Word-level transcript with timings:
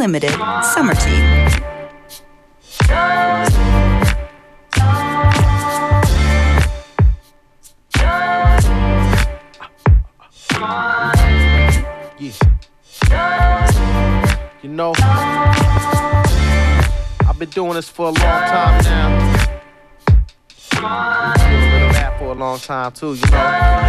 FM4 0.00 0.04
Unlimited 0.04 0.32
Summer 0.64 0.94
Tea. 0.94 1.10
You 14.62 14.68
know, 14.68 14.92
I've 17.26 17.38
been 17.38 17.50
doing 17.50 17.74
this 17.74 17.88
for 17.88 18.08
a 18.08 18.10
long 18.10 18.16
time 18.16 18.84
now. 18.84 19.46
Doing 20.72 20.84
a 20.84 21.72
little 21.72 21.88
rap 21.88 22.18
for 22.18 22.26
a 22.26 22.34
long 22.34 22.58
time 22.58 22.92
too, 22.92 23.14
you 23.14 23.30
know. 23.30 23.88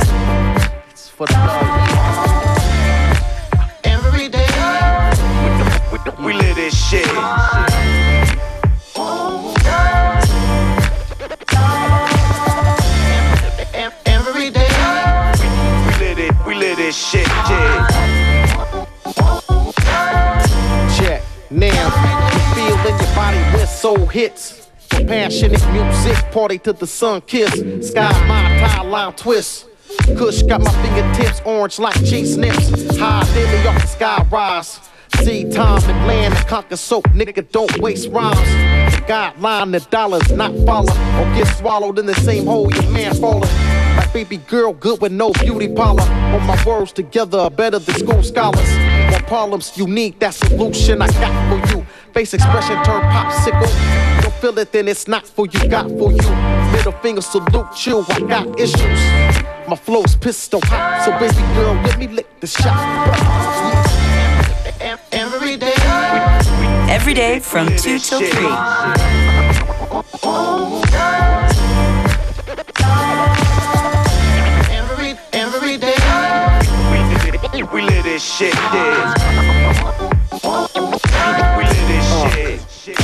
It's 0.90 1.10
for 1.10 1.28
the 1.28 1.34
love. 1.34 2.61
We 6.20 6.34
live 6.34 6.56
this 6.56 6.90
shit. 6.90 7.08
every 14.06 14.50
day, 14.50 14.68
We 15.88 16.06
live 16.06 16.20
it. 16.20 16.46
We 16.46 16.56
live 16.56 16.78
this 16.78 16.96
shit. 16.96 17.28
Yeah. 17.28 17.88
Check. 20.98 21.24
Now, 21.50 21.70
you 22.34 22.40
feel 22.56 22.78
in 22.88 22.98
your 23.00 23.16
body 23.16 23.38
when 23.56 23.68
soul 23.68 24.06
hits. 24.06 24.70
Passionate 24.90 25.66
music, 25.72 26.18
party 26.32 26.60
to 26.60 26.74
the 26.74 26.86
sun 26.86 27.22
kiss. 27.22 27.52
Sky, 27.90 28.12
my 28.28 28.60
tie, 28.60 28.84
line 28.84 29.14
twist. 29.14 29.68
Kush 30.18 30.44
got 30.44 30.62
my 30.62 30.72
fingertips 30.84 31.42
orange 31.46 31.80
like 31.80 31.96
cheese 32.06 32.36
snips. 32.36 32.98
High 32.98 33.24
daily 33.34 33.68
off 33.68 33.82
the 33.82 33.88
sky 33.88 34.28
rise. 34.30 34.91
See 35.24 35.50
time 35.52 35.84
and 35.88 36.08
land 36.08 36.34
and 36.34 36.48
conquer 36.48 36.76
soap, 36.76 37.04
nigga 37.10 37.50
don't 37.52 37.78
waste 37.80 38.10
rhymes. 38.10 38.38
Guideline, 39.08 39.72
the 39.72 39.80
dollars 39.92 40.32
not 40.32 40.52
follow 40.66 40.92
or 40.92 41.26
get 41.36 41.46
swallowed 41.58 42.00
in 42.00 42.08
the 42.08 42.16
same 42.16 42.48
hole 42.48 42.74
your 42.74 42.90
man 42.92 43.14
falling. 43.16 43.50
Like 43.98 44.12
baby 44.14 44.38
girl, 44.38 44.74
good 44.74 45.00
with 45.00 45.12
no 45.12 45.32
beauty 45.34 45.68
parlor. 45.68 46.02
All 46.34 46.40
my 46.40 46.58
words 46.66 46.92
together 46.92 47.38
are 47.38 47.52
better 47.52 47.78
than 47.78 47.96
school 47.96 48.24
scholars. 48.24 48.68
More 49.12 49.20
problems 49.28 49.78
unique, 49.78 50.18
that 50.20 50.34
solution 50.34 51.02
I 51.04 51.08
got 51.12 51.34
for 51.50 51.76
you. 51.76 51.86
Face 52.14 52.34
expression 52.34 52.76
turn 52.84 53.04
popsicle. 53.04 54.22
Don't 54.24 54.34
feel 54.36 54.58
it, 54.58 54.72
then 54.72 54.88
it's 54.88 55.08
not 55.08 55.28
for 55.28 55.46
you, 55.46 55.68
got 55.68 55.88
for 55.88 56.12
you. 56.12 56.72
Middle 56.72 56.94
finger 57.04 57.22
salute 57.22 57.86
you, 57.86 58.04
I 58.10 58.20
got 58.22 58.60
issues. 58.60 59.02
My 59.68 59.76
flow's 59.76 60.16
pistol 60.16 60.62
hot, 60.64 61.04
so 61.06 61.12
baby 61.20 61.42
girl, 61.54 61.76
let 61.84 62.00
me 62.00 62.08
lick 62.08 62.28
the 62.40 62.48
shot. 62.48 63.81
Em- 64.82 65.00
every 65.12 65.58
day, 65.58 65.74
Every 66.90 67.14
day 67.14 67.40
from 67.40 67.68
2 67.78 68.00
till 68.00 68.20
3. 68.22 69.62
every 74.70 75.16
every 75.34 75.78
day, 75.78 75.96
We, 77.54 77.64
we 77.64 77.82
live 77.82 78.04
this 78.04 78.24
shit. 78.24 78.54
Yeah. 78.54 79.14
We 81.58 81.64
live 81.64 81.88
this 81.88 82.08
shit. 82.84 83.00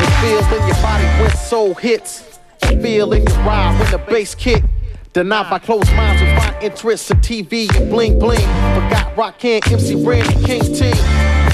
You 0.00 0.08
feel 0.20 0.44
in 0.56 0.66
your 0.66 0.76
body 0.82 1.04
when 1.20 1.30
soul 1.36 1.74
hits. 1.74 2.38
You 2.70 2.80
feel 2.82 3.12
in 3.12 3.22
your 3.26 3.36
ride 3.38 3.78
when 3.78 3.90
the 3.90 3.98
bass 3.98 4.34
kick. 4.34 4.62
Denied 5.16 5.48
by 5.48 5.58
closed 5.58 5.90
minds 5.94 6.20
with 6.20 6.36
find 6.36 6.62
interest 6.62 7.10
in 7.10 7.16
TV 7.20 7.74
and 7.74 7.88
bling 7.88 8.18
bling. 8.18 8.38
Forgot 8.38 9.16
Rakim, 9.16 9.66
MC 9.72 10.04
Ren, 10.04 10.20
and 10.30 10.44
King 10.44 10.60
T. 10.60 10.90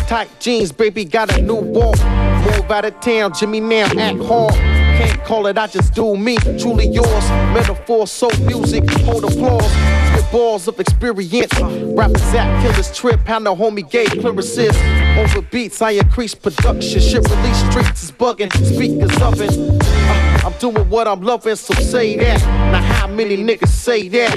Tight 0.08 0.28
jeans, 0.40 0.72
baby, 0.72 1.04
got 1.04 1.32
a 1.38 1.40
new 1.40 1.54
walk. 1.54 1.96
Move 2.44 2.68
out 2.72 2.84
of 2.86 2.98
town, 2.98 3.32
Jimmy 3.32 3.60
now 3.60 3.84
act 3.84 4.18
hard. 4.24 4.54
Can't 4.54 5.22
call 5.22 5.46
it, 5.46 5.56
I 5.56 5.68
just 5.68 5.94
do 5.94 6.16
me. 6.16 6.38
Truly 6.58 6.88
yours. 6.88 7.30
Metaphor, 7.54 8.08
soul 8.08 8.32
music, 8.40 8.90
hold 9.02 9.22
applause. 9.22 9.70
Spit 10.08 10.32
balls 10.32 10.66
of 10.66 10.80
experience. 10.80 11.52
Rappers 11.60 12.34
at 12.34 12.62
killers 12.64 12.90
trip, 12.90 13.20
how 13.28 13.38
the 13.38 13.54
homie 13.54 13.88
gave 13.88 14.10
clearances. 14.10 14.76
Over 15.16 15.40
beats, 15.40 15.80
I 15.80 15.92
increase 15.92 16.34
production. 16.34 17.00
Shit 17.00 17.30
release 17.30 17.70
streets 17.70 18.02
is 18.02 18.10
bugging. 18.10 18.52
Speakers 18.74 19.40
it. 19.40 19.80
Uh, 19.80 20.31
I'm 20.44 20.52
doing 20.58 20.88
what 20.90 21.06
I'm 21.06 21.20
loving, 21.22 21.54
so 21.54 21.72
say 21.74 22.16
that. 22.16 22.40
Now, 22.72 22.82
how 22.82 23.06
many 23.06 23.36
niggas 23.36 23.68
say 23.68 24.08
that? 24.08 24.36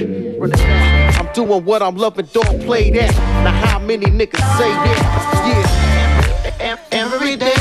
I'm 1.20 1.34
doing 1.34 1.66
what 1.66 1.82
I'm 1.82 1.96
loving, 1.96 2.28
don't 2.32 2.62
play 2.62 2.92
that. 2.92 3.12
Now, 3.44 3.52
how 3.68 3.80
many 3.80 4.06
niggas 4.06 4.58
say 4.58 4.70
that? 4.70 6.58
Yeah. 6.60 6.78
every 6.92 7.36
day, 7.36 7.56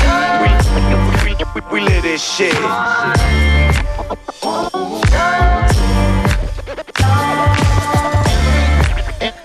We, 1.25 1.33
we, 1.33 1.35
we, 1.55 1.61
we 1.81 1.89
live 1.89 2.03
this 2.03 2.23
shit. 2.23 2.53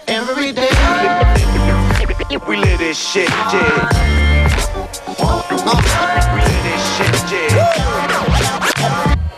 every 0.09 0.53
day, 0.53 0.69
We 2.47 2.56
live 2.56 2.78
this 2.78 2.99
shit. 2.99 3.28
Yeah. 3.31 3.88
Uh. 5.19 6.39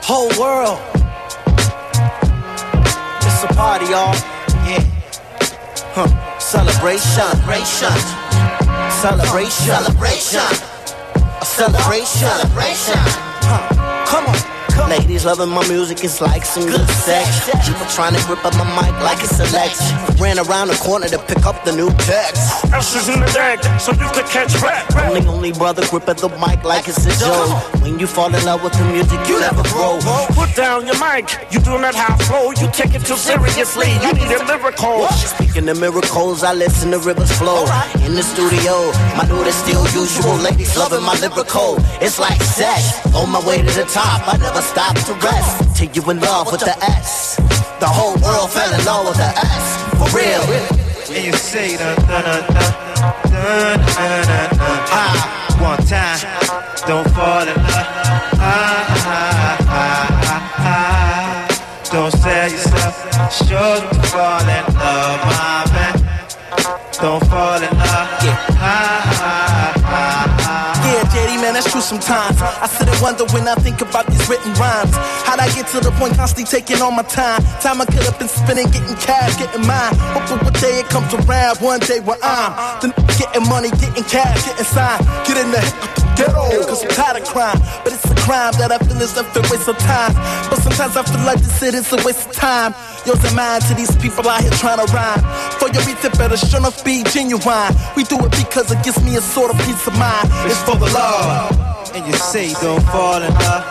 Whole 0.04 0.28
world. 0.36 0.80
It's 3.22 3.44
a 3.44 3.54
party, 3.54 3.86
y'all. 3.86 4.12
Yeah. 4.66 4.82
Huh. 5.94 6.38
Celebration. 6.40 7.00
Celebration. 7.00 7.94
Celebration. 8.90 9.74
Celebration. 9.78 10.40
A 11.40 11.44
celebration. 11.44 12.28
Celebration. 12.28 12.98
Huh. 13.46 14.04
Come 14.06 14.26
on. 14.26 14.61
Ladies 14.88 15.24
loving 15.24 15.48
my 15.48 15.66
music, 15.68 16.02
it's 16.04 16.20
like 16.20 16.44
some 16.44 16.64
good 16.66 16.88
sex. 16.88 17.48
People 17.66 17.86
trying 17.86 18.14
to 18.14 18.22
grip 18.26 18.44
up 18.44 18.54
my 18.54 18.64
mic 18.76 18.92
like 19.02 19.22
it's 19.22 19.38
a 19.38 19.44
Lex. 19.52 19.92
Ran 20.20 20.38
around 20.38 20.68
the 20.68 20.74
corner 20.82 21.08
to 21.08 21.18
pick 21.18 21.44
up 21.44 21.64
the 21.64 21.72
new 21.72 21.90
text. 22.08 22.64
Ashes 22.72 23.08
in 23.08 23.20
the 23.20 23.26
deck, 23.32 23.62
so 23.80 23.92
you 23.92 24.08
could 24.12 24.26
catch 24.26 24.54
rap. 24.62 24.84
Only, 25.06 25.26
only 25.26 25.52
brother 25.52 25.84
gripping 25.88 26.16
the 26.16 26.28
mic 26.40 26.64
like 26.64 26.88
it's 26.88 27.04
a 27.04 27.12
joke. 27.20 27.82
When 27.82 27.98
you 27.98 28.06
fall 28.06 28.34
in 28.34 28.44
love 28.44 28.62
with 28.62 28.72
the 28.72 28.84
music, 28.92 29.20
you 29.28 29.40
never 29.40 29.62
grow. 29.74 29.98
Put 30.32 30.54
down 30.56 30.86
your 30.86 30.98
mic, 30.98 31.28
you 31.50 31.60
do 31.60 31.78
not 31.78 31.94
have 31.94 32.20
flow, 32.22 32.50
you 32.52 32.68
take 32.72 32.94
it 32.94 33.04
too 33.04 33.16
seriously, 33.16 33.92
you 34.00 34.12
need 34.12 34.30
a 34.32 34.44
lyrical. 34.44 35.08
Speaking 35.08 35.68
of 35.68 35.80
miracles, 35.80 36.42
I 36.42 36.54
listen 36.54 36.92
to 36.92 36.98
rivers 36.98 37.32
flow. 37.32 37.64
In 38.04 38.14
the 38.14 38.22
studio, 38.22 38.92
my 39.16 39.26
dude 39.28 39.46
is 39.46 39.54
still 39.54 39.84
usual. 39.92 40.36
Ladies 40.36 40.76
loving 40.76 41.02
my 41.02 41.18
lyrical. 41.20 41.76
It's 42.00 42.18
like 42.18 42.40
sex. 42.40 43.04
On 43.14 43.28
my 43.28 43.44
way 43.46 43.58
to 43.58 43.72
the 43.72 43.84
top, 43.84 44.26
I 44.26 44.36
never 44.38 44.61
stop 44.62 44.94
to 45.06 45.14
rest. 45.26 45.76
Till 45.76 45.90
you 45.92 46.02
in 46.10 46.20
love 46.20 46.50
with 46.52 46.60
the 46.60 46.76
S. 46.84 47.36
The 47.80 47.86
whole 47.88 48.16
world 48.22 48.50
fell 48.50 48.72
in 48.72 48.84
love 48.84 49.06
with 49.08 49.18
the 49.18 49.32
S. 49.58 49.66
For 49.98 50.08
real. 50.16 50.42
And 51.14 51.24
you 51.26 51.32
say 51.32 51.76
dun 51.76 51.96
dun 52.06 52.22
dun 52.22 52.42
dun 52.54 52.72
dun 53.30 53.78
dun 53.96 54.50
dun 54.56 54.80
dun. 54.90 55.16
One 55.60 55.82
time, 55.86 56.18
don't 56.88 57.08
fall 57.14 57.46
in 57.46 57.54
love. 57.54 57.88
Ah, 58.40 58.50
ah, 59.06 59.58
ah, 59.68 60.06
ah, 60.32 60.58
ah. 60.58 61.90
Don't 61.92 62.10
sell 62.10 62.50
yourself, 62.50 62.94
sure 63.30 63.78
to 63.80 64.02
fall 64.10 64.48
in 64.56 64.64
love, 64.74 65.20
my 65.28 65.62
man. 65.74 65.94
Don't 67.00 67.22
fall 67.30 67.62
in 67.62 67.72
love. 67.78 68.08
Ah, 68.58 68.66
ah, 68.66 69.01
that's 71.62 71.72
true 71.72 71.80
sometimes. 71.80 72.40
I 72.40 72.66
sit 72.66 72.88
and 72.88 73.00
wonder 73.00 73.24
when 73.32 73.46
I 73.46 73.54
think 73.56 73.80
about 73.80 74.06
these 74.06 74.28
written 74.28 74.52
rhymes. 74.54 74.94
How'd 75.26 75.38
I 75.38 75.46
get 75.54 75.66
to 75.68 75.80
the 75.80 75.90
point 75.92 76.14
constantly 76.16 76.44
taking 76.44 76.82
all 76.82 76.90
my 76.90 77.02
time? 77.02 77.42
Time 77.60 77.80
I 77.80 77.86
could 77.86 78.02
have 78.02 78.18
been 78.18 78.28
spending 78.28 78.66
getting 78.70 78.96
cash, 78.96 79.36
getting 79.38 79.66
mine. 79.66 79.94
Hoping 80.14 80.44
one 80.44 80.52
day 80.54 80.80
it 80.80 80.88
comes 80.88 81.12
around, 81.14 81.58
one 81.58 81.80
day 81.80 82.00
where 82.00 82.18
I'm 82.22 82.80
the 82.80 82.88
getting 83.18 83.48
money, 83.48 83.70
getting 83.70 84.04
cash, 84.04 84.44
getting 84.46 84.64
signed. 84.64 85.06
Get 85.26 85.36
in 85.38 85.50
the 85.50 86.01
ghetto, 86.16 86.64
cause 86.66 86.82
I'm 86.84 86.90
tired 86.90 87.22
of 87.22 87.28
crime. 87.28 87.58
But 87.84 87.92
it's 87.94 88.04
a 88.04 88.14
crime 88.14 88.52
that 88.58 88.72
I 88.72 88.78
feel 88.78 89.00
is 89.00 89.16
a 89.16 89.24
waste 89.50 89.68
of 89.68 89.78
time. 89.78 90.14
But 90.50 90.60
sometimes 90.62 90.96
I 90.96 91.02
feel 91.02 91.24
like 91.24 91.38
this 91.38 91.58
shit 91.58 91.74
is 91.74 91.92
a 91.92 91.96
waste 92.04 92.28
of 92.28 92.32
time. 92.32 92.74
Yours 93.04 93.22
and 93.24 93.34
mine 93.34 93.60
to 93.62 93.74
these 93.74 93.94
people 93.96 94.28
out 94.28 94.42
here 94.42 94.50
trying 94.62 94.78
to 94.78 94.86
rhyme. 94.92 95.22
For 95.58 95.68
your 95.70 95.82
it 95.82 96.18
better 96.18 96.36
sure 96.36 96.58
enough 96.58 96.84
be 96.84 97.02
genuine. 97.04 97.74
We 97.96 98.04
do 98.04 98.18
it 98.24 98.32
because 98.32 98.70
it 98.70 98.82
gives 98.84 99.02
me 99.02 99.16
a 99.16 99.20
sort 99.20 99.50
of 99.54 99.58
peace 99.66 99.86
of 99.86 99.98
mind. 99.98 100.28
It's 100.46 100.62
for 100.62 100.76
the 100.76 100.86
love. 100.90 101.94
And 101.94 102.06
you 102.06 102.14
say 102.14 102.52
don't 102.60 102.82
fall 102.90 103.22
in 103.22 103.32
love. 103.34 103.64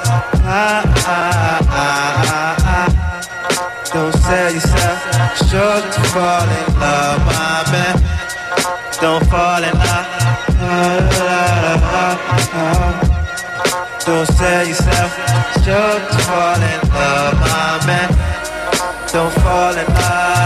Don't 3.92 4.14
sell 4.14 4.54
yourself, 4.54 5.38
sure 5.50 5.82
to 5.82 6.02
fall 6.16 6.48
in 6.48 6.80
love, 6.80 7.20
my 7.26 7.72
man. 7.72 7.98
Don't 9.02 9.26
fall 9.28 9.64
in 9.64 9.74
love. 9.74 10.21
Don't 14.12 14.26
sell 14.26 14.68
yourself, 14.68 15.16
sure 15.64 16.00
to 16.12 16.18
fall 16.26 16.62
in 16.62 16.82
love, 16.90 17.34
my 17.40 17.86
man. 17.88 18.10
don't 19.10 19.32
fall 19.42 19.72
in 19.72 19.88
love. 19.88 20.41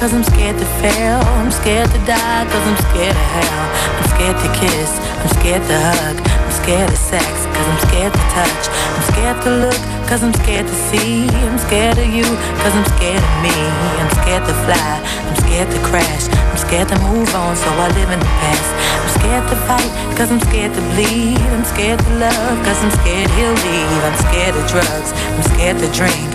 Cause 0.00 0.14
I'm 0.14 0.24
scared 0.24 0.56
to 0.56 0.64
fail. 0.80 1.20
I'm 1.36 1.52
scared 1.52 1.92
to 1.92 2.00
die 2.08 2.44
cause 2.48 2.64
I'm 2.64 2.80
scared 2.88 3.12
of 3.12 3.28
hell. 3.36 3.66
I'm 4.00 4.06
scared 4.08 4.38
to 4.40 4.48
kiss, 4.56 4.96
I'm 4.96 5.28
scared 5.36 5.60
to 5.68 5.76
hug. 5.76 6.16
I'm 6.24 6.52
scared 6.56 6.88
of 6.88 6.96
sex 6.96 7.28
cause 7.52 7.68
I'm 7.68 7.80
scared 7.84 8.12
to 8.16 8.24
touch. 8.32 8.64
I'm 8.96 9.04
scared 9.12 9.38
to 9.44 9.50
look 9.68 9.80
cause 10.08 10.24
I'm 10.24 10.32
scared 10.32 10.64
to 10.72 10.76
see. 10.88 11.28
I'm 11.44 11.60
scared 11.60 12.00
of 12.00 12.08
you 12.08 12.24
cause 12.64 12.72
I'm 12.72 12.88
scared 12.96 13.20
of 13.20 13.34
me. 13.44 13.52
I'm 14.00 14.10
scared 14.24 14.44
to 14.48 14.56
fly, 14.64 14.92
I'm 15.04 15.36
scared 15.44 15.68
to 15.68 15.80
crash. 15.84 16.32
I'm 16.32 16.56
scared 16.56 16.88
to 16.88 16.96
move 17.04 17.28
on 17.36 17.52
so 17.60 17.68
I 17.68 17.92
live 17.92 18.08
in 18.08 18.20
the 18.24 18.32
past. 18.40 18.72
I'm 19.04 19.10
scared 19.20 19.44
to 19.52 19.56
fight 19.68 19.92
cause 20.16 20.32
I'm 20.32 20.40
scared 20.48 20.72
to 20.80 20.82
bleed. 20.96 21.44
I'm 21.52 21.64
scared 21.68 22.00
to 22.00 22.12
love 22.16 22.56
cause 22.64 22.80
I'm 22.80 22.94
scared 23.04 23.28
he'll 23.36 23.52
leave. 23.52 24.00
I'm 24.08 24.16
scared 24.16 24.56
of 24.56 24.64
drugs, 24.64 25.12
I'm 25.12 25.44
scared 25.52 25.76
to 25.84 25.88
drink. 25.92 26.29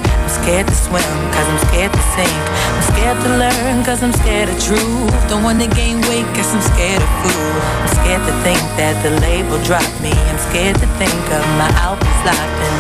I'm 0.46 0.52
scared 0.52 0.68
to 0.68 0.76
swim, 0.76 1.32
cause 1.34 1.48
I'm 1.50 1.58
scared 1.66 1.92
to 1.92 2.04
sink. 2.14 2.44
I'm 2.70 2.84
scared 2.94 3.18
to 3.26 3.30
learn, 3.42 3.84
cause 3.84 4.04
I'm 4.04 4.14
scared 4.14 4.48
of 4.48 4.62
truth. 4.62 5.10
Don't 5.28 5.42
wanna 5.42 5.66
gain 5.66 5.98
weight, 6.06 6.28
cause 6.38 6.54
I'm 6.54 6.62
scared 6.62 7.02
of 7.02 7.10
food. 7.26 7.62
I'm 7.82 7.90
scared 7.98 8.22
to 8.30 8.34
think 8.46 8.62
that 8.78 8.94
the 9.02 9.18
label 9.26 9.58
dropped 9.66 9.98
me. 10.06 10.14
I'm 10.14 10.38
scared 10.38 10.78
to 10.78 10.88
think 11.02 11.18
of 11.34 11.42
my 11.58 11.74
outfit 11.82 12.14
flopping. 12.22 12.78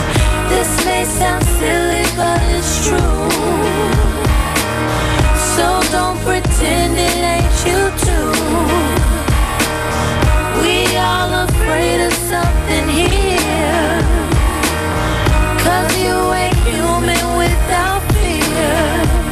This 0.53 0.69
may 0.85 1.05
sound 1.09 1.41
silly, 1.57 2.05
but 2.13 2.37
it's 2.53 2.85
true. 2.85 3.33
So 5.57 5.65
don't 5.89 6.21
pretend 6.21 6.93
it 7.01 7.17
ain't 7.33 7.57
you 7.65 7.81
too. 8.05 8.29
We 10.61 10.85
all 11.01 11.49
afraid 11.49 12.05
of 12.05 12.13
something 12.29 12.85
here. 12.93 14.05
Cause 15.65 15.89
you 15.97 16.13
ain't 16.13 16.55
human 16.69 17.14
without 17.65 18.01
fear. 18.13 19.24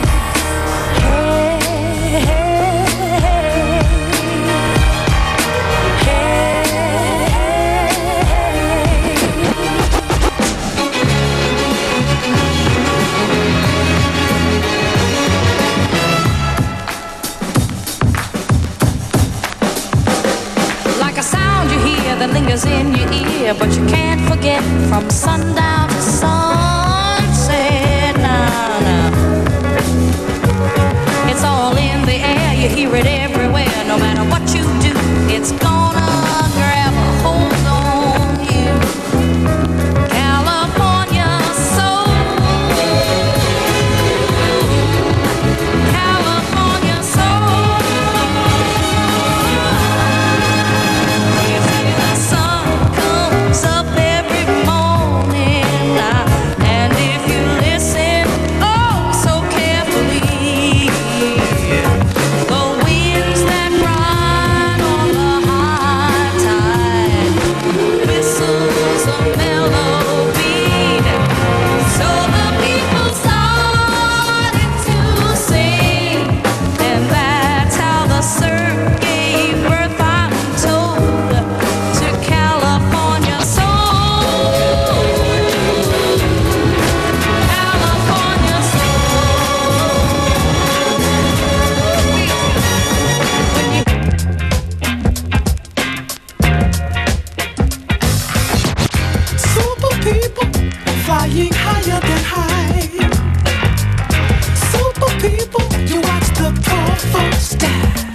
Star. 107.31 108.12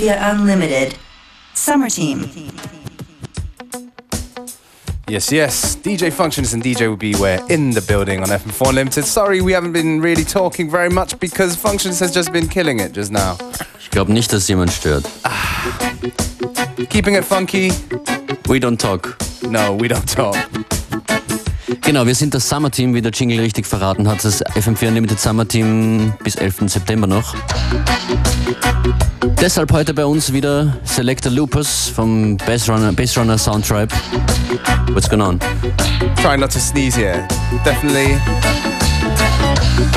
Of 0.00 0.16
FM4 0.16 0.34
Unlimited. 0.34 0.98
Summer 1.54 1.88
Team. 1.90 2.30
Yes, 5.08 5.32
yes. 5.32 5.76
DJ 5.76 6.12
Functions 6.12 6.54
and 6.54 6.62
DJ 6.62 6.88
will 6.88 6.96
be 6.96 7.14
where 7.16 7.40
in 7.48 7.70
the 7.70 7.80
building 7.80 8.22
on 8.22 8.28
FM4 8.28 8.68
Unlimited. 8.68 9.04
Sorry, 9.04 9.40
we 9.40 9.52
haven't 9.52 9.72
been 9.72 10.00
really 10.00 10.24
talking 10.24 10.70
very 10.70 10.88
much 10.88 11.18
because 11.18 11.56
Functions 11.56 11.98
has 12.00 12.12
just 12.14 12.32
been 12.32 12.48
killing 12.48 12.80
it 12.80 12.92
just 12.92 13.12
now. 13.12 13.36
Ich 13.78 13.90
glaube 13.90 14.12
nicht, 14.12 14.32
dass 14.32 14.48
jemand 14.48 14.72
stört. 14.72 15.04
Ah. 15.24 15.92
Keeping 16.88 17.16
it 17.16 17.24
funky. 17.24 17.72
We 18.48 18.58
don't 18.58 18.78
talk. 18.78 19.16
No, 19.42 19.74
we 19.74 19.88
don't 19.88 20.06
talk. 20.06 20.36
Genau, 21.82 22.06
wir 22.06 22.14
sind 22.14 22.32
das 22.34 22.48
Summer 22.48 22.70
Team, 22.70 22.94
wie 22.94 23.02
der 23.02 23.12
Jingle 23.12 23.40
richtig 23.40 23.66
verraten 23.66 24.08
hat. 24.08 24.24
Das 24.24 24.44
FM4 24.44 24.88
Unlimited 24.88 25.18
Summer 25.18 25.46
Team 25.46 26.12
bis 26.22 26.36
11. 26.36 26.68
September 26.70 27.06
noch. 27.06 27.34
Deshalb 29.40 29.72
heute 29.72 29.94
bei 29.94 30.04
uns 30.04 30.34
wieder 30.34 30.76
Selector 30.84 31.32
Lupus 31.32 31.88
vom 31.88 32.36
Bassrunner, 32.36 32.92
Bassrunner 32.92 33.38
Soundtribe. 33.38 33.88
What's 34.92 35.08
going 35.08 35.22
on? 35.22 35.40
Try 36.20 36.36
not 36.36 36.52
to 36.52 36.58
sneeze 36.58 36.94
here. 36.94 37.26
Definitely 37.64 38.18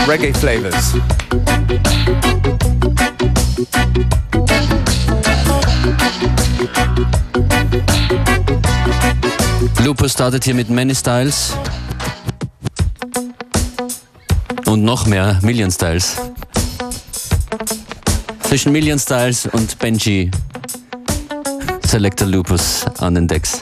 reggae 0.08 0.34
flavors. 0.34 0.94
Lupus 9.84 10.14
startet 10.14 10.46
hier 10.46 10.56
mit 10.56 10.70
Many 10.70 10.96
Styles. 10.96 11.54
Und 14.66 14.84
noch 14.84 15.06
mehr 15.06 15.38
Million 15.42 15.70
Styles. 15.70 16.16
Zwischen 18.54 18.72
Million 18.72 19.00
Styles 19.00 19.48
und 19.48 19.80
Benji 19.80 20.30
Selector 21.88 22.28
Lupus 22.28 22.86
an 23.00 23.16
den 23.16 23.28
Decks. 23.28 23.60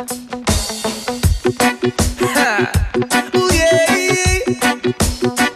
Ooh, 3.33 3.50
yeah. 3.53 5.50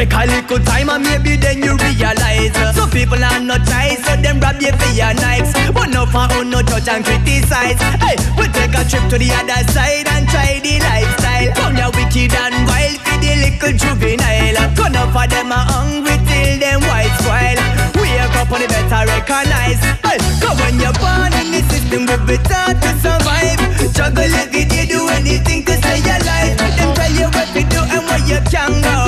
Take 0.00 0.16
a 0.16 0.24
little 0.24 0.60
time 0.64 0.88
and 0.88 1.04
maybe 1.04 1.36
then 1.36 1.60
you 1.60 1.76
realize. 1.76 2.56
Some 2.74 2.88
people 2.90 3.20
are 3.20 3.40
not 3.40 3.60
nice, 3.68 4.00
so 4.04 4.16
them 4.16 4.40
rob 4.40 4.56
you 4.60 4.72
for 4.72 4.92
your 4.96 5.12
knives. 5.20 5.52
But 5.76 5.92
no 5.92 6.06
for 6.06 6.24
own 6.40 6.48
oh, 6.48 6.56
no 6.56 6.62
judge 6.62 6.88
and 6.88 7.04
criticize. 7.04 7.76
Hey, 8.00 8.16
we 8.38 8.48
take 8.48 8.72
a 8.72 8.82
trip 8.88 9.04
to 9.12 9.16
the 9.20 9.28
other 9.36 9.60
side 9.76 10.08
and 10.08 10.24
try 10.28 10.56
the 10.64 10.80
lifestyle. 10.80 11.52
Come 11.52 11.76
here 11.76 11.92
wicked 11.92 12.32
and 12.32 12.56
wild 12.64 12.96
for 13.04 13.16
the 13.20 13.32
little 13.44 13.74
juvenile. 13.76 14.56
Come 14.72 14.96
up 14.96 15.12
for 15.12 15.26
them 15.28 15.52
are 15.52 15.68
hungry 15.68 16.16
till 16.24 16.52
them 16.56 16.80
white 16.88 17.12
spoil. 17.20 17.58
Wake 18.00 18.36
up 18.40 18.48
on 18.48 18.60
the 18.64 18.68
better 18.72 19.04
recognize. 19.04 19.80
Hey, 20.00 20.16
come 20.40 20.56
when 20.64 20.80
you're 20.80 20.96
born 20.96 21.32
in 21.44 21.52
the 21.52 21.60
system, 21.68 22.08
we 22.08 22.16
be 22.24 22.36
taught 22.48 22.80
to 22.80 22.90
survive. 23.04 23.60
Juggle 23.92 24.32
every 24.32 24.64
day, 24.64 24.86
do 24.88 25.08
anything 25.12 25.60
to 25.68 25.76
stay 25.76 26.00
alive. 26.00 26.56
Them 26.56 26.88
tell 26.96 27.12
you 27.12 27.28
what 27.36 27.52
and 27.92 28.02
where 28.06 28.24
you 28.26 28.40
can 28.50 28.72
go. 28.82 28.98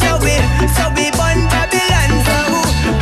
So 0.00 0.16
we, 0.24 0.34
so 0.76 0.84
we 0.96 1.10
born 1.16 1.38
Babylon. 1.52 2.10
So 2.26 2.38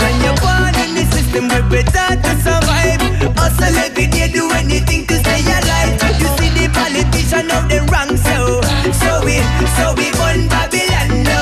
when 0.01 0.15
you're 0.23 0.39
born 0.43 0.75
in 0.85 0.91
the 0.99 1.05
system, 1.15 1.49
we 1.51 1.59
be 1.71 1.81
taught 1.91 2.19
to 2.25 2.33
survive. 2.45 3.01
Hustle 3.39 3.77
every 3.87 4.07
day, 4.07 4.29
do 4.29 4.51
anything 4.53 5.07
to 5.07 5.15
stay 5.23 5.43
alive. 5.47 5.95
You 6.21 6.29
see 6.39 6.51
the 6.57 6.67
politician 6.73 7.51
of 7.51 7.69
the 7.71 7.81
wrong, 7.91 8.17
so 8.17 8.61
so 9.03 9.11
we, 9.25 9.39
so 9.79 9.95
we 9.97 10.11
born 10.19 10.49
Babylon. 10.49 11.23
No. 11.25 11.41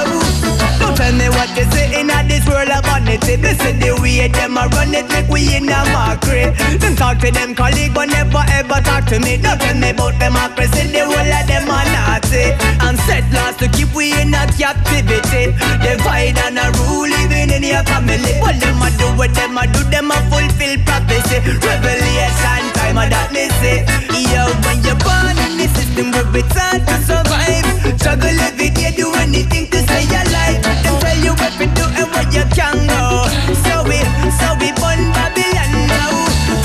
Don't 0.79 0.97
tell 0.97 1.13
me 1.13 1.29
what 1.31 1.49
they 1.57 1.65
say 1.71 2.01
world 2.49 2.73
of 2.73 2.83
vanity. 2.85 3.37
They 3.37 3.55
say 3.61 3.77
the 3.77 3.93
way 4.01 4.27
them 4.29 4.57
a 4.57 4.67
run 4.73 4.95
it, 4.97 5.07
make 5.13 5.29
we 5.29 5.55
in 5.55 5.69
a 5.69 5.85
mockery. 5.93 6.51
Them 6.81 6.97
talk 6.97 7.19
to 7.21 7.31
them 7.31 7.55
colleague, 7.55 7.95
but 7.95 8.09
never 8.09 8.43
ever 8.57 8.81
talk 8.81 9.05
to 9.13 9.21
me. 9.21 9.37
Don't 9.37 9.61
tell 9.61 9.77
me 9.77 9.91
about 9.91 10.19
democracy, 10.19 10.89
the 10.89 11.05
whole 11.05 11.15
of 11.39 11.45
them 11.47 11.69
are 11.69 11.87
Nazi. 11.93 12.57
And 12.83 12.97
set 13.05 13.25
laws 13.31 13.57
to 13.61 13.69
keep 13.69 13.93
we 13.95 14.17
in 14.17 14.33
a 14.35 14.49
captivity. 14.57 15.53
Divide 15.85 16.41
and 16.49 16.59
a 16.59 16.73
rule 16.81 17.07
living 17.07 17.53
in 17.53 17.63
your 17.63 17.85
family. 17.85 18.35
What 18.41 18.57
them 18.59 18.81
a 18.81 18.89
do, 18.97 19.07
what 19.21 19.35
them 19.37 19.59
a 19.61 19.65
do, 19.69 19.85
them 19.93 20.11
a 20.11 20.19
fulfill 20.33 20.75
prophecy. 20.89 21.39
Revelation 21.61 22.65
time, 22.75 22.99
a 22.99 23.05
that 23.13 23.31
me 23.33 23.47
say. 23.61 23.85
Yo, 24.29 24.45
when 24.67 24.77
you're 24.85 24.99
born 25.01 25.37
in 25.47 25.57
the 25.57 25.69
system, 25.73 26.11
we 26.13 26.23
be 26.33 26.43
taught 26.53 26.83
to 26.85 26.97
survive. 27.07 27.65
Struggle 28.01 28.37
every 28.45 28.69
day, 28.71 28.93
do 28.97 29.09
anything 29.15 29.67
to 29.73 29.79
stay 29.89 30.05
alive. 30.05 30.61
Them 30.85 30.97
tell 31.01 31.19
you 31.25 31.33
what 31.39 31.53
to 31.57 31.67
do 31.67 31.85
and 31.97 32.09
where 32.13 32.29
you 32.29 32.38
can 32.55 32.87
go. 32.87 33.27
So 33.65 33.83
we, 33.89 33.99
so 34.39 34.49
we 34.61 34.73
born 34.79 35.01
Babylon 35.15 35.73
now. 35.89 36.13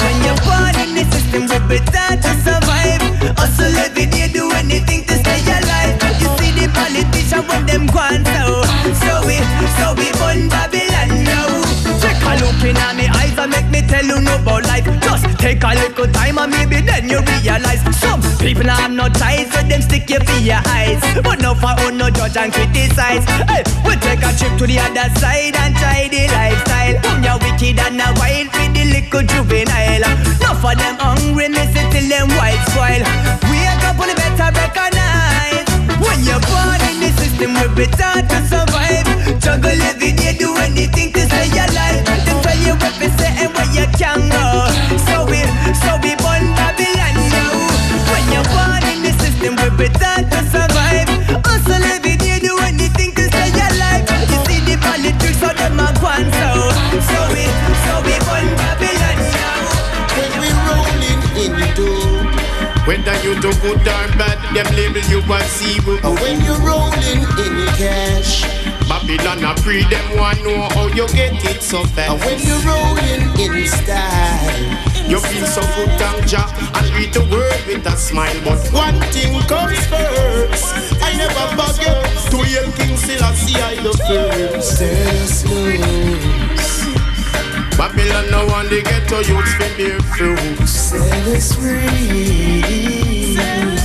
When 0.02 0.16
you're 0.26 0.42
born 0.46 0.76
in 0.84 0.96
the 0.98 1.06
system, 1.14 1.48
we 1.50 1.58
be 1.70 1.80
taught 1.92 2.20
to 2.22 2.32
survive. 2.46 3.02
Hustle 3.38 3.74
every 3.80 4.06
day, 4.06 4.28
do 4.32 4.52
anything 4.52 5.04
to 5.06 5.16
stay 5.22 5.42
alive. 5.42 5.96
You 6.22 6.30
see 6.40 6.52
the 6.58 6.68
politician 6.74 7.48
when 7.48 7.66
them 7.66 7.86
gone 7.88 8.24
so. 8.26 8.64
So 9.02 9.12
we, 9.28 9.38
so 9.80 9.94
we 9.98 10.12
born 10.20 10.50
Babylon 10.50 11.24
now. 11.24 11.50
Take 12.02 12.22
a 12.22 12.34
look 12.42 12.62
in 12.64 12.78
me 12.98 13.08
eyes 13.08 13.38
and 13.38 13.52
make 13.52 13.63
tell 14.04 14.18
you 14.18 14.24
no 14.24 14.36
about 14.36 14.64
life. 14.66 14.86
Just 15.02 15.26
take 15.40 15.64
a 15.64 15.74
little 15.76 16.08
time 16.08 16.38
and 16.38 16.52
maybe 16.52 16.82
then 16.82 17.10
you 17.10 17.20
realize 17.20 17.82
some 17.98 18.22
people 18.40 18.70
are 18.70 18.90
no 18.90 19.08
ties, 19.10 19.52
so 19.52 19.62
them 19.64 19.82
stick 19.82 20.10
you 20.10 20.20
for 20.20 20.40
your 20.40 20.62
eyes. 20.68 21.02
But 21.24 21.42
no 21.42 21.56
for 21.56 21.74
own 21.86 21.98
no 21.98 22.10
judge 22.10 22.38
and 22.38 22.52
criticize. 22.52 23.26
Hey, 23.48 23.64
we 23.86 23.96
take 23.98 24.24
a 24.24 24.32
trip 24.36 24.58
to 24.60 24.68
the 24.68 24.80
other 24.80 25.08
side 25.20 25.56
and 25.56 25.76
try 25.76 26.08
the 26.10 26.28
lifestyle. 26.28 26.96
Come 27.02 27.24
ya 27.24 27.38
wicked 27.38 27.80
and 27.80 28.02
a 28.02 28.08
wild 28.20 28.48
for 28.52 28.68
the 28.74 28.84
little 28.92 29.24
juvenile. 29.24 30.06
No 30.42 30.52
for 30.60 30.76
them 30.76 30.96
hungry, 31.00 31.48
say 31.54 31.88
till 31.92 32.08
them 32.10 32.30
white 32.38 32.62
spoil. 32.72 33.04
Up 33.84 34.00
on 34.00 34.08
the 34.08 34.16
better 34.16 34.50
recognize. 34.56 35.68
When 36.00 36.24
you're 36.24 36.40
born 36.48 36.80
in 36.88 37.04
the 37.04 37.12
system, 37.20 37.52
we 37.54 37.68
be 37.76 37.92
taught 37.92 38.30
to 38.30 38.40
survive. 38.48 39.08
Juggle 39.42 39.82
every 39.92 40.14
day, 40.14 40.38
do 40.38 40.56
anything 40.58 41.12
to 41.12 41.20
stay 41.20 41.52
alive. 41.52 42.13
Can 43.98 44.30
go. 44.30 44.48
So 45.08 45.26
we, 45.26 45.40
so 45.84 45.98
we 46.02 46.16
born 46.22 46.44
Babylon 46.58 47.16
now. 47.30 47.54
When 48.12 48.24
you're 48.34 48.50
born 48.54 48.82
in 48.90 49.00
the 49.06 49.14
system, 49.22 49.56
we 49.62 49.70
be 49.78 49.88
taught 49.94 50.26
to 50.32 50.40
survive. 50.50 51.10
Hustle 51.46 51.84
every 51.94 52.18
day, 52.18 52.40
do 52.40 52.58
anything 52.60 53.14
to 53.16 53.24
stay 53.30 53.52
alive. 53.54 54.06
You 54.30 54.40
see 54.46 54.62
the 54.66 54.76
politics, 54.82 55.40
so 55.40 55.50
them 55.54 55.80
a 55.80 55.90
gone 56.02 56.28
so. 56.40 56.50
So 57.10 57.20
we, 57.34 57.46
so 57.86 57.94
we 58.06 58.16
born 58.26 58.48
Babylon 58.58 59.20
now. 59.38 59.62
When 60.18 60.32
we 60.42 60.50
rolling 60.66 61.22
in 61.44 61.52
the 61.60 61.70
door. 61.78 62.24
Whether 62.88 63.16
you 63.24 63.34
do 63.40 63.52
good 63.62 63.80
or 63.80 64.08
bad, 64.18 64.38
them 64.56 64.68
label 64.76 65.04
you 65.10 65.20
as 65.34 65.62
evil. 65.62 65.98
And 66.04 66.20
when 66.20 66.42
you're 66.44 66.60
rolling 66.60 67.24
in 67.46 67.68
cash. 67.78 68.63
Babylon 68.88 69.44
a 69.44 69.54
pre 69.62 69.84
them 69.84 70.18
want 70.18 70.44
know 70.44 70.68
how 70.76 70.88
you 70.88 71.08
get 71.10 71.34
it 71.46 71.62
so 71.62 71.84
fast. 71.84 72.12
And 72.12 72.20
when 72.22 72.40
you're 72.40 72.64
rolling 72.66 73.62
in 73.62 73.68
style. 73.68 74.84
You 75.10 75.20
feel 75.20 75.46
so 75.46 75.62
good, 75.76 75.92
thank 76.00 76.28
Jah, 76.28 76.48
and 76.76 76.90
read 76.96 77.14
the 77.14 77.22
word 77.30 77.62
with 77.68 77.86
a 77.86 77.98
smile. 77.98 78.34
But 78.44 78.66
one 78.72 79.00
thing 79.12 79.40
comes 79.48 79.86
first. 79.88 80.74
I 81.04 81.14
never 81.18 81.46
forget 81.60 82.02
to 82.32 82.38
hail 82.38 82.72
King 82.72 82.96
Selassie 82.98 83.62
I 83.62 83.76
the 83.84 83.94
first. 84.08 84.78
Set 84.78 85.08
us 85.22 85.46
loose. 85.46 86.84
Babylon 87.78 88.32
no 88.32 88.46
one 88.48 88.70
they 88.70 88.82
get 88.82 89.08
to 89.10 89.18
youths 89.18 89.54
for 89.56 89.78
bear 89.78 90.00
fruit. 90.00 90.68
Set 90.68 91.28
us 91.28 91.54
free. 91.54 93.03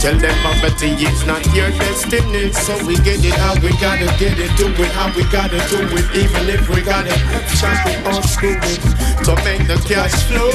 Tell 0.00 0.16
them 0.16 0.34
poverty 0.42 0.94
is 1.04 1.24
not 1.26 1.44
your 1.54 1.70
destiny. 1.70 2.52
So 2.52 2.74
we 2.86 2.94
get 3.06 3.24
it 3.24 3.34
how 3.34 3.54
we 3.60 3.70
gotta 3.80 4.06
get 4.18 4.38
it, 4.38 4.50
do 4.56 4.68
it 4.68 4.92
how 4.92 5.12
we 5.16 5.24
gotta 5.30 5.58
do 5.68 5.82
it. 5.96 6.06
Even 6.14 6.48
if 6.48 6.68
we 6.68 6.82
gotta 6.82 7.14
chop 7.58 7.86
it 7.86 7.98
or 8.06 8.22
screw 8.22 8.56
it. 8.56 8.82
To 9.26 9.34
make 9.44 9.66
the 9.66 9.76
cash 9.84 10.14
flow 10.30 10.48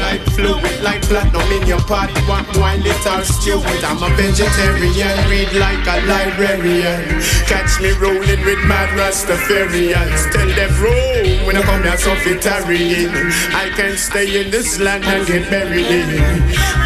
like 0.00 0.20
fluid, 0.36 0.82
like 0.82 1.02
platinum 1.02 1.48
in 1.52 1.66
your 1.66 1.80
party. 1.80 2.12
What 2.28 2.44
wine 2.56 2.82
it 2.84 3.06
or 3.06 3.24
stew. 3.24 3.62
I'm 3.86 4.02
a 4.02 4.08
vegetarian, 4.16 5.16
read 5.30 5.52
like 5.56 5.84
a 5.86 5.96
librarian. 6.06 7.20
Catch 7.46 7.80
me 7.80 7.92
rolling 7.96 8.44
with 8.44 8.60
mad 8.66 8.90
Rastafarians. 8.98 10.32
Tell 10.32 10.48
them 10.48 10.72
roll 10.82 11.46
when 11.46 11.56
I 11.56 11.62
come 11.78 11.86
down 11.86 11.98
Sophitarrian. 11.98 13.10
I 13.54 13.70
can 13.70 13.96
stay 13.96 14.40
in 14.40 14.50
this 14.50 14.78
land 14.80 15.04
and 15.04 15.26
get 15.26 15.50
buried 15.50 15.86
in. 15.86 16.08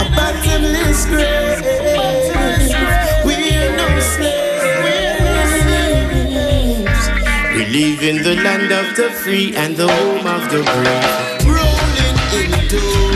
A 0.01 0.05
bottomless 0.17 1.07
grave. 1.07 1.63
We're 3.25 3.77
no 3.77 4.01
slaves. 4.01 4.53
We 7.55 7.65
live 7.67 8.03
in 8.03 8.23
the 8.23 8.35
land 8.43 8.73
of 8.73 8.97
the 8.97 9.11
free 9.11 9.55
and 9.57 9.77
the 9.77 9.89
home 9.89 10.27
of 10.27 10.51
the 10.51 10.63
brave. 10.63 11.47
Rolling 11.47 12.19
in 12.41 12.53
dough. 12.69 13.13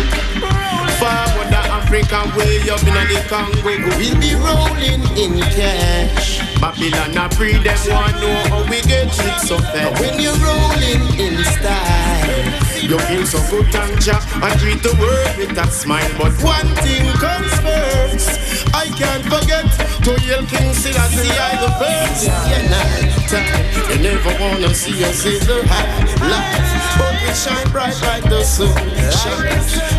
Forward 1.01 1.49
the 1.51 1.62
African 1.79 2.27
way 2.37 2.71
up 2.71 2.83
in 2.83 2.95
the 3.12 3.21
Congo. 3.29 3.62
We'll 3.65 4.21
be 4.21 4.35
rolling 4.35 5.03
in 5.17 5.41
cash. 5.53 6.36
Babylon 6.61 7.16
a 7.16 7.29
pre 7.35 7.53
them 7.59 7.77
want 7.88 8.16
know 8.21 8.37
how 8.49 8.62
we 8.71 8.81
get 8.83 9.09
it 9.09 9.40
so 9.47 9.59
fast. 9.59 10.01
When 10.01 10.19
you're 10.21 10.37
rolling 10.40 11.05
in 11.21 11.37
style. 11.45 12.27
You 12.83 12.99
feel 12.99 13.27
so 13.27 13.40
good 13.51 13.75
and 13.75 14.01
jack 14.01 14.23
and 14.42 14.61
treat 14.61 14.83
the 14.83 14.95
world 15.01 15.37
with 15.37 15.59
a 15.59 15.66
smile. 15.71 16.09
But 16.19 16.33
one 16.42 16.71
thing 16.87 17.11
comes 17.19 17.53
first. 17.61 18.31
I 18.75 18.87
can't 18.95 19.25
forget 19.25 19.66
to 20.05 20.12
yell 20.25 20.47
King 20.47 20.73
Selassie 20.73 21.35
I 21.35 21.59
the 21.61 21.71
first. 21.83 22.27
Yeah, 22.27 22.62
night 22.71 23.16
time. 23.27 23.66
You 23.90 23.99
never 24.03 24.33
wanna 24.40 24.73
see 24.73 25.03
us 25.05 25.25
in 25.27 25.40
the 25.47 25.66
high 25.66 26.05
life. 26.31 26.99
But 26.99 27.14
we 27.23 27.35
shine 27.35 27.69
bright 27.73 28.01
like 28.03 28.25
the 28.25 28.45
sun. 28.45 28.71
Shine. 29.11 29.57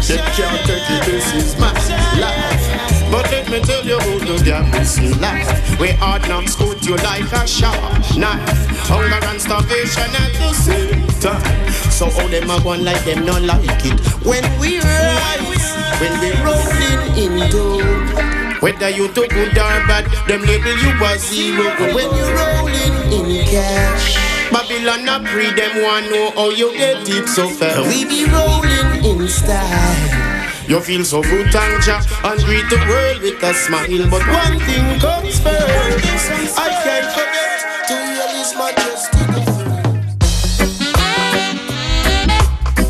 They 0.07 0.23
can't 0.31 0.65
take 0.65 0.89
it, 0.89 1.05
this 1.05 1.33
is 1.35 1.59
my 1.59 1.73
life. 2.19 2.66
But 3.11 3.31
let 3.31 3.49
me 3.49 3.59
tell 3.61 3.85
you 3.85 3.95
about 3.95 4.27
the 4.27 4.37
devil's 4.43 4.99
life. 5.19 5.79
We 5.79 5.91
hard 5.91 6.27
knocks 6.27 6.55
cut 6.55 6.85
you 6.85 6.95
like 6.97 7.31
a 7.31 7.47
sharp 7.47 7.77
knife. 8.17 8.67
Hunger 8.87 9.25
and 9.27 9.41
starvation 9.41 10.11
at 10.11 10.33
the 10.33 10.53
same 10.53 11.07
time. 11.21 11.71
So 11.91 12.05
all 12.05 12.27
them 12.27 12.49
a 12.49 12.59
one 12.61 12.83
like 12.83 13.03
them 13.05 13.25
not 13.25 13.41
like 13.43 13.85
it. 13.85 13.99
When 14.25 14.43
we 14.59 14.79
rise, 14.79 15.67
when 15.99 16.13
we 16.19 16.29
rolling 16.43 17.01
in 17.17 17.49
dough. 17.49 18.59
Whether 18.59 18.89
you 18.89 19.07
too 19.13 19.27
good 19.29 19.57
or 19.57 19.79
bad, 19.87 20.05
them 20.27 20.41
label 20.41 20.75
you 20.77 20.91
a 21.05 21.17
zero. 21.17 21.69
When 21.93 22.09
you're 22.15 22.35
rolling 22.35 22.95
in 23.13 23.45
cash. 23.45 24.17
Babylon 24.51 25.07
a 25.07 25.19
pre 25.27 25.51
them 25.51 25.83
want 25.83 26.09
know 26.09 26.31
how 26.31 26.49
you 26.49 26.71
get 26.73 27.07
it 27.07 27.27
so 27.27 27.47
fast. 27.49 27.87
We 27.87 28.05
be 28.05 28.25
rolling 28.25 29.05
in 29.05 29.27
style. 29.27 30.36
You 30.67 30.81
feel 30.81 31.05
so 31.05 31.21
good 31.21 31.55
and 31.55 31.81
jack 31.81 32.03
and 32.25 32.41
greet 32.43 32.69
the 32.69 32.75
world 32.89 33.21
with 33.21 33.41
a 33.41 33.53
smile. 33.53 34.09
But 34.11 34.27
one 34.27 34.59
thing 34.59 34.99
comes 34.99 35.39
first. 35.39 36.59
I 36.59 36.69
can't 36.83 37.09
forget 37.15 37.87
to 37.87 37.93
hear 37.95 38.27
His 38.35 38.53
Majesty. 38.53 39.17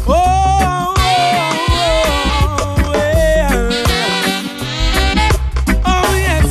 Oh, 0.07 0.95
oh, 0.97 1.03
yeah. 2.95 3.53
Oh, 5.85 6.13
yes. 6.17 6.49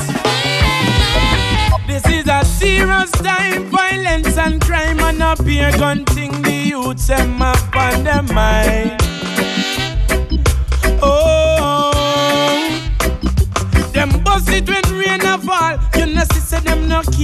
This 1.88 2.06
is 2.06 2.26
a 2.28 2.44
serious 2.44 3.10
time, 3.10 3.64
violence 3.64 4.38
and 4.38 4.60
crime, 4.60 5.00
and 5.00 5.20
a 5.20 5.34
beer 5.42 5.72
gun 5.72 6.04
thing. 6.04 6.40
The 6.42 6.52
youths 6.52 7.08
them 7.08 7.42
up 7.42 7.74
on 7.74 8.04
their 8.04 8.22
mind. 8.22 9.02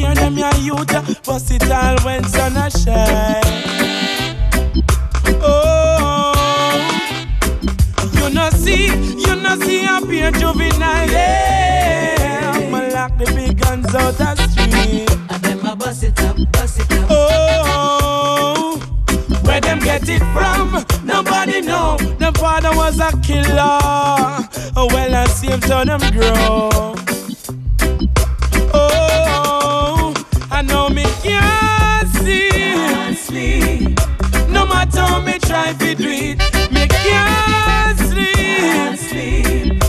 Them 0.03 0.15
no 0.15 0.15
care, 0.15 0.15
them 0.15 0.39
your 0.39 0.55
youth. 0.77 1.23
Bust 1.25 1.51
it 1.51 1.71
all 1.71 1.99
when 2.01 2.25
sun 2.25 2.57
a 2.57 2.71
shine. 2.71 3.43
Oh, 5.45 6.33
you 8.15 8.31
know 8.31 8.51
see, 8.51 8.87
you 8.87 9.37
know 9.37 9.57
see 9.61 9.85
a 9.85 10.01
pure 10.07 10.31
juvenile. 10.33 11.11
Yeah, 11.11 12.53
I'ma 12.55 12.79
lock 12.89 13.19
the 13.19 13.27
big 13.35 13.61
guns 13.61 13.95
out 13.95 14.15
the 14.15 14.37
street. 14.49 15.11
And 15.31 15.43
them 15.43 15.67
a 15.67 15.77
bust 15.77 16.03
it 16.05 16.21
up, 16.21 16.37
bust 16.53 16.81
it 16.81 16.93
up. 16.93 17.07
Oh, 17.11 18.79
where 19.43 19.61
them 19.61 19.79
get 19.81 20.09
it 20.09 20.23
from? 20.33 20.85
Nobody 21.05 21.61
know. 21.61 21.97
The 22.19 22.33
father 22.39 22.75
was 22.77 22.99
a 23.01 23.13
killer. 23.23 23.79
Oh, 24.75 24.89
well, 24.91 25.15
I 25.15 25.27
see 25.27 25.49
him 25.49 25.61
turn 25.61 25.87
them 25.89 26.01
grow. 26.13 26.95
Try 35.63 35.73
to 35.75 35.95
do 35.95 36.09
it, 36.09 36.39
me 36.73 36.87
can't 36.89 37.99
sleep. 37.99 38.35
Can't 38.35 38.99
sleep. 38.99 39.83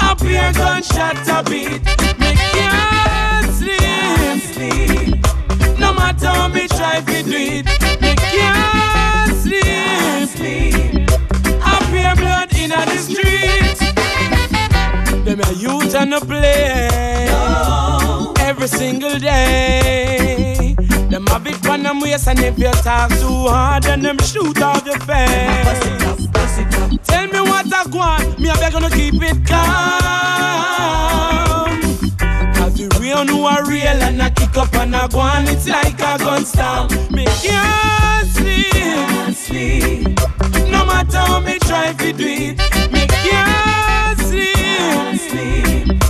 Up 0.00 0.20
here 0.20 0.52
gunshot 0.52 1.28
a 1.28 1.42
beat, 1.50 1.82
me 2.20 2.30
can't 2.54 3.52
sleep. 3.52 3.80
Can't 3.80 4.42
sleep. 4.42 5.78
No 5.78 5.92
matter 5.94 6.28
how 6.28 6.48
me 6.48 6.68
try 6.68 7.00
to 7.00 7.22
do 7.22 7.36
it, 7.56 7.66
me 8.02 8.14
can't 8.14 9.36
sleep. 9.42 9.64
Can't 9.64 10.30
sleep. 10.30 11.10
Up 11.74 11.84
here 11.94 12.14
blood 12.16 12.52
in 12.62 12.70
the 12.70 12.98
street. 13.08 13.78
Them 15.24 15.40
a 15.40 15.52
youth 15.54 15.94
on 15.96 16.10
the 16.10 16.20
play 16.20 17.26
No. 17.26 18.34
every 18.38 18.68
single 18.68 19.18
day. 19.18 20.25
Have 21.36 21.46
it 21.48 21.68
on 21.68 21.82
them 21.82 22.00
waist 22.00 22.28
and 22.28 22.38
if 22.38 22.58
you 22.58 22.70
talk 22.70 23.10
too 23.10 23.48
hard, 23.48 23.82
then 23.82 24.00
them 24.00 24.16
shoot 24.20 24.62
off 24.62 24.86
your 24.86 24.98
face. 25.00 25.86
Tell 27.04 27.26
me 27.26 27.40
what 27.42 27.70
I 27.70 27.84
want, 27.92 28.38
me 28.38 28.48
I 28.48 28.58
beg 28.58 28.72
gonna 28.72 28.88
keep 28.88 29.20
it 29.20 29.46
calm. 29.46 29.68
Cause 32.54 32.74
the 32.78 32.88
real 32.98 33.22
know 33.26 33.44
are 33.44 33.68
real 33.68 33.84
and 33.84 34.22
I 34.22 34.30
kick 34.30 34.56
up 34.56 34.74
and 34.76 34.96
I 34.96 35.08
go 35.08 35.18
on, 35.18 35.46
it's 35.46 35.68
like 35.68 36.00
a 36.00 36.16
gun 36.16 36.46
storm. 36.46 36.88
Me 37.12 37.26
can't 37.44 38.26
sleep, 39.36 40.16
no 40.72 40.86
matter 40.86 41.18
how 41.18 41.40
me 41.40 41.58
try 41.58 41.92
to 41.92 42.12
do 42.14 42.24
it. 42.26 42.56
Me 42.90 43.06
can't 43.06 44.18
sleep, 44.20 44.54
Can't 44.56 45.20
sleep. 45.20 46.00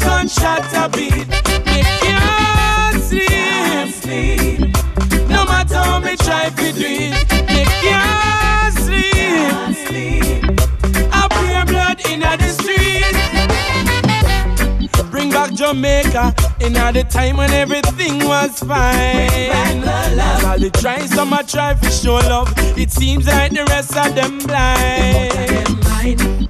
gunshot 0.00 0.74
a 0.74 0.88
beat. 0.88 1.28
Me 1.64 2.05
try 6.26 6.48
to 6.50 6.72
do 6.72 6.84
it. 6.84 7.12
Me 7.54 7.62
can't 7.86 8.74
sleep. 9.76 10.44
Up 11.12 11.32
here 11.32 11.64
blood 11.64 12.00
in 12.10 12.20
the 12.20 12.48
street. 12.58 13.16
Bring 15.12 15.30
back 15.30 15.52
Jamaica 15.52 16.34
in 16.60 16.72
the 16.72 17.04
time 17.08 17.36
when 17.36 17.52
everything 17.52 18.24
was 18.24 18.58
fine. 18.58 19.82
Love. 20.16 20.44
All 20.44 20.58
the 20.58 20.70
try, 20.70 20.98
some 21.06 21.32
a 21.32 21.44
try 21.44 21.74
to 21.74 21.90
show 21.90 22.14
love. 22.14 22.52
It 22.76 22.90
seems 22.90 23.28
like 23.28 23.52
the 23.52 23.64
rest 23.66 23.96
of 23.96 24.12
them 24.16 24.38
blind. 24.38 25.78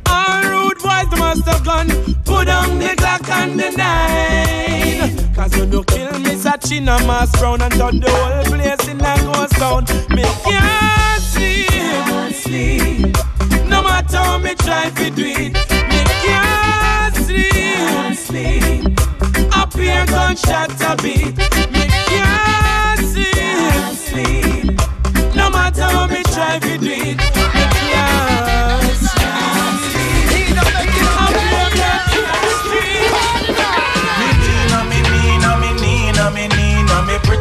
All 0.09 0.43
rude 0.43 0.79
boys 0.79 1.11
must 1.19 1.45
have 1.45 1.65
gone. 1.65 2.16
Put 2.27 2.49
on 2.49 2.79
the 2.79 2.95
clock 2.97 3.29
and 3.31 3.59
the 3.59 3.71
nine. 3.71 5.35
Cause 5.35 5.57
when 5.57 5.73
you 5.73 5.85
kill 5.85 6.19
me, 6.19 6.35
Sachina 6.35 6.99
Mass 7.07 7.31
Brown 7.39 7.63
and 7.63 7.73
turn 7.75 8.01
the 8.01 8.11
whole 8.11 8.45
place 8.45 8.89
in 8.89 9.01
a 9.01 9.17
ghost 9.25 9.55
town. 9.55 9.85
Me 10.11 10.25
can't 10.45 11.23
sleep. 11.23 11.69
Can't 11.69 12.35
sleep. 12.35 13.17
No 13.69 13.83
matter 13.83 14.17
how 14.19 14.39
me 14.39 14.55
try 14.57 14.91
to 14.91 15.11
do 15.11 15.25
it, 15.25 15.53
me 15.53 16.03
can't 16.25 17.17
sleep. 17.17 17.53
Can't 17.53 18.19
sleep. 18.19 18.85
Up 19.57 19.73
here 19.75 20.05
gunshot 20.07 20.71
a 20.83 20.97
beat, 21.03 21.37
me 21.73 21.87
can't 22.11 23.01
sleep. 23.01 23.35
Can't 23.35 23.97
sleep. 23.97 24.81
No 25.35 25.51
matter 25.51 25.83
how 25.83 26.07
me 26.07 26.23
try 26.25 26.59
to 26.59 26.79
do 26.79 26.91
it, 26.91 27.21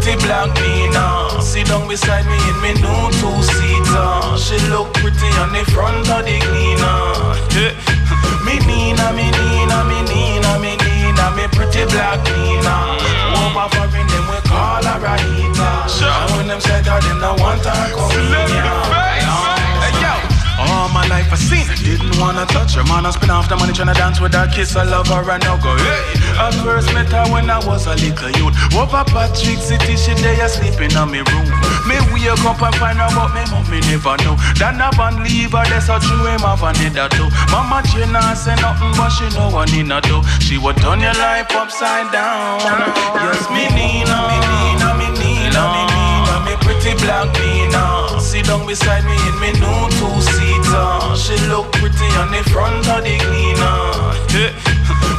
pretty 0.06 0.26
black 0.26 0.54
Nina. 0.62 0.98
Uh. 1.34 1.42
Sit 1.42 1.68
down 1.68 1.88
beside 1.88 2.26
me 2.26 2.38
in 2.50 2.58
me 2.62 2.74
new 2.82 3.10
two-seater. 3.18 3.98
uh. 3.98 4.38
She 4.38 4.58
look 4.70 4.94
pretty 5.02 5.30
on 5.42 5.52
the 5.52 5.66
front 5.74 6.08
of 6.10 6.22
the 6.26 6.38
cleaner. 6.46 7.02
Yeah. 7.58 7.74
Uh. 7.74 8.32
Me 8.46 8.60
Nina, 8.60 9.10
uh, 9.10 9.12
me 9.12 9.26
Nina, 9.26 9.82
me 9.90 10.06
Nina, 10.06 10.60
me 10.62 10.78
Nina, 10.78 11.34
me 11.34 11.48
pretty 11.50 11.84
black 11.90 12.22
Nina. 12.30 12.94
Over 13.42 13.66
foreign 13.74 14.06
them 14.06 14.30
we 14.30 14.38
call 14.46 14.86
her 14.86 15.00
Rahita. 15.02 15.90
And 15.98 16.38
when 16.38 16.48
them 16.48 16.62
said 16.62 16.86
that 16.86 17.02
them 17.02 17.20
not 17.20 17.40
want 17.40 17.66
her 17.66 17.90
come 17.90 18.12
in 18.12 18.30
Hey 18.30 19.26
yo. 19.26 19.34
All 19.34 19.65
life 21.10 21.32
I 21.32 21.38
seen. 21.38 21.68
Didn't 21.84 22.18
wanna 22.20 22.46
touch 22.46 22.76
her 22.76 22.84
Man, 22.84 23.06
I 23.06 23.12
spend 23.12 23.32
off 23.32 23.50
the 23.50 23.56
money 23.56 23.74
tryna 23.74 23.96
dance 23.96 24.20
with 24.20 24.34
her 24.34 24.48
Kiss. 24.48 24.74
Her, 24.74 24.86
love 24.86 25.08
her 25.08 25.22
and 25.30 25.44
now 25.44 25.58
go 25.58 25.76
Hey, 25.78 26.02
I 26.38 26.52
first 26.64 26.94
met 26.94 27.12
her 27.12 27.26
when 27.32 27.50
I 27.50 27.60
was 27.66 27.88
a 27.88 27.96
little 27.96 28.32
youth. 28.38 28.56
Over 28.74 29.04
Patrick 29.06 29.60
City, 29.60 29.96
she 29.96 30.14
there 30.22 30.48
sleeping 30.48 30.96
on 30.98 31.12
me 31.12 31.22
room. 31.22 31.50
Me 31.86 31.98
wake 32.14 32.42
up 32.46 32.62
and 32.62 32.76
find 32.76 32.98
her 32.98 33.10
but 33.14 33.30
me 33.34 33.44
mommy 33.52 33.80
never 33.88 34.18
know 34.24 34.36
Then 34.58 34.82
I 34.82 34.90
band 34.98 35.22
leave 35.24 35.54
her, 35.54 35.66
that's 35.70 35.90
a 35.90 36.00
true 36.02 36.26
him 36.26 36.42
have 36.42 36.64
another 36.64 37.10
too 37.14 37.30
Mama 37.52 37.84
not 38.12 38.38
say 38.38 38.56
nothing 38.58 38.94
but 38.98 39.10
she 39.10 39.28
know 39.36 39.50
what 39.50 39.72
Nina 39.72 40.02
do. 40.02 40.22
She 40.40 40.58
would 40.58 40.78
turn 40.78 41.00
your 41.02 41.14
life 41.14 41.52
upside 41.52 42.12
down. 42.12 42.60
Yes, 43.22 43.46
me 43.50 43.66
Nina, 43.76 44.18
me 44.30 44.38
Nina, 44.50 44.90
me 45.00 45.08
Nina, 45.20 45.64
me 45.74 45.84
Nina 45.94 46.34
Me 46.46 46.54
pretty 46.64 46.94
black 47.02 47.30
Nina 47.40 47.75
down 48.48 48.66
beside 48.66 49.04
me 49.06 49.16
in 49.28 49.36
me 49.42 49.52
new 49.60 49.82
two-seater. 49.98 51.16
She 51.18 51.36
look 51.50 51.72
pretty 51.74 52.10
on 52.22 52.32
the 52.32 52.42
front 52.50 52.88
of 52.88 53.04
the 53.04 53.18
cleaner. 53.18 54.66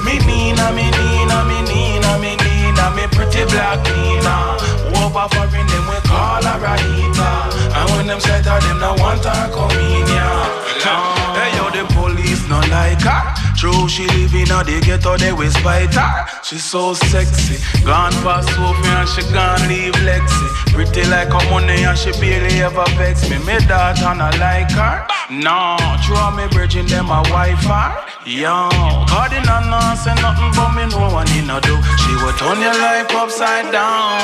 Me 0.07 0.19
Nina, 0.21 0.71
me 0.71 0.87
Nina, 0.87 1.43
me 1.51 1.59
Nina, 1.67 2.19
me 2.21 2.37
Nina 2.37 2.95
Me 2.95 3.07
pretty 3.11 3.45
black 3.51 3.83
Nina 3.83 4.55
Over 5.03 5.27
foreign 5.35 5.67
them 5.67 5.89
we 5.89 5.99
call 6.07 6.45
her 6.45 6.61
Rahita 6.62 7.75
And 7.75 7.91
when 7.91 8.07
them 8.07 8.21
set 8.21 8.45
her, 8.47 8.61
them 8.61 8.79
not 8.79 9.01
want 9.01 9.25
her 9.25 9.51
come 9.51 9.71
in, 9.73 10.07
yeah 10.07 11.35
Hey 11.35 11.57
yo, 11.57 11.71
the 11.71 11.93
police 11.93 12.47
not 12.49 12.69
like 12.69 13.03
her 13.03 13.45
True, 13.57 13.88
she 13.88 14.07
live 14.09 14.35
in 14.35 14.51
a 14.53 14.62
the 14.62 14.81
ghetto, 14.85 15.16
they 15.16 15.33
will 15.33 15.51
spite 15.51 15.95
her. 15.95 16.27
She 16.42 16.59
so 16.59 16.92
sexy, 16.92 17.57
gone 17.85 18.12
past 18.21 18.49
Sophie 18.53 18.88
and 18.92 19.09
she 19.09 19.23
gone 19.33 19.66
leave 19.69 19.97
Lexi. 20.05 20.49
Pretty 20.77 21.09
like 21.09 21.33
a 21.33 21.40
money 21.51 21.85
and 21.85 21.97
she 21.97 22.12
barely 22.21 22.61
ever 22.61 22.85
vex 23.01 23.29
me. 23.31 23.38
Me 23.49 23.57
daughter 23.66 24.14
not 24.14 24.38
like 24.38 24.71
her. 24.73 25.07
No, 25.31 25.77
throw 26.05 26.31
me 26.37 26.47
virgin 26.53 26.87
them 26.87 27.09
a 27.09 27.25
Wi-Fi. 27.33 28.07
Yo, 28.27 28.69
Cardin 29.09 29.49
and 29.49 29.71
not 29.71 29.97
say 29.97 30.14
nothing 30.21 30.53
but 30.53 30.71
me 30.77 30.85
know 30.92 31.09
what 31.09 31.27
Nina 31.33 31.59
do. 31.64 31.81
She 32.05 32.12
will 32.21 32.37
turn 32.37 32.61
your 32.61 32.77
life 32.77 33.11
upside 33.16 33.73
down. 33.73 34.21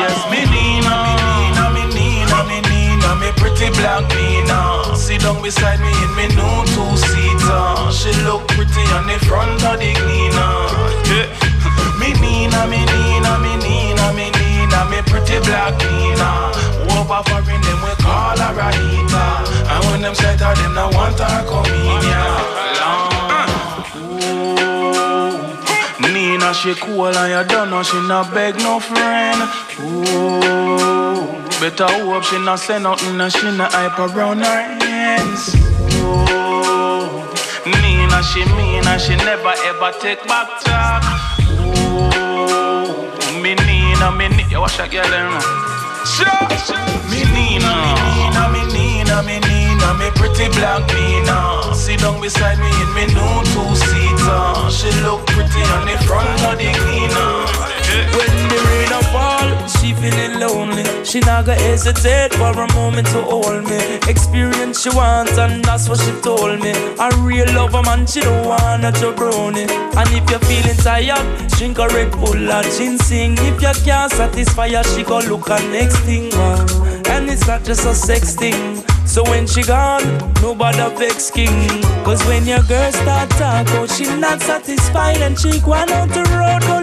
Yes, 0.00 0.16
me 0.32 0.40
Nina, 0.48 0.94
me 1.04 1.12
Nina, 1.20 1.64
me 1.76 1.84
Nina, 1.94 2.01
Nina, 3.12 3.20
me 3.20 3.32
pretty 3.36 3.68
black 3.76 4.08
Nina. 4.14 4.96
Sit 4.96 5.20
down 5.20 5.42
beside 5.42 5.80
me 5.80 5.88
in 5.88 6.14
me 6.16 6.28
new 6.34 6.64
two-seater. 6.72 7.92
She 7.92 8.12
look 8.24 8.46
pretty 8.48 8.84
on 8.96 9.06
the 9.06 9.18
front 9.26 9.62
of 9.64 9.78
the 9.78 9.92
cleaner. 9.92 10.54
Yeah. 11.08 11.28
Me 12.00 12.12
Nina, 12.14 12.66
me 12.66 12.84
Nina, 12.84 13.38
me 13.38 13.54
Nina, 13.62 14.12
me 14.12 14.30
Nina, 14.30 14.90
me 14.90 15.02
pretty 15.06 15.38
black 15.46 15.78
Nina. 15.78 16.50
Over 16.98 17.22
foreign 17.28 17.60
them 17.62 17.80
we 17.84 17.94
call 18.02 18.36
her 18.36 18.54
Rahita. 18.58 19.24
And 19.70 19.84
when 19.86 20.02
them 20.02 20.14
set 20.14 20.40
her, 20.40 20.54
them 20.54 20.74
not 20.74 20.94
want 20.94 21.18
her 21.20 21.46
come 21.46 21.66
in, 21.66 22.02
yeah. 22.02 22.42
Uh. 22.80 23.18
Ooh. 24.68 24.81
Nina, 26.42 26.54
she 26.54 26.74
cool 26.74 27.06
and 27.06 27.30
you 27.30 27.54
don't 27.54 27.70
know 27.70 27.82
she 27.84 28.00
not 28.08 28.34
beg 28.34 28.56
no 28.56 28.80
friend. 28.80 29.38
Ooh. 29.78 31.38
Better 31.60 31.86
hope 31.86 32.24
she 32.24 32.38
not 32.42 32.58
say 32.58 32.80
nothing 32.80 33.20
and 33.20 33.32
she 33.32 33.56
not 33.56 33.72
hype 33.72 33.96
around 33.98 34.40
her 34.40 34.62
hands. 34.82 35.54
Ooh. 36.02 37.06
mean 37.64 37.78
Nina, 37.80 38.22
she 38.24 38.44
mean 38.56 38.84
and 38.84 39.00
she 39.00 39.14
never 39.22 39.54
ever 39.70 39.92
take 40.00 40.26
back 40.26 40.48
talk. 40.64 41.04
Ooh. 41.62 43.40
Me 43.40 43.54
Nina, 43.54 44.10
me 44.10 44.26
Nina, 44.28 44.60
watch 44.60 44.76
that 44.78 44.90
girl 44.90 45.06
now. 45.06 45.38
Sure, 46.02 46.26
sure. 46.66 46.82
Me 47.06 47.22
Nina, 47.30 47.70
me 47.86 47.94
Nina, 48.02 48.42
me 48.50 48.62
Nina, 48.74 49.22
me 49.22 49.38
Nina, 49.46 49.94
me 49.94 50.10
pretty 50.18 50.48
black 50.58 50.82
Nina. 50.90 51.72
Sit 51.72 52.00
down 52.00 52.20
beside 52.20 52.58
me 52.58 52.66
in 52.66 52.90
me 52.94 53.06
new 53.14 53.42
two-seater. 53.54 54.12
She 54.12 54.21
She 61.12 61.20
gonna 61.20 61.54
hesitate 61.54 62.32
for 62.32 62.52
a 62.52 62.72
moment 62.72 63.06
to 63.08 63.20
hold 63.20 63.64
me. 63.68 63.98
Experience 64.08 64.80
she 64.80 64.88
wants, 64.88 65.36
and 65.36 65.62
that's 65.62 65.86
what 65.86 66.00
she 66.00 66.10
told 66.22 66.58
me. 66.62 66.70
A 66.98 67.10
real 67.18 67.44
lover 67.52 67.82
man, 67.82 68.06
she 68.06 68.20
don't 68.20 68.48
want 68.48 68.82
a 68.82 68.92
jabroni. 68.92 69.68
And 69.94 70.08
if 70.08 70.30
you're 70.30 70.40
feeling 70.40 70.78
tired, 70.78 71.50
drink 71.58 71.76
a 71.76 71.88
Red 71.88 72.12
Bull 72.12 72.50
or 72.50 72.62
ginseng. 72.62 73.36
If 73.36 73.60
you 73.60 73.84
can't 73.84 74.10
satisfy 74.10 74.70
her, 74.70 74.82
she 74.84 75.02
go 75.02 75.18
look 75.18 75.50
at 75.50 75.62
next 75.70 75.98
thing. 75.98 76.32
And 77.12 77.28
it's 77.28 77.46
not 77.46 77.62
just 77.62 77.84
a 77.84 77.94
sex 77.94 78.34
thing. 78.34 78.82
So 79.04 79.22
when 79.24 79.46
she 79.46 79.62
gone, 79.64 80.32
nobody 80.40 80.78
vex 80.96 81.30
king. 81.30 81.68
Cause 82.04 82.24
when 82.24 82.46
your 82.46 82.62
girl 82.62 82.90
start 82.90 83.28
talk, 83.30 83.66
oh, 83.72 83.86
she 83.86 84.06
not 84.16 84.40
satisfied 84.40 85.20
and 85.20 85.38
she 85.38 85.60
go 85.60 85.74
on 85.74 85.90
out 85.90 86.08
the 86.08 86.22
road, 86.32 86.62
go 86.62 86.82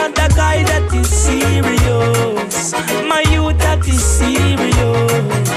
at 0.00 0.14
the 0.16 0.34
guy 0.34 0.64
that 0.64 0.92
is 0.92 1.08
serious. 1.08 2.72
My 3.06 3.22
is 3.90 4.04
serious. 4.04 5.50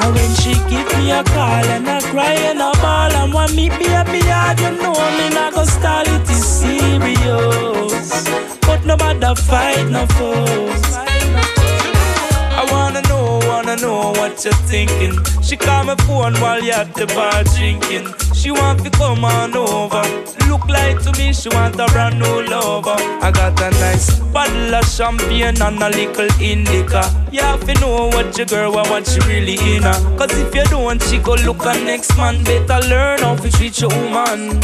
And 0.00 0.14
when 0.14 0.30
she 0.40 0.52
give 0.70 0.88
me 0.98 1.10
a 1.10 1.22
call 1.24 1.66
and 1.76 1.88
I 1.88 2.00
cry 2.10 2.34
and 2.50 2.62
I 2.62 2.72
ball 2.82 3.12
and 3.20 3.32
want 3.34 3.54
me 3.54 3.68
be 3.68 3.86
a 4.00 4.04
beard, 4.04 4.60
you 4.60 4.70
know 4.82 4.94
me 5.18 5.26
not 5.34 5.54
go 5.54 5.64
stall 5.64 6.06
it 6.06 6.30
is 6.30 6.44
serious. 6.62 8.08
But 8.66 8.84
no 8.86 8.96
matter 8.96 9.34
fight 9.34 9.88
no 9.90 10.06
fuss. 10.16 10.96
I 12.60 12.66
wanna 12.72 13.02
know, 13.08 13.40
wanna 13.48 13.76
know 13.76 14.12
what 14.18 14.44
you're 14.44 14.52
thinking. 14.72 15.14
She 15.42 15.56
call 15.56 15.84
my 15.84 15.96
phone 16.06 16.34
while 16.40 16.62
you're 16.62 16.74
at 16.74 16.94
the 16.94 17.06
bar 17.06 17.42
drinking. 17.56 18.06
She 18.40 18.50
want 18.50 18.82
to 18.84 18.90
come 18.90 19.22
on 19.22 19.54
over. 19.54 20.02
Look 20.48 20.66
like 20.66 21.02
to 21.02 21.12
me, 21.18 21.34
she 21.34 21.50
want 21.50 21.78
a 21.78 21.86
brand 21.88 22.18
new 22.18 22.42
lover. 22.48 22.96
I 23.20 23.30
got 23.30 23.60
a 23.60 23.70
nice 23.78 24.18
bottle 24.32 24.74
of 24.74 24.84
champagne 24.86 25.60
and 25.60 25.82
a 25.82 25.90
little 25.90 26.28
indica. 26.40 27.02
You 27.30 27.42
have 27.42 27.60
to 27.66 27.74
know 27.80 28.08
what 28.08 28.38
your 28.38 28.46
girl 28.46 28.72
want, 28.72 28.88
what 28.88 29.06
she 29.06 29.20
really 29.28 29.58
in 29.76 29.82
her. 29.82 30.16
Cause 30.16 30.32
if 30.38 30.54
you 30.54 30.64
don't, 30.64 31.02
she 31.02 31.18
go 31.18 31.34
look 31.34 31.66
at 31.66 31.84
next 31.84 32.16
man. 32.16 32.42
Better 32.42 32.80
learn 32.88 33.18
how 33.20 33.36
to 33.36 33.50
treat 33.50 33.78
your 33.78 33.90
woman. 33.90 34.58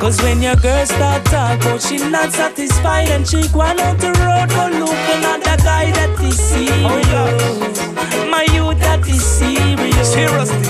Cause 0.00 0.20
when 0.22 0.42
your 0.42 0.56
girl 0.56 0.84
start 0.84 1.24
talk, 1.24 1.60
oh, 1.64 1.78
she 1.78 1.96
not 1.96 2.30
satisfied 2.30 3.08
and 3.08 3.26
she 3.26 3.48
go 3.48 3.62
on 3.62 3.80
out 3.80 3.98
the 4.00 4.12
road, 4.20 4.50
go 4.50 4.68
looking 4.84 5.24
at 5.24 5.40
the 5.40 5.56
guy 5.64 5.90
that 5.92 6.20
is 6.20 6.38
serious. 6.38 6.84
Oh, 6.84 8.28
My 8.30 8.42
youth 8.52 8.78
that 8.80 9.00
is 9.08 9.24
serious. 9.24 10.12
Seriously. 10.12 10.68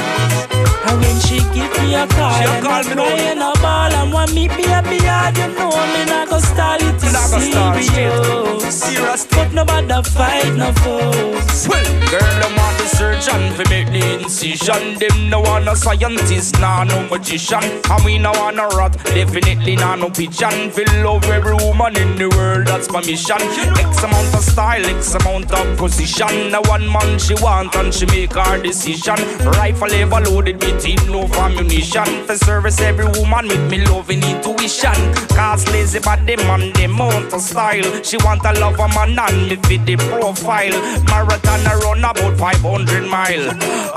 And 0.87 1.01
when 1.01 1.19
she 1.21 1.39
give 1.53 1.74
me 1.85 1.95
a 1.95 2.07
call 2.07 2.35
She 2.39 2.45
a 2.45 2.63
call 2.63 2.83
me 2.85 2.95
now. 2.95 3.05
and 3.05 3.41
a 3.43 3.53
ball 3.61 3.93
and 3.93 4.13
want 4.13 4.33
me 4.35 4.49
be 4.49 4.65
a 4.65 4.83
beard, 4.83 5.37
you 5.39 5.49
know 5.55 5.71
me 5.93 6.05
not 6.07 6.29
go 6.29 6.39
stall 6.39 6.77
it 6.81 6.97
is 7.03 7.13
Not 7.13 7.31
go 7.31 7.39
stall 7.41 7.75
serious. 7.83 8.75
Serious. 8.75 9.27
But 9.27 9.53
nobody 9.53 10.03
fight 10.11 10.55
no 10.57 10.73
fuss. 10.83 11.69
Well, 11.69 11.85
girl, 12.11 12.35
them 12.41 12.57
want 12.57 12.77
the 12.79 12.87
surgeon 12.89 13.53
fi 13.55 13.65
make 13.71 13.89
the 13.93 14.23
incision. 14.23 14.99
Them 14.99 15.31
no 15.31 15.41
want 15.41 15.69
a 15.69 15.77
scientist, 15.77 16.59
nah 16.61 16.85
no 16.85 17.07
magician. 17.09 17.63
And 17.63 18.05
we 18.05 18.19
no 18.19 18.33
want 18.33 18.59
a 18.59 18.67
rat, 18.77 18.93
definitely 19.05 19.77
nah 19.77 19.95
no 19.97 20.11
pigeon. 20.11 20.71
Fi 20.73 20.83
love 21.03 21.25
every 21.27 21.55
woman 21.55 21.97
in 21.97 22.17
the 22.17 22.29
world, 22.37 22.67
that's 22.67 22.91
my 22.91 23.01
mission. 23.01 23.39
X 23.79 24.03
amount 24.03 24.35
of 24.35 24.43
style, 24.43 24.85
X 24.87 25.15
amount 25.15 25.53
of 25.53 25.77
position. 25.79 26.51
Now 26.51 26.63
one 26.63 26.91
man 26.91 27.19
she 27.19 27.35
want 27.35 27.75
and 27.77 27.95
she 27.95 28.07
make 28.07 28.33
her 28.33 28.61
decision. 28.61 29.17
Rifle 29.59 29.93
ever 29.93 30.21
loaded 30.31 30.63
with 30.65 30.85
enough 30.87 31.33
ammunition. 31.37 31.74
For 31.75 32.37
service 32.37 32.81
every 32.81 33.07
woman 33.07 33.49
with 33.49 33.69
me 33.69 33.85
loving 33.87 34.23
intuition. 34.23 34.95
Cause 35.35 35.67
lazy 35.73 35.99
but 35.99 36.25
the 36.25 36.37
man, 36.37 36.73
the 36.73 36.87
mount 36.87 37.33
of 37.33 37.41
style. 37.41 38.03
She 38.05 38.17
want 38.19 38.45
a 38.45 38.53
lover 38.61 38.87
man 38.95 39.19
and 39.19 39.49
me 39.49 39.57
fit 39.57 39.85
the 39.85 39.97
profile. 39.97 40.71
Marathon 41.05 41.67
I 41.67 41.75
run 41.83 41.99
about 41.99 42.39
500 42.39 43.09
mile. 43.09 43.51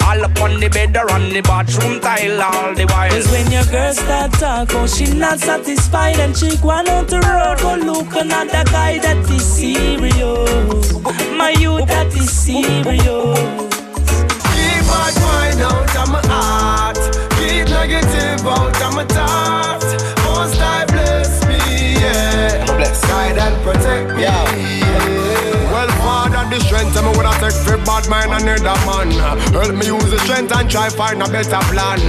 All 0.04 0.26
up 0.26 0.42
on 0.42 0.60
the 0.60 0.70
bed 0.70 0.98
or 0.98 1.12
on 1.12 1.30
the 1.30 1.42
bathroom 1.42 2.02
tile 2.02 2.42
all 2.42 2.74
the 2.74 2.86
while. 2.88 3.12
Cause 3.12 3.32
when 3.32 3.52
your 3.52 3.66
girl 3.66 3.94
start 3.94 4.32
talk, 4.34 4.70
oh, 4.74 4.88
she 4.88 5.13
not 5.13 5.40
satisfied 5.40 6.20
and 6.20 6.36
she 6.36 6.58
want 6.63 6.90
on 6.90 7.06
out 7.06 7.08
the 7.08 7.20
road, 7.20 7.60
go 7.60 7.76
looking 7.76 8.32
at 8.32 8.46
the 8.46 8.70
guy 8.72 8.98
that 8.98 9.18
is 9.30 9.46
serious. 9.46 10.94
My 11.38 11.52
youth 11.52 11.88
that 11.88 12.08
is 12.08 12.32
serious. 12.32 13.87
Bad 14.97 15.15
mind 15.21 15.62
out 15.62 15.95
of 16.01 16.10
my 16.10 16.21
heart. 16.27 16.97
Keep 17.38 17.69
negative 17.69 18.45
out 18.45 18.81
of 18.81 18.95
my 18.95 19.05
thoughts. 19.05 19.89
Most 20.25 20.60
I 20.60 20.86
bless 20.86 21.45
me, 21.45 21.93
yeah. 22.01 22.65
Bless. 22.77 22.99
Guide 23.05 23.38
and 23.38 23.63
protect 23.63 24.15
me. 24.15 24.23
Yeah. 24.23 24.87
Father, 26.47 26.63
strength, 26.63 26.93
tell 26.95 27.03
me 27.03 27.12
I 27.27 27.36
take 27.43 27.60
for 27.60 27.75
bad 27.83 28.07
mind 28.07 28.31
another 28.31 28.79
man. 28.88 29.12
Help 29.51 29.75
me 29.75 29.91
use 29.91 30.07
the 30.07 30.15
strength 30.23 30.55
and 30.55 30.71
try 30.71 30.88
find 30.88 31.19
a 31.19 31.27
better 31.27 31.60
plan. 31.67 31.99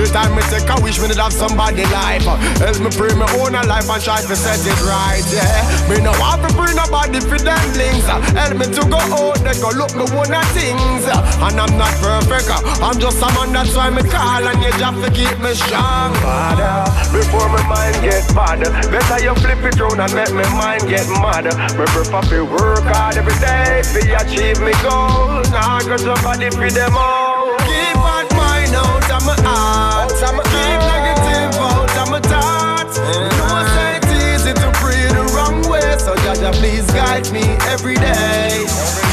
The 0.00 0.08
time 0.08 0.32
me 0.32 0.40
take 0.48 0.64
a 0.72 0.80
wish 0.80 0.96
me 1.04 1.12
to 1.12 1.20
have 1.20 1.36
somebody 1.36 1.84
life. 1.92 2.24
Help 2.64 2.80
me 2.80 2.88
pray 2.96 3.12
me 3.12 3.28
own 3.36 3.52
life 3.52 3.84
and 3.84 4.00
try 4.00 4.24
to 4.24 4.36
set 4.40 4.64
it 4.64 4.80
right. 4.88 5.20
Yeah, 5.28 5.68
me 5.84 6.00
no 6.00 6.16
want 6.16 6.48
to 6.48 6.50
bring 6.56 6.72
nobody 6.80 7.20
for 7.20 7.36
them 7.36 7.60
links. 7.76 8.08
Help 8.08 8.56
me 8.56 8.72
to 8.72 8.82
go 8.88 8.96
out, 8.96 9.36
they 9.44 9.52
go 9.60 9.68
look 9.76 9.92
me 9.92 10.08
one 10.16 10.32
of 10.32 10.48
things. 10.56 11.04
And 11.04 11.60
I'm 11.60 11.76
not 11.76 11.92
perfect, 12.00 12.48
I'm 12.80 12.96
just 12.96 13.20
a 13.20 13.28
man 13.36 13.52
that's 13.52 13.76
why 13.76 13.92
me 13.92 14.00
call 14.08 14.48
and 14.48 14.64
you 14.64 14.72
just 14.80 14.96
to 15.04 15.12
keep 15.12 15.36
me 15.44 15.52
strong. 15.52 16.16
Father, 16.24 16.88
before 17.12 17.52
my 17.52 17.60
mind 17.68 18.00
get 18.00 18.24
bad, 18.32 18.64
better 18.64 19.20
you 19.20 19.36
flip 19.44 19.60
it 19.60 19.76
round 19.76 20.00
and 20.00 20.12
let 20.16 20.32
my 20.32 20.48
mind 20.56 20.88
get 20.88 21.04
mad. 21.20 21.44
Me 21.44 21.84
prefer 21.84 22.24
to 22.32 22.48
work 22.48 22.88
hard 22.88 23.20
every 23.20 23.36
day 23.44 23.73
to 23.82 24.00
achieve 24.22 24.60
me 24.60 24.72
goals. 24.82 25.50
Nah, 25.50 25.80
cause 25.80 26.02
somebody 26.02 26.50
for 26.50 26.70
them 26.70 26.94
all. 26.96 27.56
Keep 27.66 27.94
bad 28.04 28.30
mind 28.36 28.74
out 28.74 29.10
of 29.10 29.26
my 29.26 29.34
heart. 29.42 30.12
I'ma 30.22 30.42
keep 30.42 30.78
negative 30.92 31.58
out 31.58 31.96
of 31.98 32.10
my 32.10 32.20
thoughts. 32.20 32.98
Mm-hmm. 32.98 33.38
No 33.38 33.64
say 33.74 33.96
it's 33.98 34.12
easy 34.22 34.52
to 34.54 34.70
pray 34.78 35.08
the 35.08 35.24
wrong 35.34 35.62
way, 35.68 35.98
so 35.98 36.14
Jah 36.16 36.34
Jah 36.34 36.52
please 36.52 36.86
guide 36.92 37.30
me 37.32 37.42
every 37.72 37.96
day. 37.96 39.03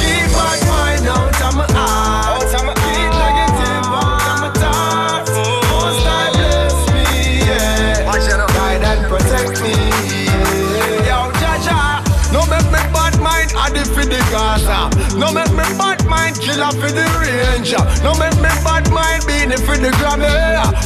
Beanie 19.52 19.66
for 19.66 19.78
the 19.78 19.90
Grammy. 20.00 20.28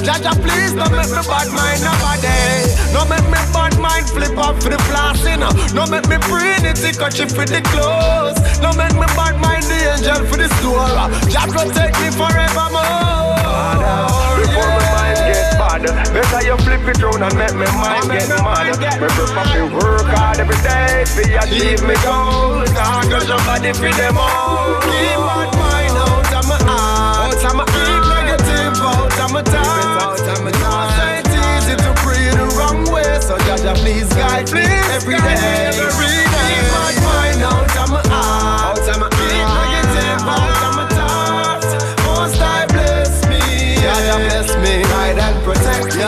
Jah 0.04 0.18
Jah, 0.22 0.34
please 0.42 0.74
don't 0.74 0.92
make 0.92 1.10
me 1.10 1.22
bad 1.28 1.48
mind 1.54 1.82
nobody. 1.86 2.34
No 2.94 3.06
make 3.06 3.26
me 3.30 3.40
bad 3.54 3.78
mind 3.80 4.10
flip 4.10 4.38
up 4.38 4.62
for 4.62 4.70
the 4.70 4.78
flossing. 4.90 5.42
No 5.74 5.86
make 5.86 6.08
me 6.10 6.18
the 6.18 6.74
ticket 6.74 7.32
for 7.32 7.46
the 7.46 7.62
clothes. 7.70 8.38
No 8.62 8.74
make 8.74 8.94
me 8.94 9.06
bad 9.14 9.38
mind 9.40 9.64
the 9.64 9.78
angel 9.94 10.26
for 10.26 10.38
the 10.38 10.50
store. 10.58 10.90
Jah 11.30 11.46
protect 11.46 12.00
me 12.02 12.10
forevermore. 12.10 13.38
Before 14.42 14.70
my 14.74 14.86
mind 14.94 15.20
get 15.30 15.58
bad, 15.62 15.82
better 16.14 16.42
you 16.46 16.58
flip 16.66 16.88
it 16.90 17.02
round 17.02 17.22
and 17.22 17.38
make 17.38 17.54
me 17.54 17.68
mind 17.78 18.10
get 18.10 18.30
mad. 18.42 18.66
Me 18.66 19.08
prefer 19.14 19.46
to 19.54 19.64
work 19.78 20.10
hard 20.10 20.40
every 20.40 20.58
day 20.66 21.06
to 21.06 21.24
achieve 21.44 21.84
me 21.86 21.96
goals. 22.02 22.70
Cause 22.74 23.28
somebody 23.28 23.74
for 23.74 23.94
them 23.94 24.18
all. 24.18 24.82
Keep 24.82 25.20
my 25.22 25.46
mind 25.54 25.98
out 26.02 26.34
of 26.34 26.48
my 26.50 26.58
heart. 26.66 27.34
Out 27.36 27.46
of 27.46 27.56
my 27.56 27.66
keep 27.66 27.74
negative 27.76 27.86
out 27.86 28.02
of 28.02 28.05
my 29.36 29.44
thoughts. 29.44 30.22
Now 30.64 30.88
say 30.96 31.20
it's 31.20 31.36
easy 31.36 31.76
to 31.76 31.92
pray 32.00 32.32
the 32.32 32.48
wrong 32.56 32.88
way, 32.92 33.20
so 33.20 33.38
Jah 33.40 33.58
Jah 33.58 33.76
please 33.76 34.08
guide 34.16 34.52
me 34.54 34.64
every 34.96 35.18
day. 35.20 35.72
Keep 35.76 36.66
my 36.72 36.92
mind 37.04 37.44
out 37.44 37.68
my 37.90 38.02
heart. 38.08 38.80
Out 38.80 39.00
my 39.00 39.10
thoughts. 40.96 41.74
I 42.40 42.66
bless 42.68 43.14
me, 43.28 43.42
bless 43.76 44.50
me, 44.64 44.74
protect 45.44 45.96
me. 45.96 46.06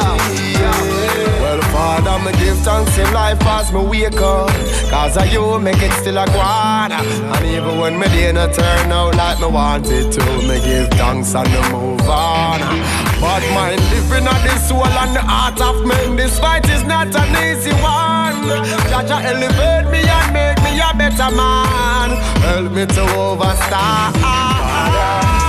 Well, 1.41 1.61
Father, 1.73 2.17
me 2.23 2.31
give 2.39 2.57
thanks 2.59 2.97
in 2.97 3.13
life 3.13 3.43
as 3.45 3.71
me 3.73 3.81
wake 3.83 4.21
up. 4.21 4.49
Cause 4.89 5.17
of 5.17 5.27
you 5.27 5.59
make 5.59 5.81
it 5.81 5.91
still 5.99 6.17
a 6.17 6.25
guan. 6.27 6.91
And 6.91 7.45
even 7.45 7.77
when 7.77 7.99
me 7.99 8.07
day 8.07 8.47
turn 8.47 8.91
out 8.91 9.15
like 9.15 9.39
me 9.39 9.47
want 9.47 9.87
it 9.87 10.11
to, 10.13 10.25
me 10.47 10.59
give 10.63 10.89
thanks 10.91 11.35
and 11.35 11.49
me 11.51 11.61
move 11.71 12.09
on. 12.09 13.07
But 13.19 13.41
mind 13.53 13.82
living 13.89 14.27
on 14.27 14.39
the 14.45 14.56
soul 14.60 14.86
and 14.86 15.15
the 15.15 15.21
heart 15.21 15.60
of 15.60 15.84
men, 15.86 16.15
this 16.15 16.38
fight 16.39 16.69
is 16.69 16.84
not 16.84 17.08
an 17.15 17.34
easy 17.49 17.73
one. 17.82 18.45
Jah 18.89 19.01
Jah 19.01 19.21
elevate 19.25 19.89
me 19.89 20.06
and 20.06 20.34
make 20.34 20.60
me 20.62 20.77
a 20.80 20.93
better 20.93 21.32
man. 21.36 22.13
Help 22.45 22.71
me 22.71 22.86
to 22.86 23.03
overstand. 23.17 24.13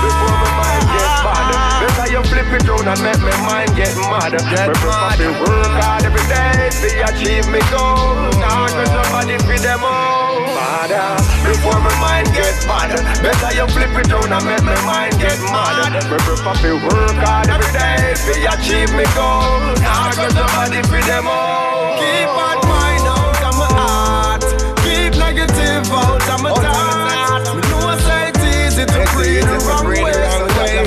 Before 0.01 0.35
my 0.41 0.51
mind 0.57 0.85
get 0.97 1.13
bad, 1.21 1.47
better 1.85 2.07
you 2.11 2.21
flip 2.25 2.49
it 2.57 2.67
round 2.67 2.89
and 2.89 3.01
make 3.05 3.21
my 3.21 3.37
mind 3.45 3.71
get 3.77 3.93
mad. 3.97 4.33
Prefer 4.33 5.21
to 5.21 5.29
work 5.45 5.73
hard 5.77 6.03
every 6.03 6.25
day 6.25 6.73
to 6.73 6.89
achieve 7.05 7.47
me 7.53 7.61
goals. 7.69 8.33
Nah, 8.41 8.67
cause 8.67 8.89
somebody 8.89 9.37
feed 9.45 9.61
them 9.61 9.83
all. 9.83 10.18
Father, 10.55 10.95
uh. 10.95 11.17
before 11.43 11.79
my 11.79 11.93
mind 11.99 12.27
get 12.31 12.55
bad, 12.67 12.95
better 13.23 13.51
you 13.55 13.67
flip 13.73 13.91
it 13.95 14.07
round 14.11 14.31
and 14.31 14.45
make 14.45 14.63
my 14.63 14.77
mind 14.85 15.13
get 15.19 15.39
mad. 15.51 15.91
Me 15.93 16.01
prefer 16.07 16.37
to 16.37 16.71
work 16.85 17.17
hard 17.23 17.49
every 17.49 17.71
day 17.75 18.13
to 18.15 18.33
achieve 18.53 18.91
me 18.95 19.05
goals. 19.17 19.79
Nah, 19.81 20.11
cause 20.15 20.33
somebody 20.33 20.81
feed 20.87 21.05
them 21.07 21.27
all. 21.27 21.99
Keep 21.99 22.29
bad 22.37 22.59
mind 22.67 23.05
out 23.07 23.43
of 23.49 23.55
my 23.59 23.69
heart. 23.75 24.43
Keep 24.83 25.19
negative 25.19 25.87
out 25.91 26.23
of 26.29 26.39
my 26.41 26.51
thoughts. 26.55 27.49
Me 27.55 27.61
know 27.69 27.93
say 28.05 28.31
it's 28.31 28.43
easy 28.43 28.85
to 28.85 28.99
pray 29.11 29.41
the 29.41 29.57
wrong 29.67 29.87
way, 29.87 30.15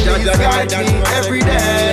so 0.01 0.15
guide 0.37 0.73
me 0.73 1.03
every 1.19 1.41
day. 1.41 1.92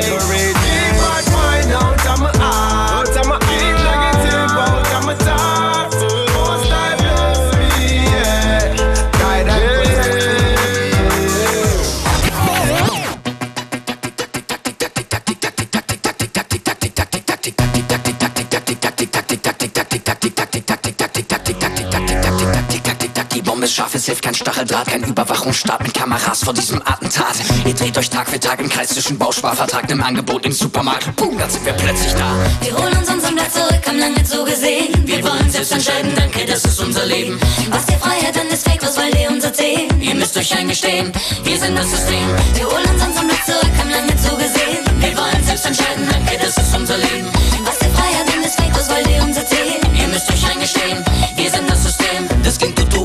Hilft 24.10 24.24
kein 24.24 24.34
Stacheldraht, 24.34 24.88
kein 24.88 25.04
Überwachungsstab 25.04 25.84
mit 25.84 25.94
Kameras 25.94 26.44
vor 26.44 26.54
diesem 26.54 26.82
Attentat. 26.82 27.36
Ihr 27.64 27.76
dreht 27.76 27.96
euch 27.96 28.10
Tag 28.10 28.28
für 28.28 28.40
Tag 28.40 28.60
im 28.60 28.68
Kreis 28.68 28.90
zwischen 28.90 29.20
Bausparvertrag, 29.20 29.88
dem 29.88 30.02
Angebot 30.02 30.48
im 30.48 30.52
Supermarkt. 30.52 31.16
Boom, 31.16 31.38
dann 31.38 31.50
sind 31.50 31.64
wir 31.64 31.74
plötzlich 31.74 32.14
da. 32.14 32.34
Wir 32.62 32.76
holen 32.76 32.98
uns 32.98 33.08
unseren 33.08 33.36
Blatt 33.36 33.54
zurück, 33.54 33.82
haben 33.86 34.00
lange 34.00 34.24
zugesehen. 34.24 34.90
Wir 35.06 35.24
wollen 35.24 35.50
selbst 35.52 35.72
entscheiden, 35.74 36.12
danke, 36.16 36.44
das 36.46 36.66
ist 36.66 36.80
unser 36.80 37.06
Leben. 37.06 37.40
Was 37.70 37.88
ihr 37.88 38.00
Freiheit 38.00 38.36
dann 38.36 38.48
ist 38.48 38.68
fake, 38.68 38.82
was 38.82 38.98
wollt 38.98 39.16
ihr 39.16 39.30
uns 39.30 39.44
erzählen? 39.44 40.02
Ihr 40.02 40.16
müsst 40.16 40.36
euch 40.36 40.58
eingestehen, 40.58 41.12
wir 41.44 41.60
sind 41.60 41.76
das 41.78 41.92
System. 41.92 42.28
Wir 42.56 42.66
holen 42.66 42.90
uns 42.90 43.04
unseren 43.06 43.28
Blatt 43.28 43.46
zurück, 43.46 43.74
haben 43.78 43.92
lange 43.92 44.16
zugesehen. 44.18 44.82
Wir 44.98 45.16
wollen 45.16 45.44
selbst 45.46 45.66
entscheiden, 45.68 46.10
danke, 46.10 46.36
das 46.44 46.58
ist 46.58 46.76
unser 46.76 46.98
Leben. 46.98 47.28
Was 47.64 47.80
ihr 47.82 47.94
Freiheit 47.94 48.28
dann 48.28 48.44
ist 48.44 48.56
fake, 48.56 48.74
was 48.74 48.90
wollt 48.90 49.08
ihr 49.08 49.22
uns 49.22 49.38
erzählen? 49.38 49.82
Ihr 49.94 50.08
müsst 50.08 50.28
euch 50.32 50.52
eingestehen, 50.52 51.06
wir 51.36 51.52
sind 51.52 51.69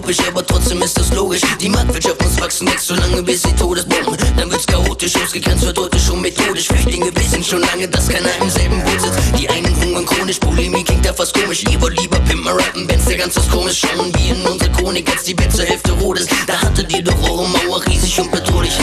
utopisch, 0.04 0.28
aber 0.28 0.46
trotzdem 0.46 0.82
ist 0.82 0.98
das 0.98 1.12
logisch. 1.12 1.40
Die 1.60 1.68
Marktwirtschaft 1.68 2.22
muss 2.22 2.40
wachsen, 2.40 2.66
wächst 2.68 2.86
so 2.88 2.94
lange 2.94 3.22
bis 3.22 3.42
sie 3.42 3.52
Todesbomben. 3.52 4.16
Dann 4.36 4.50
wird's 4.50 4.66
chaotisch, 4.66 5.14
ausgegrenzt 5.16 5.64
wird 5.64 5.78
heute 5.78 5.98
schon 5.98 6.20
methodisch. 6.20 6.66
Flüchtlinge 6.66 7.10
wissen 7.14 7.42
schon 7.42 7.60
lange, 7.60 7.88
dass 7.88 8.08
keiner 8.08 8.28
im 8.40 8.50
selben 8.50 8.82
Boot 8.82 9.00
sitzt. 9.00 9.18
Die 9.38 9.48
einen 9.48 9.74
hungern 9.80 10.06
chronisch, 10.06 10.38
Polemik 10.38 10.86
klingt 10.86 11.06
da 11.06 11.12
fast 11.12 11.34
komisch. 11.34 11.64
Wollt 11.80 12.00
lieber 12.00 12.18
Pimmer 12.20 12.52
rappen, 12.52 12.86
Bands, 12.86 13.06
der 13.06 13.16
ganz 13.16 13.36
was 13.36 13.48
komisch. 13.48 13.80
Schauen 13.80 14.12
wie 14.16 14.30
in 14.30 14.46
unsere 14.46 14.70
Chronik, 14.72 15.10
als 15.10 15.24
die 15.24 15.38
Welt 15.38 15.54
zur 15.54 15.64
Hälfte 15.64 15.92
rot 15.92 16.18
ist. 16.18 16.30
Da 16.46 16.60
hattet 16.60 16.92
ihr 16.92 17.02
doch 17.02 17.22
eure 17.22 17.48
Mauer 17.48 17.84
riesig 17.86 18.20
und 18.20 18.30
bedrohlich? 18.30 18.76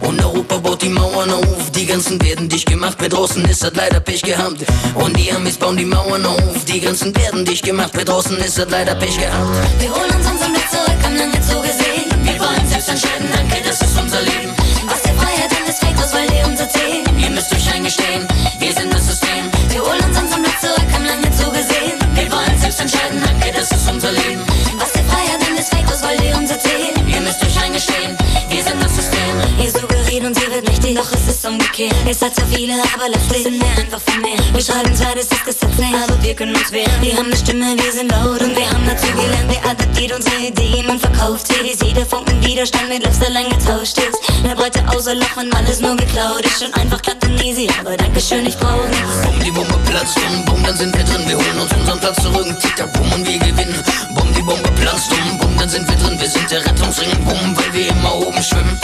Und 0.00 0.22
Europa 0.24 0.58
baut 0.58 0.82
die 0.82 0.88
Mauern 0.88 1.30
auf. 1.30 1.70
Die 1.72 1.86
ganzen 1.86 2.20
werden 2.22 2.48
dicht 2.48 2.66
gemacht, 2.66 2.96
wer 3.00 3.08
draußen 3.08 3.44
ist, 3.44 3.64
hat 3.64 3.76
leider 3.76 4.00
Pech 4.00 4.22
gehabt. 4.22 4.64
Und 4.94 5.16
die 5.16 5.30
Amis 5.32 5.56
bauen 5.56 5.76
die 5.76 5.84
Mauern 5.84 6.24
auf. 6.26 6.64
Die 6.66 6.80
Grenzen 6.80 7.14
werden 7.16 7.44
dicht 7.44 7.64
gemacht, 7.64 7.90
wer 7.94 8.04
draußen 8.04 8.36
ist, 8.38 8.58
hat 8.58 8.70
leider 8.70 8.94
Pech 8.94 9.18
gehabt. 9.18 9.50
Wir 9.78 9.94
holen 9.94 10.10
uns 10.16 10.30
unseren 10.30 10.56
Zurück, 10.70 10.98
haben 11.04 11.16
lange 11.16 11.40
zugesehen. 11.40 12.10
Wir 12.22 12.38
wollen 12.40 12.66
selbst 12.66 12.88
entscheiden, 12.88 13.28
danke, 13.32 13.62
das 13.62 13.80
ist 13.80 13.98
unser 13.98 14.20
Leben. 14.22 14.52
Was 14.88 15.04
ihr 15.06 15.14
Freiheit 15.14 15.50
dann 15.50 15.64
ist 15.68 15.78
fake, 15.78 15.96
was 15.96 16.12
wollt 16.12 16.32
ihr 16.32 16.46
uns 16.46 16.60
erzählen? 16.60 17.04
Ihr 17.18 17.30
müsst 17.30 17.52
euch 17.54 17.72
eingestehen, 17.72 18.26
wir 18.58 18.72
sind 18.72 18.92
das 18.92 19.06
System. 19.06 19.50
Wir 19.70 19.80
holen 19.82 20.02
uns 20.04 20.18
unseren 20.18 20.42
Blatt 20.42 20.60
zurück, 20.60 20.88
haben 20.92 21.04
lange 21.04 21.30
zugesehen. 21.30 21.98
Wir 22.14 22.30
wollen 22.32 22.58
selbst 22.58 22.80
entscheiden, 22.80 23.22
danke, 23.24 23.52
das 23.52 23.70
ist 23.70 23.88
unser 23.88 24.10
Leben. 24.12 24.42
Was 24.78 24.90
ihr 24.96 25.04
Freiheit 25.04 25.40
dann 25.40 25.56
ist 25.56 25.70
fake, 25.70 25.86
was 25.88 26.02
wollt 26.02 26.22
ihr 26.22 26.36
uns 26.36 26.50
erzählen? 26.50 26.94
Ihr 27.06 27.20
müsst 27.20 27.42
euch 27.44 27.62
eingestehen, 27.62 28.16
wir 28.48 28.62
sind 28.62 28.82
das 28.82 28.96
System. 28.96 29.34
Ihr 29.62 29.70
suggeriert 29.70 30.24
uns, 30.24 30.42
ihr 30.42 30.50
wird 30.50 30.66
mächtig, 30.66 30.96
doch 30.96 31.10
es 31.12 31.28
ist 31.28 31.46
umgekehrt. 31.46 31.94
Ihr 32.06 32.14
seid 32.14 32.34
so 32.34 32.42
viele, 32.52 32.74
aber 32.94 33.06
es 33.14 33.42
sind 33.42 33.58
mehr 33.58 33.75
einfach 33.96 34.12
viel 34.12 34.20
mehr. 34.20 34.38
Wir 34.52 34.62
schreiben 34.62 34.94
zwar, 34.94 35.14
das 35.14 35.24
ist 35.24 35.44
Gesetz 35.44 35.78
nicht, 35.78 35.94
aber 35.94 36.22
wir 36.22 36.34
können 36.34 36.54
uns 36.54 36.70
wehren. 36.72 36.92
Wir 37.00 37.16
haben 37.16 37.26
eine 37.26 37.36
Stimme, 37.36 37.76
wir 37.76 37.92
sind 37.92 38.10
laut 38.10 38.40
und 38.40 38.56
wir 38.56 38.68
haben 38.68 38.84
dazu 38.86 39.06
gelernt. 39.06 39.48
Wer 39.48 39.70
adaptiert 39.70 40.12
unsere 40.12 40.36
Ideen 40.36 40.86
und 40.88 41.00
verkauft 41.00 41.46
CDs. 41.46 41.78
Jeder 41.82 42.04
Funken 42.04 42.44
Widerstand 42.44 42.88
mit 42.88 43.04
Lifestyle 43.04 43.48
getauscht 43.48 43.98
ist. 43.98 44.42
Mehr 44.42 44.54
Beute 44.54 44.80
außer 44.88 45.14
Lachen, 45.14 45.52
alles 45.54 45.80
nur 45.80 45.96
geklaut. 45.96 46.44
Ist 46.44 46.62
schon 46.62 46.72
einfach 46.74 47.00
glatt 47.02 47.22
und 47.24 47.42
easy, 47.42 47.68
aber 47.80 47.96
Dankeschön, 47.96 48.46
ich 48.46 48.56
brauch 48.58 48.86
nichts. 48.88 49.22
Bumm, 49.24 49.40
die 49.44 49.50
Bombe 49.50 49.78
platzt 49.88 50.16
und 50.16 50.44
bumm, 50.46 50.62
dann 50.64 50.76
sind 50.76 50.96
wir 50.96 51.04
drin. 51.04 51.22
Wir 51.26 51.36
holen 51.36 51.58
uns 51.60 51.72
unseren 51.72 52.00
Platz 52.00 52.22
zurück. 52.22 52.46
Tick-Tack, 52.60 52.92
bumm 52.92 53.12
und 53.12 53.26
wir 53.26 53.38
gewinnen. 53.38 53.82
Bumm, 54.14 54.28
die 54.34 54.42
Bombe 54.42 54.70
platzt 54.80 55.10
und 55.12 55.38
bumm, 55.38 55.56
dann 55.58 55.68
sind 55.68 55.88
wir 55.88 55.96
drin. 55.96 56.20
Wir 56.20 56.28
sind 56.28 56.50
der 56.50 56.64
Rettungsring, 56.64 57.10
bumm, 57.24 57.56
weil 57.56 57.72
wir 57.72 57.88
immer 57.88 58.14
oben 58.16 58.42
schwimmen. 58.42 58.78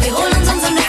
Wir 0.00 0.16
holen 0.16 0.32
uns 0.38 0.52
unseren 0.52 0.76
Weg 0.76 0.87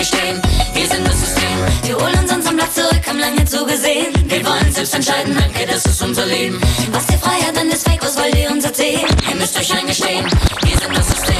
euch 0.00 0.12
eingestehen, 0.12 0.40
wir 0.72 0.86
sind 0.88 1.06
das 1.06 1.20
System. 1.20 1.58
Wir 1.84 1.96
holen 1.96 2.18
uns 2.18 2.32
unseren 2.32 2.56
Platz 2.56 2.74
zurück, 2.74 3.00
haben 3.06 3.18
lange 3.18 3.44
zugesehen. 3.44 4.12
Wir 4.28 4.44
wollen 4.44 4.72
selbst 4.72 4.94
entscheiden, 4.94 5.36
danke, 5.38 5.66
das 5.66 5.84
ist 5.84 6.02
unser 6.02 6.26
Leben. 6.26 6.60
Was 6.92 7.06
die 7.06 7.18
Freiheit 7.18 7.54
dann 7.54 7.68
ist 7.68 7.86
fake, 7.86 8.02
was 8.02 8.16
wollt 8.16 8.34
ihr 8.34 8.50
uns 8.50 8.64
erzählen? 8.64 9.04
Ihr 9.28 9.36
müsst 9.36 9.58
euch 9.58 9.72
eingestehen, 9.72 10.26
wir 10.62 10.78
sind 10.78 10.96
das 10.96 11.06
System. 11.06 11.36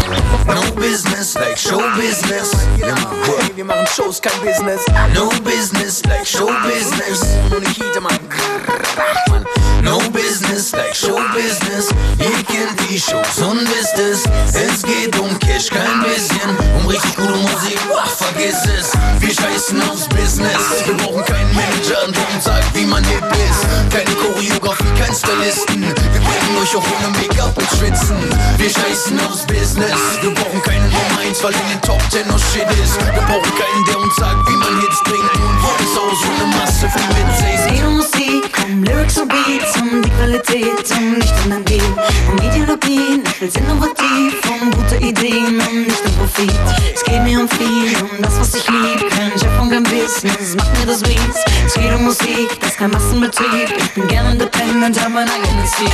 No 0.46 0.61
business 0.75 1.35
like 1.35 1.59
show 1.59 1.81
business. 1.96 2.53
Ja, 2.79 2.94
Hey, 3.25 3.51
wir 3.57 3.64
machen 3.64 3.87
Shows, 3.94 4.20
kein 4.20 4.38
Business. 4.42 4.81
No 5.14 5.29
business 5.42 6.03
like 6.07 6.27
show 6.27 6.51
business. 6.64 7.25
Jeder, 7.79 8.01
Mann. 8.01 8.18
No 9.29 9.29
business 10.61 10.73
like 10.75 10.94
show 10.94 11.16
business. 11.33 11.88
Ihr 12.18 12.44
kennt 12.44 12.77
die 12.88 13.01
Shows 13.01 13.38
und 13.38 13.61
wisst 13.70 13.99
es. 13.99 14.25
Es 14.53 14.83
geht 14.83 15.18
um 15.18 15.38
Cash, 15.38 15.68
kein 15.68 16.03
bisschen. 16.03 16.51
Um 16.77 16.87
richtig 16.87 17.16
gute 17.16 17.33
Musik, 17.33 17.79
boah, 17.88 18.05
vergiss 18.07 18.61
es. 18.66 18.92
Wir 19.20 19.33
scheißen 19.33 19.81
aufs 19.88 20.07
Business. 20.09 20.61
Wir 20.85 20.94
brauchen 20.99 21.25
keinen 21.25 21.55
Manager, 21.55 22.12
der 22.12 22.35
uns 22.35 22.44
sagt, 22.44 22.75
wie 22.75 22.85
man 22.85 23.03
hip 23.05 23.25
ist. 23.49 23.64
Keine 23.90 24.14
Choreografie, 24.16 24.92
kein 24.99 25.14
Stylisten. 25.14 25.81
Wir 25.81 26.20
bringen 26.20 26.57
euch 26.61 26.77
auch 26.77 26.85
ohne 26.85 27.09
Make-up 27.16 27.57
und 27.57 27.70
Schwitzen. 27.79 28.18
Wir 28.59 28.70
scheißen 28.70 29.18
aufs 29.20 29.46
Business. 29.46 29.96
Wir 30.20 30.35
brauchen 30.35 30.61
keinen 30.62 30.90
Nummer 30.90 31.20
1, 31.23 31.42
weil 31.42 31.55
in 31.55 31.68
den 31.73 31.81
Top 31.81 32.03
10 32.11 32.29
noch 32.29 32.38
Shit 32.53 32.68
ist. 32.85 33.01
Wir 33.01 33.23
brauchen 33.23 33.53
keinen, 33.57 33.85
der 33.88 33.99
uns 33.99 34.16
sagt, 34.16 34.46
wie 34.49 34.57
man 34.57 34.81
Hits 34.81 35.01
bringt. 35.05 35.31
Und 35.33 35.79
Qualität, 40.80 40.96
um 40.96 41.18
nicht 41.18 41.34
um 41.44 41.50
den 41.50 41.64
Deal. 41.64 41.82
Um 42.30 42.36
Ideologien, 42.38 43.22
ich 43.24 43.40
will's 43.40 43.56
innovativ, 43.56 44.40
um 44.48 44.70
gute 44.70 44.96
Ideen, 44.96 45.60
um 45.60 45.82
nicht 45.82 46.04
um 46.04 46.12
Profit. 46.14 46.52
Es 46.94 47.04
geht 47.04 47.22
mir 47.22 47.40
um 47.40 47.48
viel, 47.48 47.96
um 48.02 48.22
das, 48.22 48.38
was 48.38 48.54
ich 48.54 48.68
lieb. 48.68 49.10
Kein 49.10 49.32
Chef 49.32 49.60
und 49.60 49.70
Business, 50.11 50.57
macht 50.57 50.77
mir 50.79 50.87
das 50.87 51.01
Mies. 51.03 51.20
Es 51.66 51.75
geht 51.75 52.01
Musik, 52.01 52.61
das 52.61 52.70
ist 52.70 52.79
kein 52.79 52.90
Massenbetrieb. 52.90 53.70
Ich 53.79 53.94
bin 53.94 54.09
gern 54.09 54.33
independent, 54.33 55.01
hab 55.01 55.11
mein 55.11 55.29
eigenes 55.29 55.70
Ziel. 55.70 55.87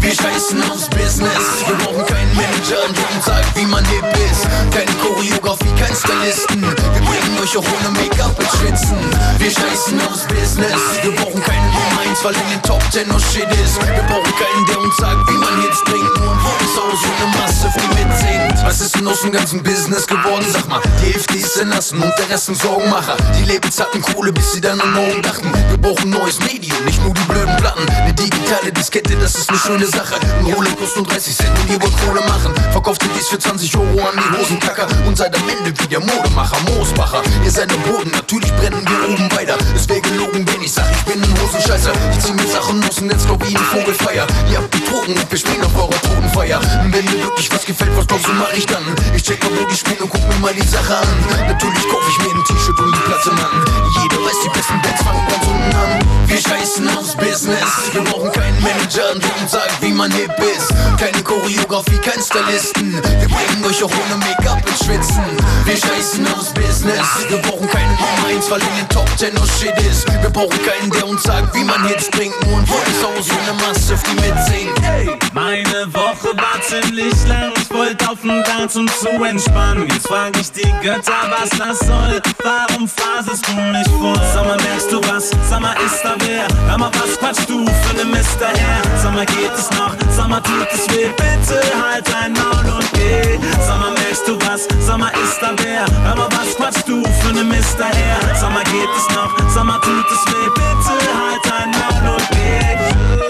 Wir 0.00 0.12
scheißen 0.14 0.60
aufs 0.70 0.88
Business. 0.90 1.64
Wir 1.66 1.74
brauchen 1.76 2.04
keinen 2.06 2.36
Manager, 2.36 2.84
der 2.92 3.16
uns 3.16 3.24
sagt, 3.24 3.56
wie 3.56 3.64
man 3.64 3.84
hip 3.86 4.04
ist. 4.30 4.44
Keine 4.70 4.92
Choreografie, 5.00 5.72
kein 5.78 5.94
Stylisten. 5.96 6.60
Wir 6.60 7.00
bringen 7.00 7.38
euch 7.42 7.56
auch 7.56 7.64
ohne 7.64 7.90
Make-up 7.96 8.38
und 8.38 8.48
Schwitzen. 8.58 8.98
Wir 9.38 9.50
scheißen 9.50 10.00
aufs 10.06 10.26
Business. 10.26 10.80
Wir 11.02 11.12
brauchen 11.12 11.42
keinen 11.42 11.66
Nummer 11.72 12.00
1, 12.08 12.22
weil 12.22 12.34
in 12.34 12.50
den 12.50 12.62
Top 12.62 12.82
10 12.92 13.08
noch 13.08 13.20
Shit 13.20 13.48
ist. 13.64 13.80
Wir 13.80 14.04
brauchen 14.04 14.32
keinen, 14.36 14.66
der 14.68 14.80
uns 14.80 14.96
sagt, 14.96 15.20
wie 15.30 15.38
man 15.38 15.62
Hits 15.62 15.82
bringt. 15.84 16.18
Nur 16.20 16.32
ein 16.32 16.40
Voice 16.40 16.76
aus 16.76 17.00
und 17.08 17.16
eine 17.16 17.36
Masse 17.40 17.72
viel 17.72 17.88
mitsingt. 18.04 18.64
Was 18.64 18.80
ist 18.80 18.94
denn 18.94 19.08
aus 19.08 19.22
dem 19.22 19.32
ganzen 19.32 19.62
Business 19.62 20.06
geworden? 20.06 20.44
Sag 20.52 20.68
mal, 20.68 20.80
die 21.00 21.12
Hälfte 21.12 21.36
ist 21.36 21.56
entlassen 21.56 22.02
und 22.02 22.12
der 22.18 22.28
Rest 22.28 22.46
sind 22.46 22.60
Sorgenmacher. 22.60 23.16
Die 23.38 23.44
Labels 23.44 23.80
hatten 23.80 24.00
Kohle, 24.00 24.32
bis 24.32 24.52
sie 24.52 24.60
dann 24.60 24.80
an 24.80 24.92
morgen 24.92 25.22
dachten. 25.22 25.50
Wir 25.68 25.78
brauchen 25.78 26.10
neues 26.10 26.38
Medium, 26.40 26.84
nicht 26.84 27.02
nur 27.02 27.14
die 27.14 27.24
blöden 27.24 27.56
Platten. 27.56 27.88
Eine 27.88 28.14
digitale 28.14 28.72
Diskette, 28.72 29.16
das 29.16 29.34
ist 29.34 29.48
eine 29.50 29.58
schöne 29.58 29.86
Sache. 29.86 30.14
Ein 30.38 30.52
Rolex 30.52 30.76
kostet 30.76 30.96
nur 30.96 31.06
30 31.06 31.36
Cent 31.36 31.58
und 31.58 31.70
ihr 31.70 31.82
wollt 31.82 31.96
Kohle 32.04 32.20
machen. 32.26 32.54
Verkauft 32.72 33.02
CDs 33.02 33.28
für 33.28 33.38
20 33.38 33.76
Euro 33.76 34.08
an 34.08 34.16
die 34.16 34.38
Hosenkacker 34.38 34.86
und 35.06 35.16
seid 35.16 35.34
am 35.36 35.48
Ende 35.48 35.72
wie 35.80 35.86
der 35.88 36.00
Modemacher 36.00 36.56
Moosbacher. 36.68 37.22
Ihr 37.44 37.50
seid 37.50 37.72
am 37.72 37.80
Boden, 37.82 38.10
natürlich 38.10 38.52
brennen 38.56 38.84
wir 38.86 39.14
oben 39.14 39.30
weiter. 39.36 39.56
Es 39.74 39.88
wäre 39.88 40.00
gelogen, 40.00 40.46
wenn 40.46 40.62
ich 40.62 40.72
sag, 40.72 40.86
ich 40.90 41.04
bin 41.12 41.22
ein 41.22 41.34
Hosenscheißer. 41.42 41.92
Ich 42.12 42.18
zieh 42.20 42.32
mir 42.32 42.46
Sachen 42.46 42.82
aus 42.84 42.98
und 42.98 43.10
jetzt 43.10 43.26
glaub 43.26 43.42
ich 43.46 43.56
ein 43.56 43.64
Vogelfeier. 43.64 44.26
Ihr 44.50 44.58
habt 44.58 44.70
betrogen 44.70 45.14
und 45.14 45.30
wir 45.30 45.38
spielen 45.38 45.62
auf 45.64 45.76
eurer 45.76 46.00
Totenfeier. 46.02 46.60
Wenn 46.90 47.04
mir 47.04 47.22
wirklich 47.24 47.52
was 47.52 47.64
gefällt, 47.64 47.90
was 47.96 48.06
glaubst 48.06 48.26
du, 48.26 48.32
mach 48.32 48.52
ich 48.52 48.66
dann? 48.66 48.82
Ich 49.14 49.22
check 49.22 49.42
mal, 49.44 49.52
wo 49.58 49.66
die 49.68 49.76
spielen 49.76 49.98
und 50.00 50.10
guck 50.10 50.26
mir 50.28 50.38
mal 50.40 50.54
die 50.54 50.66
Sache 50.66 50.96
an. 50.96 51.08
Natürlich 51.46 51.88
kauf 51.88 52.04
ich 52.08 52.18
mir 52.24 52.30
ein 52.34 52.44
T-Shirt 52.44 52.78
und 52.78 52.94
die 52.94 53.00
Platte, 53.00 53.19
Mann. 53.28 53.64
Jeder 54.02 54.24
weiß, 54.24 54.40
die 54.44 54.48
besten 54.48 54.80
Bands 54.82 55.02
fangen 55.02 55.26
ganz 55.28 55.46
unten 55.46 55.76
an. 55.76 56.26
Wir 56.26 56.38
scheißen 56.38 56.88
aufs 56.96 57.14
Business. 57.16 57.92
Wir 57.92 58.02
brauchen 58.02 58.32
keinen 58.32 58.62
Manager, 58.62 59.14
der 59.14 59.42
uns 59.42 59.50
sagt, 59.52 59.82
wie 59.82 59.92
man 59.92 60.10
hip 60.12 60.32
ist. 60.38 60.72
Keine 60.98 61.22
Choreografie, 61.22 61.98
kein 61.98 62.22
Stylisten. 62.22 62.92
Wir 62.92 63.28
bringen 63.28 63.64
euch 63.66 63.82
auch 63.82 63.90
ohne 63.90 64.16
Make-up 64.16 64.62
und 64.64 64.78
Schwitzen. 64.78 65.24
Wir 65.64 65.76
scheißen 65.76 66.26
aufs 66.32 66.52
Business. 66.54 67.06
Wir 67.28 67.38
brauchen 67.38 67.68
keinen 67.68 67.92
Nummer 67.92 68.28
1, 68.28 68.50
weil 68.50 68.60
in 68.60 68.76
den 68.78 68.88
Top 68.88 69.08
10 69.18 69.34
noch 69.34 69.46
Shit 69.58 69.76
ist. 69.90 70.06
Wir 70.22 70.30
brauchen 70.30 70.58
keinen, 70.64 70.90
der 70.90 71.06
uns 71.06 71.22
sagt, 71.22 71.54
wie 71.54 71.64
man 71.64 71.84
Hits. 71.86 72.08
Nur 72.46 72.58
ein 72.58 72.66
Voice 72.66 73.04
aus 73.04 73.28
und 73.28 73.38
eine 73.40 73.52
Masse, 73.62 73.94
die 74.06 74.14
mitsingt. 74.14 75.20
Meine 75.32 75.86
Woche 75.94 76.36
war 76.36 76.60
ziemlich 76.60 77.14
lang, 77.26 77.52
ich 77.56 77.70
wollte 77.70 78.10
auf 78.10 78.20
den 78.20 78.42
Dance 78.44 78.78
um 78.78 78.88
zu 78.88 79.08
entspannen. 79.24 79.88
Jetzt 79.88 80.06
frag 80.06 80.36
ich 80.38 80.52
die 80.52 80.70
Götter, 80.82 81.30
was 81.30 81.50
das 81.50 81.78
soll. 81.80 82.20
Warum 82.42 82.88
fasest 83.16 83.46
du 83.48 83.54
mich 83.54 83.88
vor? 83.98 84.16
Sag 84.34 84.46
mal, 84.46 84.56
merkst 84.56 84.92
du 84.92 85.00
was? 85.08 85.30
Sag 85.48 85.60
mal, 85.60 85.74
ist 85.84 86.02
da 86.02 86.14
wer? 86.20 86.46
Hör 86.68 86.78
mal, 86.78 86.90
was 86.94 87.18
quatschst 87.18 87.48
du 87.48 87.64
für 87.64 87.94
ne 87.96 88.04
Mister 88.04 88.48
her? 88.48 88.82
Sag 89.02 89.14
mal, 89.14 89.26
geht 89.26 89.52
es 89.54 89.70
noch? 89.70 89.94
Sag 90.16 90.28
mal, 90.28 90.40
tut 90.40 90.68
es 90.72 90.88
weh? 90.94 91.08
Bitte 91.16 91.60
halt 91.82 92.06
dein 92.08 92.32
Maul 92.32 92.76
und 92.76 92.92
geh. 92.92 93.38
Sag 93.66 93.78
mal, 93.80 93.92
merkst 93.92 94.26
du 94.26 94.36
was? 94.46 94.68
Sag 94.86 94.98
mal, 94.98 95.12
ist 95.22 95.38
da 95.40 95.50
wer? 95.62 95.84
Hör 96.04 96.16
mal, 96.16 96.28
was 96.30 96.56
quatschst 96.56 96.88
du 96.88 97.02
für 97.20 97.32
ne 97.32 97.44
Mister 97.44 97.86
her? 97.86 98.18
Sag 98.34 98.52
mal, 98.52 98.64
geht 98.64 98.92
es 98.96 99.06
noch? 99.14 99.30
Sag 99.48 99.64
mal, 99.64 99.80
tut 99.80 100.06
es 100.10 100.22
weh? 100.32 100.48
Bitte 100.54 100.96
halt 101.20 101.42
dein 101.44 101.70
Maul 101.70 102.14
und 102.16 102.30
geh. 102.30 102.39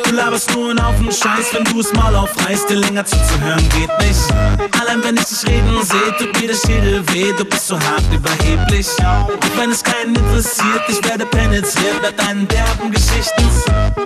Du 0.04 0.16
laberst 0.16 0.52
nur 0.54 0.70
einen 0.70 0.84
Haufen 0.84 1.10
Scheiß, 1.10 1.54
wenn 1.54 1.64
du 1.64 1.80
es 1.80 1.92
mal 1.92 2.14
aufreißt, 2.14 2.68
dir 2.68 2.76
länger 2.76 3.04
zuzuhören 3.04 3.68
geht 3.68 3.90
nicht. 4.00 4.20
Allein 4.80 5.02
wenn 5.04 5.16
ich 5.16 5.24
dich 5.24 5.46
reden 5.46 5.78
seh, 5.82 6.10
tut 6.18 6.40
mir 6.40 6.48
der 6.48 6.54
Schädel 6.54 7.08
weh, 7.12 7.32
du 7.36 7.44
bist 7.44 7.68
so 7.68 7.76
hart 7.78 8.02
überheblich. 8.12 8.88
Und 9.28 9.58
wenn 9.58 9.70
es 9.70 9.84
keinen 9.84 10.16
interessiert, 10.16 10.82
ich 10.88 11.04
werde 11.04 11.26
penetriert 11.26 12.02
bei 12.02 12.10
deinen 12.10 12.48
derben 12.48 12.90
Geschichten. 12.90 13.44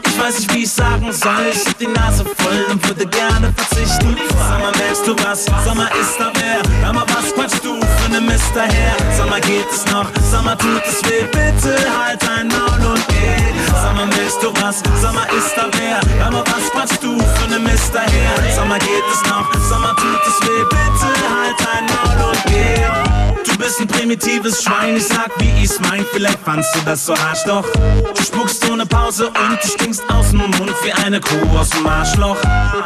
Ich 0.07 0.21
weiß 0.21 0.41
nicht, 0.41 0.55
wie 0.55 0.63
ich 0.65 0.71
sagen 0.71 1.13
soll, 1.13 1.47
ich 1.53 1.67
hab 1.67 1.79
die 1.79 1.87
Nase 1.87 2.25
voll 2.25 2.67
und 2.71 2.87
würde 2.87 3.07
gerne 3.07 3.53
verzichten. 3.57 4.17
Sag 4.39 4.61
mal, 4.61 4.73
merkst 4.77 5.07
du 5.07 5.17
was? 5.25 5.45
Sag 5.45 5.75
mal, 5.75 5.89
ist 6.01 6.19
da 6.19 6.31
wer? 6.35 6.85
Hör 6.85 6.93
mal, 6.93 7.07
was 7.09 7.35
quatschst 7.35 7.65
du 7.65 7.84
für 8.05 8.11
ne 8.11 8.21
Mister 8.21 8.63
her? 8.63 8.97
Sag 9.17 9.29
mal, 9.29 9.41
geht 9.41 9.67
es 9.73 9.85
noch? 9.87 10.07
Sag 10.31 10.59
tut 10.59 10.83
es 10.87 11.03
weh? 11.09 11.25
Bitte 11.25 11.77
halt 11.99 12.21
dein 12.23 12.49
Maul 12.49 12.93
und 12.93 13.09
geh. 13.09 13.37
Sag 13.73 13.95
merkst 13.95 14.43
du 14.43 14.53
was? 14.63 14.83
Sag 15.01 15.33
ist 15.33 15.55
da 15.57 15.67
wer? 15.79 16.01
Hör 16.19 16.31
mal, 16.31 16.45
was 16.47 16.71
quatschst 16.71 17.03
du 17.03 17.19
für 17.19 17.49
ne 17.49 17.59
Mister 17.59 18.01
her? 18.01 18.55
Sag 18.55 18.81
geht 18.81 19.07
es 19.13 19.31
noch? 19.31 19.47
Sag 19.69 19.97
tut 19.97 20.21
es 20.27 20.49
weh? 20.49 20.65
Bitte 20.71 21.11
halt 21.31 21.57
dein 21.59 21.85
Maul 21.87 22.31
und 22.31 22.45
geh. 22.47 22.85
Du 23.45 23.59
bist 23.59 23.81
ein 23.81 23.87
primitives 23.87 24.63
Schwein, 24.63 24.97
ich 24.97 25.07
sag 25.07 25.31
wie 25.39 25.63
ich's 25.63 25.79
mein, 25.89 26.05
vielleicht 26.13 26.41
fandst 26.45 26.75
du 26.75 26.81
das 26.85 27.07
so 27.07 27.15
Arschloch. 27.15 27.65
Du 28.15 28.23
spuckst 28.23 28.69
ohne 28.69 28.85
Pause 28.85 29.29
und 29.29 29.63
du 29.63 29.69
stinkst 29.69 30.03
aus 30.11 30.31
dem 30.31 30.41
Mund 30.41 30.75
wie 30.83 30.93
eine 30.93 31.21
Kuh 31.21 31.59
aus 31.59 31.71
dem 31.71 31.87
Arschloch. 31.87 32.37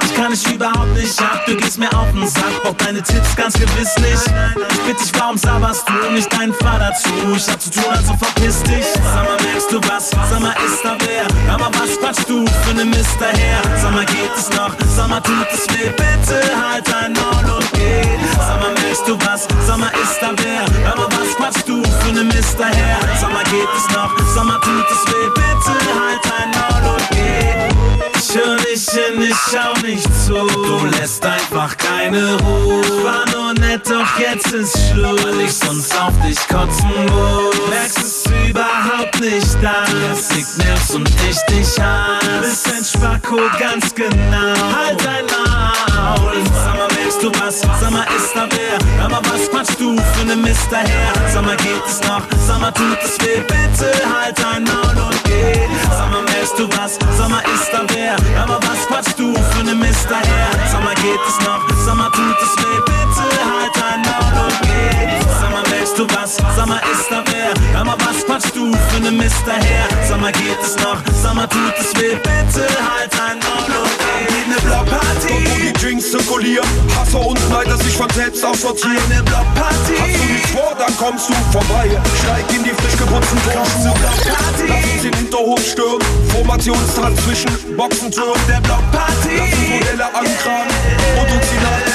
Ich 0.04 0.14
kann 0.14 0.30
dich 0.30 0.46
überhaupt 0.52 0.94
nicht 0.94 1.18
ab, 1.20 1.42
du 1.46 1.56
gehst 1.56 1.78
mir 1.78 1.92
auf 1.96 2.10
den 2.12 2.28
Sack, 2.28 2.62
brauch 2.62 2.74
deine 2.74 3.02
Tipps 3.02 3.34
ganz 3.34 3.54
gewiss 3.54 3.96
nicht. 3.96 4.24
Ich 4.70 4.80
bitte 4.82 5.04
dich, 5.08 5.20
warum 5.20 5.36
sabberst 5.36 5.84
du 5.88 6.10
nicht 6.12 6.32
deinen 6.32 6.54
Vater 6.54 6.92
zu? 6.94 7.10
Ich 7.34 7.48
hab 7.48 7.60
zu 7.60 7.70
tun, 7.70 7.84
also 7.90 8.14
verpiss 8.16 8.62
dich. 8.62 8.84
Sag 8.94 9.24
mal, 9.24 9.36
merkst 9.42 9.72
du 9.72 9.80
was? 9.88 10.10
Sag 10.10 10.40
mal, 10.40 10.54
ist 10.66 10.84
da 10.84 10.96
wer? 11.00 11.58
Mal, 11.58 11.70
was 11.72 11.98
quatschst 11.98 12.28
du 12.28 12.44
für 12.46 12.74
ne 12.74 12.84
Mister 12.84 13.26
her? 13.26 13.60
Sag 13.80 13.92
mal, 13.92 14.04
geht 14.06 14.30
es 14.36 14.50
noch? 14.50 14.70
Sag 14.96 15.08
mal, 15.08 15.20
tut 15.20 15.46
es 15.52 15.66
weh? 15.74 15.90
Bitte 15.90 16.40
halt 16.56 16.86
dein 16.88 17.12
Maul 17.12 17.56
und 17.56 17.72
geh. 17.72 18.02
Sag 18.36 18.60
mal, 18.60 18.72
merkst 18.82 19.06
du 19.06 19.18
was? 19.26 19.46
Sag 19.66 19.78
mal, 19.78 19.90
ist 20.02 20.18
da 20.20 20.30
wer? 20.36 20.62
Mal, 20.96 21.06
was 21.10 21.36
quatschst 21.36 21.68
du 21.68 21.82
für 21.82 22.12
ne 22.12 22.24
Mister 22.24 22.66
her? 22.66 22.98
Sag 23.20 23.32
mal, 23.32 23.44
geht 23.44 23.68
es 23.76 23.94
noch? 23.94 24.10
Sag 24.34 24.44
mal, 24.44 24.58
tut 24.60 24.86
es 24.90 25.12
weh? 25.12 25.28
Bitte 25.34 25.74
halt 25.98 26.20
dein 26.24 26.50
Maul 26.50 26.94
und 26.94 27.10
geh. 27.10 27.77
Ich 28.28 28.36
hör 28.36 28.56
dich 28.56 28.86
hin, 28.90 29.22
ich 29.22 29.36
schau 29.50 29.72
nicht 29.80 30.06
zu. 30.26 30.34
Du 30.34 30.84
lässt 30.98 31.24
einfach 31.24 31.74
keine 31.78 32.36
Ruhe. 32.40 32.82
Ich 32.82 33.04
war 33.04 33.24
nur 33.32 33.54
nett, 33.54 33.88
doch 33.88 34.18
jetzt 34.18 34.52
ist 34.52 34.76
Schluss. 34.90 35.24
Weil 35.24 35.40
ich 35.40 35.54
sonst 35.54 35.98
auf 35.98 36.12
dich 36.20 36.36
kotzen 36.46 36.90
muss. 37.06 37.56
Merkst 37.70 37.98
es 37.98 38.24
überhaupt 38.46 39.18
nicht, 39.20 39.56
das. 39.62 40.28
Signals 40.28 40.90
und 40.90 41.08
ich 41.08 41.38
dich 41.46 41.82
an. 41.82 42.42
Bist 42.42 42.68
ein 42.68 42.84
Spacko, 42.84 43.38
ganz 43.58 43.94
genau. 43.94 44.74
Halt 44.76 45.02
dein 45.02 45.24
Maul. 45.24 46.34
Sag 46.52 46.76
mal, 46.76 46.88
merkst 46.98 47.22
du 47.22 47.32
was? 47.40 47.60
Sag 47.80 47.90
mal, 47.90 48.06
ist 48.14 48.34
da 48.34 48.46
wer? 48.50 49.04
Aber 49.06 49.22
was 49.30 49.48
quatschst 49.48 49.80
du 49.80 49.96
für 49.96 50.26
ne 50.26 50.36
Mist 50.36 50.68
daher? 50.70 51.12
Sag 51.32 51.46
mal, 51.46 51.56
geht 51.56 51.82
es 51.86 52.00
noch? 52.06 52.22
Sag 52.46 52.60
mal, 52.60 52.72
tut 52.72 52.98
es 53.02 53.18
weh? 53.24 53.40
Bitte 53.40 53.90
halt 54.12 54.38
dein 54.38 54.64
Maul 54.64 55.06
und 55.06 55.24
geh. 55.24 55.66
Sag 55.96 56.10
mal, 56.10 56.22
merkst 56.22 56.58
du 56.58 56.68
was? 56.76 56.98
Sag 57.16 57.30
mal, 57.30 57.42
ist 57.54 57.72
da 57.72 57.82
wer? 57.94 58.17
Aber 58.40 58.58
was 58.62 58.86
quatschst 58.86 59.18
du 59.18 59.34
für 59.34 59.64
ne 59.64 59.74
Mist 59.74 60.06
daher? 60.08 60.48
Mal, 60.82 60.94
geht 60.96 61.20
es 61.28 61.38
noch? 61.44 61.94
Mal, 61.94 62.10
tut 62.10 62.36
es 62.42 62.56
weh? 62.62 62.80
Bitte 62.86 63.26
halt 63.44 63.72
dein 63.74 64.00
Maul 64.02 64.46
und 64.46 64.60
geh. 64.62 64.90
Sag 65.40 65.50
merkst 65.70 65.98
du 65.98 66.06
was? 66.14 66.36
Mal, 66.66 66.80
ist 66.92 67.10
da 67.10 67.22
wer? 67.26 67.80
Aber 67.80 67.96
was 68.04 68.24
quatschst 68.24 68.54
du 68.54 68.72
für 68.72 69.00
ne 69.00 69.10
Mist 69.10 69.42
daher? 69.46 69.88
Mal, 70.18 70.32
geht 70.32 70.60
es 70.62 70.76
noch? 70.76 71.34
Mal, 71.34 71.46
tut 71.46 71.74
es 71.78 71.94
weh? 72.00 72.14
Bitte 72.16 72.66
halt 72.66 73.12
dein 73.12 73.38
Maul 73.38 73.82
und 73.82 73.98
geh. 73.98 74.07
Ne 74.48 74.56
Blockparty. 74.64 75.34
Wo 75.44 75.58
die 75.58 75.72
Drinks 75.72 76.10
zirkulieren, 76.10 76.68
Hasser 76.96 77.24
und 77.26 77.38
Neider 77.50 77.76
sich 77.76 77.94
von 77.94 78.08
selbst 78.10 78.44
aussortieren. 78.44 78.98
Eine 79.10 79.22
Blockparty. 79.22 79.94
Hast 79.98 80.14
du 80.16 80.32
nichts 80.32 80.50
vor, 80.50 80.74
dann 80.78 80.96
kommst 80.96 81.28
du 81.28 81.34
vorbei. 81.52 81.90
Steig 82.22 82.56
in 82.56 82.64
die 82.64 82.70
frisch 82.70 82.96
geputzten 82.96 83.38
Turnschuhe. 83.42 83.94
Lass 84.26 84.60
uns 84.60 85.02
den 85.02 85.14
Hinterhof 85.14 85.60
stürmen. 85.60 86.06
Formationstanz 86.34 87.24
zwischen 87.24 87.76
Boxentüren. 87.76 88.40
Der 88.48 88.60
Blockparty. 88.60 89.36
Lass 89.36 89.52
uns 89.52 89.68
Modelle 89.68 90.06
ankramen 90.06 90.74
und 91.20 91.32
uns 91.32 91.46
die 91.50 91.62
Nacht 91.64 91.87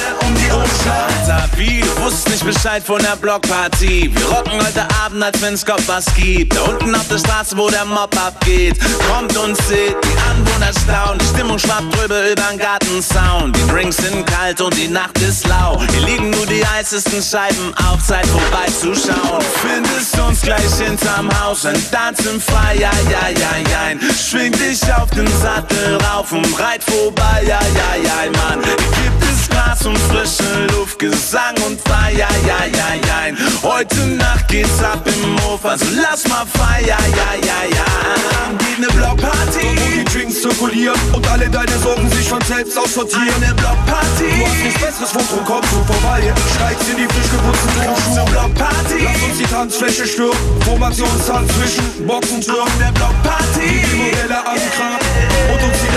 wie, 1.58 1.82
du 1.82 2.02
wusst 2.02 2.30
nicht 2.30 2.46
Bescheid 2.46 2.84
von 2.84 3.02
der 3.02 3.16
Blockparty. 3.16 4.12
Wir 4.14 4.26
rocken 4.26 4.54
heute 4.54 4.86
Abend, 5.04 5.24
als 5.24 5.42
wenn's 5.42 5.66
Gott 5.66 5.84
was 5.88 6.06
gibt. 6.16 6.56
Da 6.56 6.62
unten 6.64 6.94
auf 6.96 7.08
der 7.08 7.18
Straße, 7.18 7.58
wo 7.58 7.70
der 7.70 7.86
Mob 7.86 8.16
abgeht. 8.18 8.78
Kommt 9.10 9.36
und 9.38 9.56
seht, 9.64 9.96
die 10.04 10.18
Anwohner 10.30 10.72
staunen. 10.84 11.20
Die 11.20 11.26
Stimmung 11.26 11.60
schwappt 11.60 11.96
drüber 11.96 12.32
übern 12.32 12.58
Gartensound. 12.58 13.56
Die 13.56 13.68
Drinks 13.68 13.98
sind 13.98 14.26
kalt 14.26 14.62
und 14.62 14.76
die 14.76 14.88
Nacht 14.88 15.18
ist 15.20 15.48
lau. 15.48 15.82
Hier 15.92 16.06
liegen 16.06 16.30
nur 16.32 16.46
die 16.46 16.66
heißesten 16.66 17.22
Scheiben 17.22 17.74
auf, 17.90 18.04
Zeit 18.06 18.26
vorbeizuschauen. 18.28 19.44
Findest 19.62 20.20
uns 20.20 20.42
gleich 20.42 20.74
hinterm 20.80 21.30
Haus, 21.42 21.66
ein 21.66 21.82
Tanzen 21.92 22.42
frei, 22.42 22.76
ja, 22.76 22.92
ja, 23.10 23.30
ja, 23.30 23.70
ja. 23.70 24.14
Schwing 24.14 24.52
dich 24.54 24.82
auf 24.94 25.10
den 25.12 25.28
Sattel 25.42 25.98
rauf 26.08 26.32
und 26.32 26.60
reit 26.60 26.84
vorbei, 26.84 27.44
ja, 27.48 27.60
ja, 27.76 28.04
ja, 28.04 28.32
Mann. 28.32 28.64
Hier 28.64 28.76
gibt 28.76 29.24
es 29.24 29.50
Gras 29.50 29.86
und 29.86 29.98
frische 29.98 30.43
Luft, 30.72 31.00
Gesang 31.00 31.56
und 31.66 31.80
Feier, 31.82 32.18
ja, 32.18 32.28
ja, 32.48 32.66
ja, 32.66 33.26
ja. 33.28 33.36
Heute 33.64 33.98
Nacht 34.08 34.48
geht's 34.48 34.84
ab 34.84 35.06
im 35.06 35.42
Hof, 35.44 35.66
also 35.66 35.86
lass 36.02 36.28
mal 36.28 36.46
feiern, 36.46 36.86
ja, 36.88 37.34
ja, 37.46 37.60
ja. 37.76 37.86
Die 38.60 38.82
ne 38.82 38.88
Blockparty. 38.88 39.68
Wo 39.76 39.92
die 39.92 40.04
Drinks 40.06 40.42
zirkulieren 40.42 41.00
und 41.14 41.28
alle 41.30 41.50
deine 41.50 41.78
Sorgen 41.80 42.10
sich 42.10 42.28
von 42.28 42.42
selbst 42.42 42.78
aussortieren. 42.78 43.34
Eine 43.42 43.54
Blockparty. 43.56 44.30
Du 44.40 44.46
hast 44.46 44.64
nichts 44.64 44.82
Besseres 44.82 45.12
vor, 45.12 45.22
drum 45.24 45.46
kommst 45.46 45.72
du 45.72 45.94
vorbei. 45.94 46.22
Steigst 46.56 46.90
in 46.90 46.98
die 46.98 47.08
frisch 47.14 47.32
geputzten 47.32 47.74
Turnschuhe. 47.84 48.26
Blockparty. 48.32 49.00
Lass 49.04 49.24
uns 49.24 49.38
die 49.38 49.46
Tanzfläche 49.46 50.08
stürmen. 50.08 50.38
Formationstanz 50.66 51.52
zwischen 51.54 52.08
Boxentüren. 52.08 52.70
Der 52.80 52.92
Blockparty. 52.92 53.82
Die 53.84 53.96
Modelle 53.96 54.38
ankramen 54.38 55.00
und 55.54 55.64
uns 55.64 55.78
die 55.82 55.93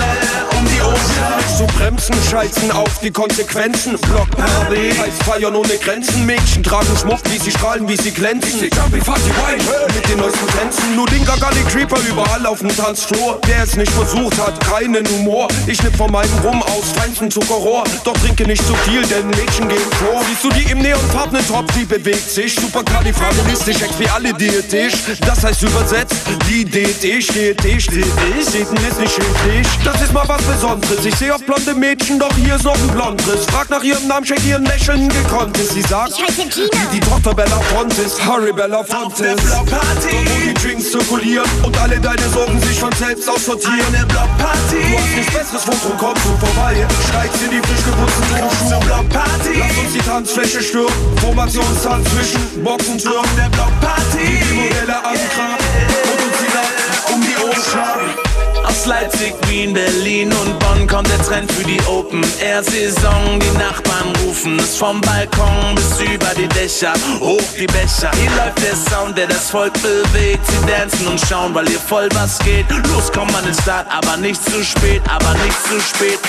die. 0.67 1.57
Zu 1.57 1.65
bremsen, 1.65 2.15
scheißen 2.29 2.71
auf 2.71 2.99
die 3.01 3.11
Konsequenzen. 3.11 3.97
Blockparty 3.97 4.93
heißt 4.95 5.23
feiern 5.23 5.55
ohne 5.55 5.75
Grenzen. 5.77 6.25
Mädchen 6.25 6.61
tragen 6.63 6.95
Schmuck, 6.99 7.19
wie 7.31 7.39
sie 7.39 7.51
strahlen, 7.51 7.87
wie 7.87 7.97
sie 7.97 8.11
glänzen. 8.11 8.63
Ich 8.63 8.75
Jumpy 8.75 9.01
Fatty 9.01 9.31
Wine 9.31 9.63
mit 9.93 10.07
den 10.07 10.19
neuesten 10.19 10.47
Tänzen. 10.47 10.95
Nur 10.95 11.07
Dinga 11.07 11.35
Gully 11.35 11.63
Creeper 11.71 11.97
überall 12.07 12.45
auf 12.45 12.59
dem 12.59 12.75
Tanzfloor. 12.75 13.39
Wer 13.45 13.63
es 13.63 13.75
nicht 13.75 13.91
versucht 13.91 14.37
hat, 14.37 14.59
keinen 14.59 15.07
Humor. 15.09 15.47
Ich 15.65 15.77
schnipp 15.79 15.95
von 15.95 16.11
meinem 16.11 16.37
Rum 16.43 16.61
aus 16.61 16.91
feinstem 16.95 17.31
Zuckerrohr. 17.31 17.83
Doch 18.03 18.13
trinke 18.19 18.45
nicht 18.45 18.65
zu 18.65 18.75
viel, 18.85 19.01
denn 19.07 19.27
Mädchen 19.27 19.67
gehen 19.67 19.91
vor. 19.99 20.21
Siehst 20.29 20.43
du 20.43 20.49
die 20.49 20.71
im 20.71 20.79
Neonfarbenen 20.79 21.47
Top, 21.47 21.65
die 21.73 21.85
bewegt 21.85 22.29
sich. 22.29 22.55
Super 22.55 22.83
kalifragilistisch, 22.83 23.81
expialidiotisch. 23.81 24.93
Das 25.25 25.43
heißt 25.43 25.63
übersetzt, 25.63 26.15
die 26.47 26.65
DT 26.65 27.23
steht, 27.23 27.63
D 27.63 27.79
steht, 27.79 28.05
D 28.05 28.43
steht, 28.47 28.67
ist 28.87 28.99
nicht 28.99 29.13
schädlich. 29.13 29.67
Das 29.83 30.01
ist 30.01 30.13
mal 30.13 30.27
was 30.27 30.41
Besonderes. 30.57 31.05
Ich 31.05 31.15
sehe 31.15 31.31
oft 31.31 31.45
blonde 31.45 31.75
Mädchen, 31.75 32.17
doch 32.17 32.33
hier 32.35 32.55
ist 32.55 32.63
noch 32.63 32.73
ein 32.73 32.87
blondes. 32.87 33.45
Frag 33.45 33.69
nach 33.69 33.83
ihrem 33.83 34.07
Namen, 34.07 34.25
check 34.25 34.43
ihren 34.43 34.65
Lächeln 34.65 35.07
gekonnt 35.07 35.55
ist. 35.59 35.73
Sie 35.73 35.83
sagt, 35.83 36.13
Ich 36.17 36.23
heiße 36.23 36.47
Gina. 36.49 36.67
die, 36.91 36.97
die 36.97 36.99
Tochter 36.99 37.35
Bella 37.35 37.59
Fontes, 37.75 38.17
Harry 38.25 38.51
Bella 38.51 38.83
Fontes. 38.83 39.19
der 39.19 39.35
Blockparty. 39.35 40.17
Dort, 40.17 40.29
wo 40.29 40.47
die 40.47 40.53
Drinks 40.55 40.91
zirkulieren 40.91 41.47
und 41.63 41.77
alle 41.79 41.99
deine 41.99 42.27
Sorgen 42.29 42.59
sich 42.61 42.79
von 42.79 42.91
selbst 42.93 43.29
aussortieren. 43.29 43.85
Eine 43.93 44.03
Blockparty. 44.07 44.81
Du 44.81 44.97
hast 44.97 45.15
nichts 45.15 45.33
Besseres 45.33 45.63
vor, 45.63 45.75
drum 45.75 45.97
kommst 45.99 46.25
du 46.25 46.45
vorbei. 46.45 46.87
Steigst 47.07 47.41
in 47.43 47.51
die 47.51 47.61
frisch 47.67 47.85
geputzten 47.85 48.25
Turnschuhe. 48.39 48.79
Blockparty. 48.87 49.53
Lass 49.59 49.77
uns 49.77 49.93
die 49.93 50.09
Tanzfläche 50.09 50.63
stürmen. 50.63 51.17
Formationstanz 51.21 52.09
zwischen 52.09 52.63
Boxentüren. 52.63 53.29
Der 53.37 53.49
Blockparty. 53.53 54.25
Die 54.41 54.53
Modelle 54.55 54.97
ankramen 55.05 55.69
und 56.01 56.19
uns 56.25 56.37
die 56.41 56.49
Nacht 56.49 57.13
um 57.13 57.21
die 57.21 57.37
Ohren 57.45 57.61
schlagen. 57.61 58.36
Aus 58.67 58.85
Leipzig, 58.85 59.33
Wien, 59.47 59.73
Berlin 59.73 60.31
und 60.33 60.59
Bonn 60.59 60.87
kommt 60.87 61.09
der 61.09 61.21
Trend 61.23 61.49
für 61.51 61.63
die 61.63 61.79
Open-Air-Saison. 61.87 63.39
Die 63.39 63.57
Nachbarn 63.57 64.13
rufen 64.25 64.59
es 64.59 64.75
vom 64.75 64.99
Balkon 65.01 65.75
bis 65.75 66.01
über 66.01 66.33
die 66.35 66.47
Dächer, 66.49 66.93
hoch 67.21 67.41
die 67.57 67.67
Becher. 67.67 68.11
Hier 68.15 68.31
läuft 68.31 68.61
der 68.61 68.75
Sound, 68.75 69.17
der 69.17 69.27
das 69.27 69.49
Volk 69.49 69.73
bewegt. 69.81 70.45
Sie 70.45 70.67
dancen 70.67 71.07
und 71.07 71.21
schauen, 71.21 71.55
weil 71.55 71.67
hier 71.67 71.79
voll 71.79 72.09
was 72.13 72.39
geht. 72.39 72.65
Los, 72.93 73.09
komm 73.13 73.33
an 73.35 73.45
den 73.45 73.53
Start, 73.53 73.87
aber 73.89 74.17
nicht 74.17 74.43
zu 74.43 74.63
spät, 74.63 75.01
aber 75.09 75.33
nicht 75.45 75.57
zu 75.63 75.79
spät. 75.79 76.19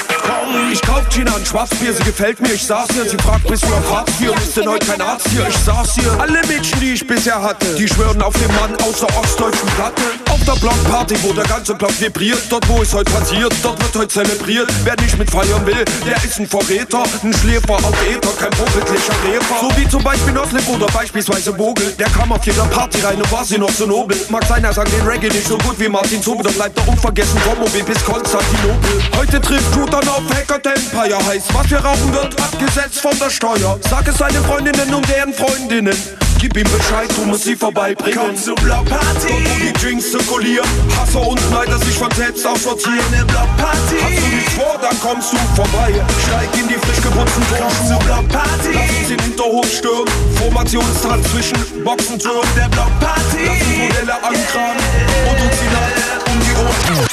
Ich 0.70 0.82
kauf 0.82 1.08
Gina 1.08 1.34
ein 1.34 1.44
Schwarzbier, 1.44 1.92
sie 1.94 2.02
gefällt 2.04 2.40
mir, 2.40 2.52
ich 2.52 2.66
saß 2.66 2.88
hier. 2.92 3.08
Sie 3.08 3.16
fragt, 3.16 3.46
bist 3.48 3.64
du 3.64 3.68
auf 3.68 3.90
Hartz 3.90 4.12
IV? 4.20 4.36
Ist 4.36 4.56
denn 4.56 4.68
heute 4.68 4.86
kein 4.86 5.00
Arzt 5.00 5.26
hier? 5.28 5.46
Ich 5.48 5.56
saß 5.56 5.94
hier. 5.94 6.12
Alle 6.20 6.40
Mädchen, 6.46 6.80
die 6.80 6.92
ich 6.92 7.06
bisher 7.06 7.42
hatte, 7.42 7.74
die 7.74 7.88
schwören 7.88 8.20
auf 8.20 8.34
den 8.34 8.54
Mann 8.54 8.74
aus 8.86 9.00
der 9.00 9.08
ostdeutschen 9.18 9.68
Platte. 9.76 10.02
Auf 10.30 10.44
der 10.44 10.60
Blockparty, 10.60 11.16
wo 11.22 11.32
der 11.32 11.44
ganze 11.44 11.74
Block 11.74 11.98
vibriert. 12.00 12.40
Dort, 12.50 12.68
wo 12.68 12.82
es 12.82 12.92
heute 12.92 13.10
passiert, 13.10 13.52
dort 13.62 13.80
wird 13.82 13.96
heute 13.96 14.08
zelebriert. 14.08 14.68
Wer 14.84 14.96
nicht 15.00 15.18
mit 15.18 15.30
feiern 15.30 15.64
will, 15.64 15.84
der 16.04 16.16
ist 16.22 16.38
ein 16.38 16.46
Verräter. 16.46 17.02
Ein 17.22 17.32
Schläfer 17.32 17.74
auf 17.74 17.94
Äther, 18.06 18.32
kein 18.38 18.52
vorbildlicher 18.52 19.14
Räfer. 19.24 19.56
So 19.60 19.76
wie 19.76 19.88
zum 19.88 20.02
Beispiel 20.02 20.32
Noslip 20.34 20.68
oder 20.68 20.86
beispielsweise 20.86 21.54
Vogel. 21.54 21.92
Der 21.98 22.08
kam 22.10 22.32
auf 22.32 22.44
jeder 22.44 22.64
Party 22.66 23.00
rein 23.00 23.16
und 23.16 23.32
war 23.32 23.44
sie 23.44 23.58
noch 23.58 23.70
so 23.70 23.86
nobel. 23.86 24.16
Mag 24.28 24.44
sein, 24.44 24.62
er 24.62 24.72
sang 24.72 24.86
den 24.90 25.06
Reggae 25.06 25.28
nicht 25.28 25.48
so 25.48 25.56
gut 25.58 25.78
wie 25.78 25.88
Martin 25.88 26.22
Zobel, 26.22 26.44
doch 26.44 26.52
bleibt 26.52 26.78
er 26.78 26.88
unvergessen 26.88 27.38
vom 27.40 27.58
Mobil 27.58 27.82
bis 27.82 28.04
Konstantinopel. 28.04 29.02
Heute 29.16 29.40
trifft 29.40 29.74
Shooter 29.74 29.98
auf 29.98 30.17
Hacker 30.26 30.60
Empire 30.74 31.18
heißt, 31.26 31.54
was 31.54 31.70
wir 31.70 31.78
rauchen 31.78 32.12
wird 32.12 32.40
abgesetzt 32.40 33.00
von 33.00 33.16
der 33.18 33.30
Steuer. 33.30 33.78
Sag 33.88 34.08
es 34.08 34.18
seinen 34.18 34.44
Freundinnen 34.44 34.92
und 34.92 35.08
deren 35.08 35.32
Freundinnen. 35.32 35.96
Gib 36.40 36.56
ihm 36.56 36.70
Bescheid, 36.70 37.08
du 37.16 37.24
musst 37.24 37.44
sie 37.44 37.56
vorbeibringen. 37.56 38.16
komm 38.16 38.36
zur 38.36 38.54
Blockparty. 38.56 39.28
Dort, 39.28 39.44
wo 39.44 39.58
die 39.58 39.72
Drinks 39.72 40.12
zirkulieren, 40.12 40.68
Hasser 40.96 41.26
und 41.26 41.50
Neider 41.50 41.78
sich 41.78 41.94
von 41.96 42.10
selbst 42.12 42.46
aussortieren. 42.46 43.00
Eine 43.12 43.24
Blockparty. 43.24 43.96
Hast 44.00 44.18
du 44.18 44.36
nichts 44.36 44.54
vor, 44.54 44.78
dann 44.80 45.00
kommst 45.00 45.32
du 45.32 45.36
vorbei. 45.56 45.92
Steig 46.26 46.60
in 46.60 46.68
die 46.68 46.74
frisch 46.74 47.02
geputzten 47.02 47.42
zur 47.48 47.58
Turnschuhe. 47.58 47.98
Blockparty. 48.06 48.72
Lass 48.72 48.98
uns 48.98 49.08
den 49.08 49.20
Hinterhof 49.20 49.66
stürmen. 49.66 50.06
Formationstanz 50.36 51.28
zwischen 51.32 51.84
Boxentüren. 51.84 52.48
Der 52.56 52.68
Blockparty. 52.68 53.42
Lass 53.44 53.58
uns 53.58 53.76
Modelle 53.76 54.14
ankramen 54.14 54.84
und 55.30 55.40
uns 55.42 55.56
die 55.58 55.70
Nacht 55.74 56.22
um 56.28 56.38
die 56.38 56.54
Ohren. 56.54 57.08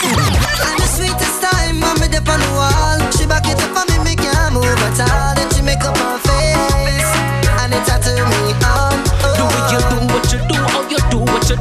The 0.77 0.87
sweetest 0.87 1.41
time 1.41 1.81
when 1.81 1.99
me 1.99 2.07
dip 2.07 2.27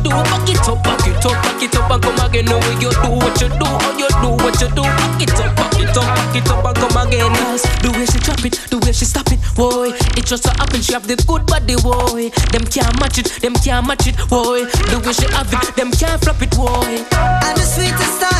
do. 0.05 0.13
Back 0.13 0.49
it 0.53 0.61
up, 0.69 0.79
back 0.85 1.07
it 1.09 1.25
up, 1.25 1.37
back 1.41 1.63
it 1.65 1.75
up 1.75 1.91
and 1.91 2.03
come 2.05 2.21
again. 2.21 2.45
The 2.45 2.57
way 2.61 2.77
you 2.79 2.93
do 2.93 3.11
what 3.17 3.41
you 3.41 3.49
do, 3.49 3.65
how 3.65 3.97
you 3.97 4.09
do, 4.21 4.31
what 4.45 4.61
you 4.61 4.69
do. 4.77 4.85
Back 4.85 5.23
it 5.25 5.33
up, 5.41 5.51
back 5.57 5.75
it 5.81 5.97
up, 5.97 6.07
back 6.13 6.37
it 6.37 6.49
up 6.53 6.65
and 6.69 6.77
come 6.77 6.97
again. 7.01 7.33
Cause 7.33 7.65
the 7.81 7.91
way 7.97 8.07
she 8.07 8.19
drop 8.21 8.45
it, 8.45 8.55
the 8.69 8.77
way 8.85 8.93
she 8.93 9.09
stop 9.09 9.33
it, 9.33 9.41
boy. 9.57 9.97
It 10.15 10.29
just 10.29 10.45
so 10.45 10.53
happen 10.61 10.85
she 10.85 10.93
have 10.93 11.09
the 11.09 11.17
good 11.25 11.49
body, 11.49 11.81
boy. 11.81 12.29
Them 12.53 12.69
can't 12.69 12.93
match 13.01 13.19
it, 13.19 13.33
them 13.41 13.57
can't 13.57 13.89
match 13.89 14.07
it, 14.07 14.17
boy. 14.29 14.69
The 14.93 15.01
way 15.01 15.15
she 15.17 15.27
have 15.33 15.49
it, 15.49 15.65
them 15.75 15.91
can't 15.91 16.21
flop 16.21 16.43
it, 16.45 16.53
boy. 16.53 17.01
And 17.17 17.57
the 17.57 17.65
sweetest 17.65 18.21
time 18.21 18.35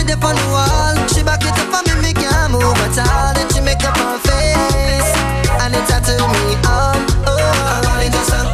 me 0.00 0.06
dip 0.08 0.24
on 0.24 0.34
the 0.34 0.46
wall 0.48 0.96
She 1.12 1.22
back 1.22 1.42
it 1.44 1.52
up 1.52 1.74
on 1.76 1.84
me, 1.84 1.94
me 2.00 2.12
can't 2.14 2.52
move 2.52 2.64
at 2.64 2.96
all 2.98 3.34
Then 3.34 3.48
she 3.52 3.60
make 3.60 3.82
up 3.84 3.96
her 3.96 4.18
face 4.24 5.10
And 5.60 5.74
it 5.74 5.84
tattoo 5.88 6.16
me 6.16 6.56
on 6.64 6.96
Oh, 7.28 7.36
her 7.36 7.82
body 7.84 8.08
just 8.08 8.32
uh, 8.32 8.44
make 8.44 8.49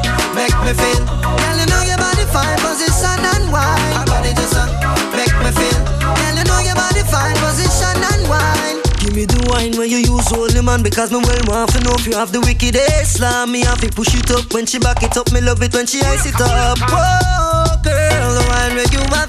me 0.67 0.75
feel 0.75 1.03
Girl, 1.07 1.57
you 1.57 1.67
know 1.71 1.83
your 1.87 1.97
body 1.97 2.27
fine, 2.35 2.59
position 2.59 3.23
and 3.23 3.47
wine 3.55 3.95
Her 3.95 4.07
body 4.11 4.35
just 4.35 4.59
uh, 4.59 4.67
make 5.15 5.33
me 5.39 5.51
feel 5.55 5.81
Girl, 6.03 6.35
you 6.35 6.45
know 6.45 6.61
your 6.67 6.75
body 6.75 7.07
fine, 7.07 7.39
position 7.39 7.95
and 7.95 8.23
wine 8.27 8.83
Give 8.99 9.15
me 9.15 9.25
the 9.31 9.39
wine 9.49 9.79
when 9.79 9.89
you 9.89 10.03
use 10.03 10.27
holy 10.27 10.61
man 10.61 10.83
Because 10.83 11.15
me 11.15 11.23
well 11.23 11.43
want 11.47 11.71
to 11.73 11.81
know 11.87 11.95
if 11.95 12.07
you 12.07 12.19
have 12.19 12.33
the 12.33 12.43
wickedest 12.43 13.23
slam 13.23 13.53
Me 13.53 13.63
have 13.63 13.81
to 13.81 13.89
push 13.89 14.13
it 14.13 14.31
up 14.35 14.53
when 14.53 14.67
she 14.67 14.79
back 14.79 15.03
it 15.03 15.17
up 15.17 15.31
Me 15.33 15.41
love 15.41 15.63
it 15.63 15.73
when 15.73 15.87
she 15.87 16.03
ice 16.03 16.27
it 16.27 16.41
up 16.43 16.77
Whoa, 16.83 17.81
girl, 17.87 18.29
the 18.35 18.45
wine 18.51 18.75
where 18.75 18.91
you 18.91 19.01
want 19.15 19.27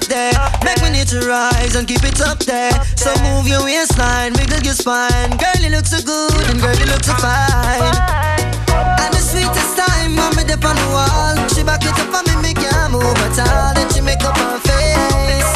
get 1.08 1.22
your 1.22 1.32
eyes 1.32 1.74
and 1.74 1.86
keep 1.86 2.02
it 2.04 2.20
up 2.20 2.38
there. 2.40 2.72
So 2.96 3.14
move 3.22 3.46
your 3.46 3.64
waistline, 3.64 4.32
wiggle 4.34 4.60
your 4.60 4.74
spine. 4.74 5.30
Girl, 5.36 5.62
you 5.62 5.70
look 5.70 5.86
so 5.86 6.02
good 6.04 6.50
and 6.50 6.60
girl, 6.60 6.76
you 6.76 6.86
look 6.86 7.04
so 7.04 7.14
fine. 7.14 8.47
Sweetest 9.48 9.78
time, 9.78 10.14
mommy 10.14 10.44
dip 10.44 10.62
on 10.62 10.76
the 10.76 10.88
wall. 10.92 11.48
She 11.48 11.64
back 11.64 11.80
it 11.80 11.96
up 11.96 12.12
me, 12.28 12.36
me 12.44 12.52
can't 12.52 12.92
move 12.92 13.16
at 13.24 13.40
all. 13.48 13.72
She 13.88 14.02
make 14.02 14.20
up 14.20 14.36
her 14.36 14.60
face 14.60 15.52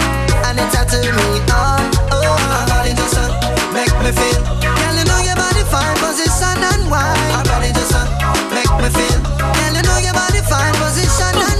and 0.48 0.56
it 0.56 0.64
tattoo 0.72 1.12
me. 1.12 1.44
Oh, 2.08 2.24
uh, 2.24 3.36
make 3.76 3.92
me 4.00 4.10
feel. 4.16 4.40
Girl, 4.64 4.96
you 4.96 5.04
know 5.04 5.20
your 5.20 5.36
body 5.36 5.60
fine, 5.68 5.96
position 6.00 6.56
and 6.72 6.88
just 7.76 7.92
uh, 7.92 8.08
make 8.48 8.72
me 8.80 8.88
feel. 8.96 9.20
Girl, 9.60 9.76
you 9.76 9.84
know 9.84 9.98
your 10.00 10.16
body 10.16 10.40
fine, 10.40 10.72
position 10.80 11.51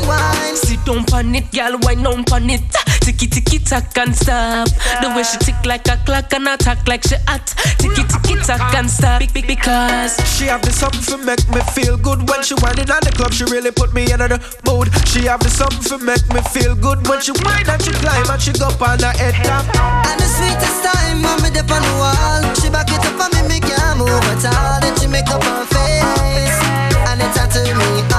down 0.85 1.05
on 1.13 1.35
it, 1.35 1.51
girl, 1.53 1.79
wine 1.83 2.07
on 2.07 2.25
on 2.33 2.51
it. 2.51 2.63
Ticky 3.03 3.27
ticky 3.27 3.59
tack 3.59 3.97
and 3.99 4.15
stop. 4.15 4.69
The 5.03 5.11
way 5.15 5.23
she 5.23 5.39
tick 5.39 5.59
like 5.67 5.87
a 5.89 5.97
clock 6.07 6.33
and 6.33 6.47
attack 6.47 6.87
like 6.87 7.03
she 7.03 7.17
hot. 7.27 7.47
Ticky 7.79 8.03
ticky 8.07 8.39
tack 8.47 8.75
and 8.75 8.89
stop. 8.89 9.19
Big 9.19 9.33
big 9.33 9.47
because 9.47 10.15
She 10.39 10.47
have 10.47 10.63
the 10.63 10.71
something 10.71 11.03
for 11.03 11.19
make 11.19 11.43
me 11.51 11.61
feel 11.75 11.97
good 11.97 12.29
when 12.29 12.43
she 12.43 12.55
whining 12.63 12.91
at 12.91 13.03
the 13.03 13.11
club. 13.11 13.33
She 13.33 13.45
really 13.51 13.71
put 13.71 13.93
me 13.93 14.07
in 14.07 14.23
the 14.23 14.39
mood. 14.67 14.87
She 15.09 15.27
have 15.27 15.41
the 15.41 15.51
something 15.51 15.83
for 15.83 15.99
make 15.99 16.23
me 16.31 16.41
feel 16.55 16.75
good 16.75 17.03
when 17.09 17.21
she 17.21 17.33
whine 17.43 17.67
and 17.67 17.83
she 17.83 17.91
climb 17.91 18.31
and 18.31 18.41
she 18.41 18.53
go 18.55 18.71
up 18.71 18.83
on 18.83 18.99
her 19.03 19.15
head 19.19 19.35
top. 19.43 19.67
And 20.07 20.19
the 20.23 20.29
sweetest 20.39 20.79
time, 20.87 21.23
mommy 21.23 21.51
dip 21.51 21.71
on 21.71 21.83
the 21.83 21.95
wall. 21.99 22.43
She 22.63 22.71
back 22.71 22.87
it 22.87 23.03
up 23.03 23.19
for 23.19 23.29
me, 23.35 23.43
me 23.51 23.59
can't 23.59 23.99
move 23.99 24.11
at 24.11 24.47
all. 24.47 24.79
Then 24.79 24.95
she 24.99 25.07
make 25.11 25.27
up 25.27 25.43
her 25.43 25.67
face 25.67 26.59
and 27.11 27.19
it 27.19 27.31
tattoo 27.35 27.67
me 27.67 28.12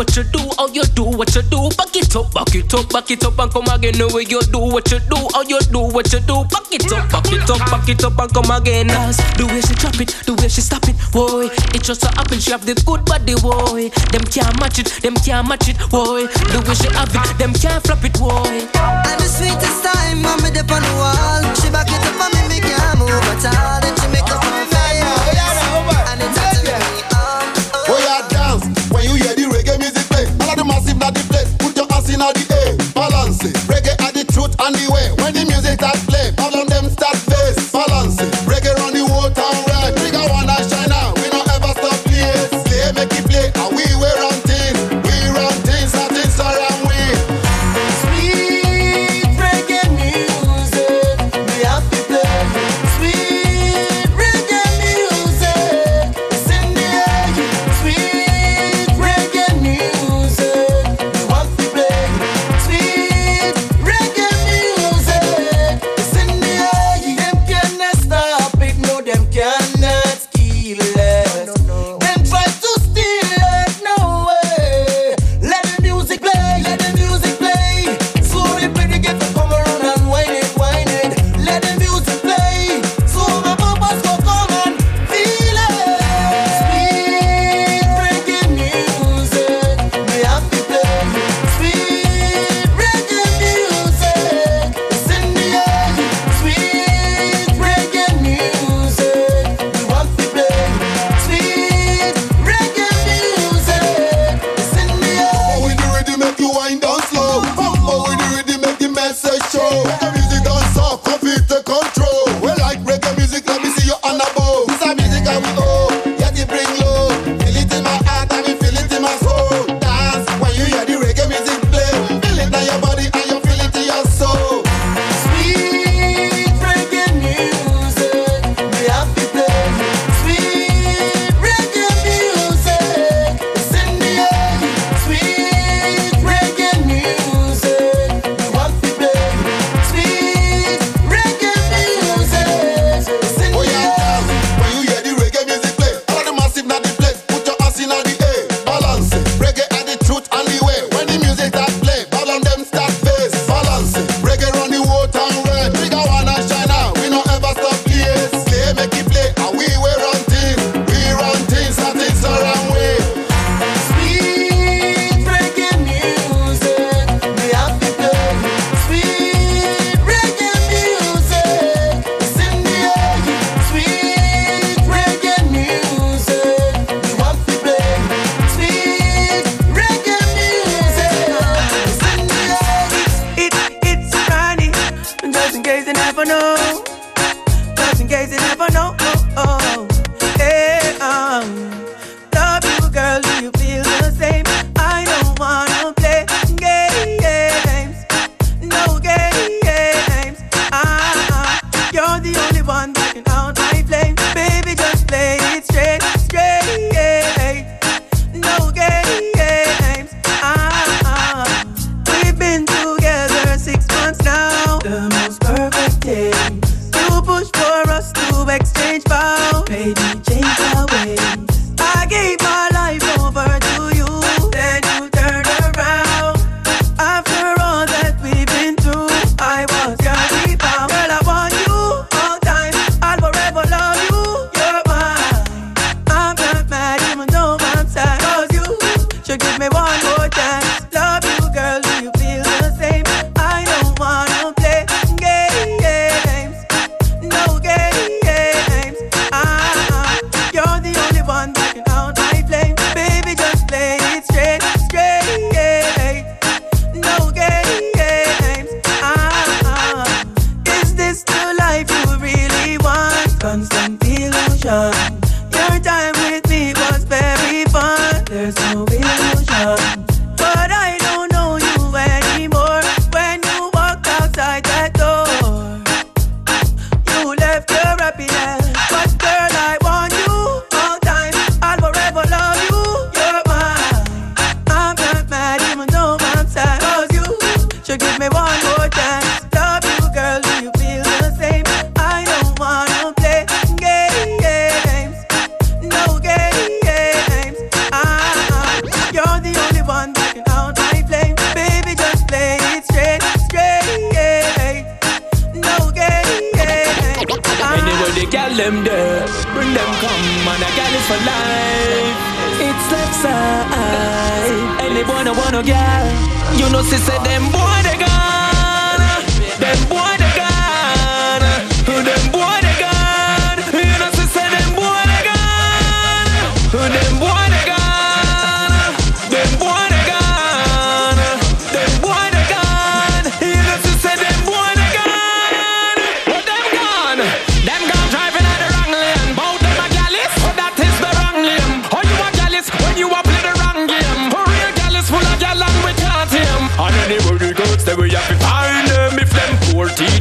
what 0.00 0.16
you 0.16 0.24
do, 0.24 0.40
how 0.56 0.66
you 0.72 0.82
do 0.96 1.04
what 1.04 1.28
you 1.36 1.42
do. 1.52 1.68
Back 1.76 1.92
it 1.92 2.16
up, 2.16 2.32
back 2.32 2.54
it 2.56 2.72
up, 2.72 2.88
back 2.88 3.10
it 3.10 3.22
up 3.22 3.38
and 3.38 3.52
come 3.52 3.68
again. 3.68 3.92
The 4.00 4.08
way 4.08 4.24
oh, 4.24 4.32
you 4.32 4.40
do 4.48 4.60
what 4.72 4.88
you 4.88 4.96
do, 4.96 5.28
how 5.36 5.44
you 5.44 5.60
do 5.68 5.92
what 5.92 6.08
you 6.08 6.20
do. 6.24 6.40
Back 6.48 6.72
it 6.72 6.88
up, 6.88 7.04
back 7.12 7.28
it 7.28 7.44
up, 7.44 7.60
back 7.68 7.84
it 7.84 8.00
up 8.00 8.16
and 8.16 8.32
come 8.32 8.48
again. 8.48 8.88
Cause 8.88 9.20
the 9.36 9.44
way 9.44 9.60
she 9.60 9.76
drop 9.76 10.00
it, 10.00 10.08
the 10.24 10.32
way 10.40 10.48
she 10.48 10.64
stop 10.64 10.88
it, 10.88 10.96
boy. 11.12 11.52
It 11.76 11.84
just 11.84 12.00
so 12.00 12.08
happen 12.16 12.40
she 12.40 12.48
have 12.48 12.64
the 12.64 12.72
good 12.88 13.04
body, 13.04 13.36
boy. 13.44 13.92
Them 14.08 14.24
can't 14.24 14.56
match 14.56 14.80
it, 14.80 14.88
them 15.04 15.20
can't 15.20 15.44
match 15.44 15.68
it, 15.68 15.76
boy. 15.92 16.24
The 16.48 16.64
way 16.64 16.76
she 16.80 16.88
have 16.96 17.12
it, 17.12 17.36
them 17.36 17.52
can't 17.52 17.84
flop 17.84 18.00
it, 18.00 18.16
boy. 18.16 18.64
And 19.04 19.20
the 19.20 19.28
sweetest 19.28 19.84
time, 19.84 20.24
mommy 20.24 20.48
dip 20.48 20.72
on 20.72 20.80
the 20.80 20.92
wall. 20.96 21.44
She 21.60 21.68
back 21.68 21.92
it 21.92 22.00
up 22.00 22.16
for 22.16 22.28
me, 22.32 22.40
me 22.48 22.58
can't 22.64 22.96
move 22.96 23.12
at 23.12 23.44
all. 23.52 23.84
Then 23.84 23.92
she 24.00 24.08
make 24.08 24.32
up 24.32 24.39
are 34.60 34.72
the 34.72 34.86
way. 34.92 35.08
When 35.24 35.32
the 35.32 35.44
music 35.48 35.80
start 35.80 35.96
play, 36.04 36.19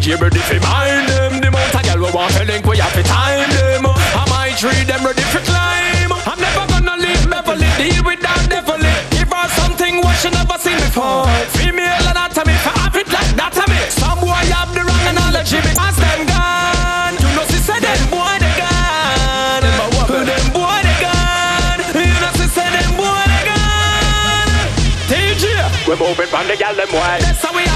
TJ 0.09 0.21
ready 0.21 0.39
fi 0.39 0.57
mind 0.57 1.05
them. 1.07 1.39
The 1.39 1.47
amount 1.49 1.75
of 1.75 1.83
gal 1.85 1.99
we 2.01 2.09
want 2.09 2.33
to 2.33 2.43
link, 2.43 2.65
we 2.65 2.77
have 2.81 2.93
to 2.97 3.03
time 3.03 3.45
them. 3.53 3.85
Uh, 3.85 3.93
I 3.93 4.25
might 4.25 4.57
treat 4.57 4.89
them 4.89 5.05
ready 5.05 5.21
for 5.29 5.37
climb. 5.45 6.09
I'm 6.25 6.39
never 6.41 6.65
gonna 6.65 6.97
leave 6.97 7.29
Beverly, 7.29 7.69
deal 7.77 8.01
with 8.01 8.17
that 8.25 8.41
Beverly. 8.49 8.89
Give 9.13 9.29
her 9.29 9.47
something 9.53 10.01
what 10.01 10.17
she 10.17 10.33
never 10.33 10.57
seen 10.57 10.81
before. 10.81 11.29
Female 11.53 12.01
anatomy, 12.09 12.57
for 12.57 12.73
have 12.81 12.97
it 12.97 13.05
like 13.13 13.37
that 13.37 13.53
to 13.53 13.63
me. 13.69 13.77
Some 13.93 14.17
boy 14.17 14.33
have 14.49 14.73
the 14.73 14.81
wrong 14.81 15.05
analogy 15.13 15.61
because 15.61 15.97
them 16.01 16.25
gone. 16.25 17.13
You 17.21 17.29
know 17.37 17.45
she 17.45 17.61
said 17.61 17.77
them 17.77 18.01
boy 18.09 18.33
they 18.41 18.53
gone. 18.57 19.61
Them 19.61 20.45
boy 20.57 20.77
they 20.89 20.97
gone. 21.05 21.85
You 21.93 22.17
know 22.17 22.33
she 22.33 22.49
said 22.49 22.73
them 22.73 22.97
boy 22.97 23.21
they 23.29 23.45
gone. 23.45 24.73
TJ, 25.05 25.45
we 25.85 25.93
moving 26.01 26.29
from 26.33 26.49
the 26.49 26.57
gal 26.57 26.73
them 26.73 26.89
way. 26.97 27.21
That's 27.21 27.45
how 27.45 27.53
we 27.53 27.68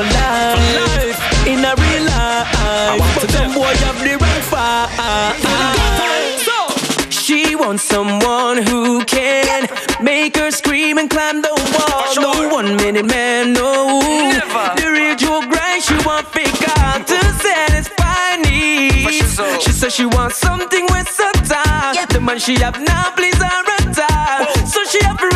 for 0.00 0.14
life. 0.14 1.46
In 1.46 1.64
a 1.64 1.74
real 1.74 2.04
life. 2.04 3.20
So 3.20 3.26
them 3.26 3.52
boy 3.54 3.74
have 3.84 3.98
the 4.00 4.16
wrong 4.20 4.42
fight. 4.50 5.36
So 6.46 6.56
she 7.10 7.56
wants 7.56 7.82
someone 7.82 8.58
who 8.62 9.04
can 9.04 9.68
make 10.02 10.36
her 10.36 10.50
scream 10.50 10.98
and 10.98 11.08
climb 11.10 11.42
the 11.42 11.52
wall. 11.72 12.14
No 12.16 12.48
one 12.48 12.76
minute 12.76 13.06
man, 13.06 13.52
no. 13.52 14.00
The 14.76 14.86
real 14.90 15.42
grind, 15.48 15.82
she 15.82 15.96
want 16.06 16.26
fake 16.28 16.62
out 16.78 17.06
to 17.06 17.18
satisfy 17.44 18.36
needs. 18.36 19.40
She 19.64 19.72
says 19.72 19.94
she 19.94 20.06
wants 20.06 20.36
something 20.36 20.84
with 20.90 21.08
some 21.08 21.38
time. 21.44 21.94
The 22.10 22.20
man 22.20 22.38
she 22.38 22.54
have 22.60 22.80
now, 22.80 23.12
please 23.16 23.36
her 23.36 23.62
retire. 23.70 24.46
So 24.66 24.84
she 24.84 25.02
have 25.04 25.18
to 25.18 25.28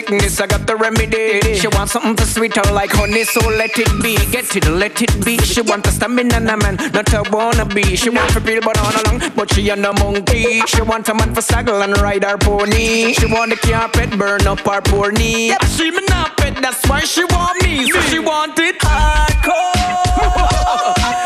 sickness, 0.00 0.40
I 0.40 0.46
got 0.46 0.66
the 0.66 0.76
remedy. 0.76 1.58
She 1.58 1.68
wants 1.68 1.92
something 1.92 2.16
to 2.16 2.24
sweet 2.24 2.56
her 2.56 2.72
like 2.72 2.90
honey, 2.90 3.24
so 3.24 3.40
let 3.48 3.78
it 3.78 4.02
be. 4.02 4.16
Get 4.30 4.56
it, 4.56 4.66
let 4.68 5.02
it 5.02 5.24
be. 5.24 5.36
She 5.38 5.60
want 5.60 5.86
a 5.86 5.90
stamina 5.90 6.40
man, 6.40 6.76
not 6.92 7.12
a 7.12 7.22
wannabe. 7.32 7.96
She 7.96 8.08
want 8.10 8.30
to 8.32 8.40
peel 8.40 8.60
banana 8.60 9.00
long, 9.06 9.20
but 9.36 9.52
she 9.52 9.68
and 9.70 9.84
a 9.84 9.92
monkey. 9.92 10.60
She 10.66 10.82
want 10.82 11.08
a 11.08 11.14
man 11.14 11.34
for 11.34 11.42
saddle 11.42 11.82
and 11.82 11.96
ride 12.00 12.24
her 12.24 12.38
pony. 12.38 13.12
She 13.12 13.26
want 13.26 13.50
the 13.50 13.56
carpet 13.56 14.18
burn 14.18 14.46
up 14.46 14.60
her 14.60 14.80
poor 14.80 15.12
knee. 15.12 15.54
She 15.76 15.90
me 15.90 16.00
not 16.08 16.36
pet, 16.38 16.56
that's 16.62 16.88
why 16.88 17.00
she 17.00 17.24
want 17.24 17.62
me. 17.62 17.90
So 17.90 18.00
she 18.02 18.18
want 18.18 18.58
it 18.58 18.78
hardcore. 18.80 19.66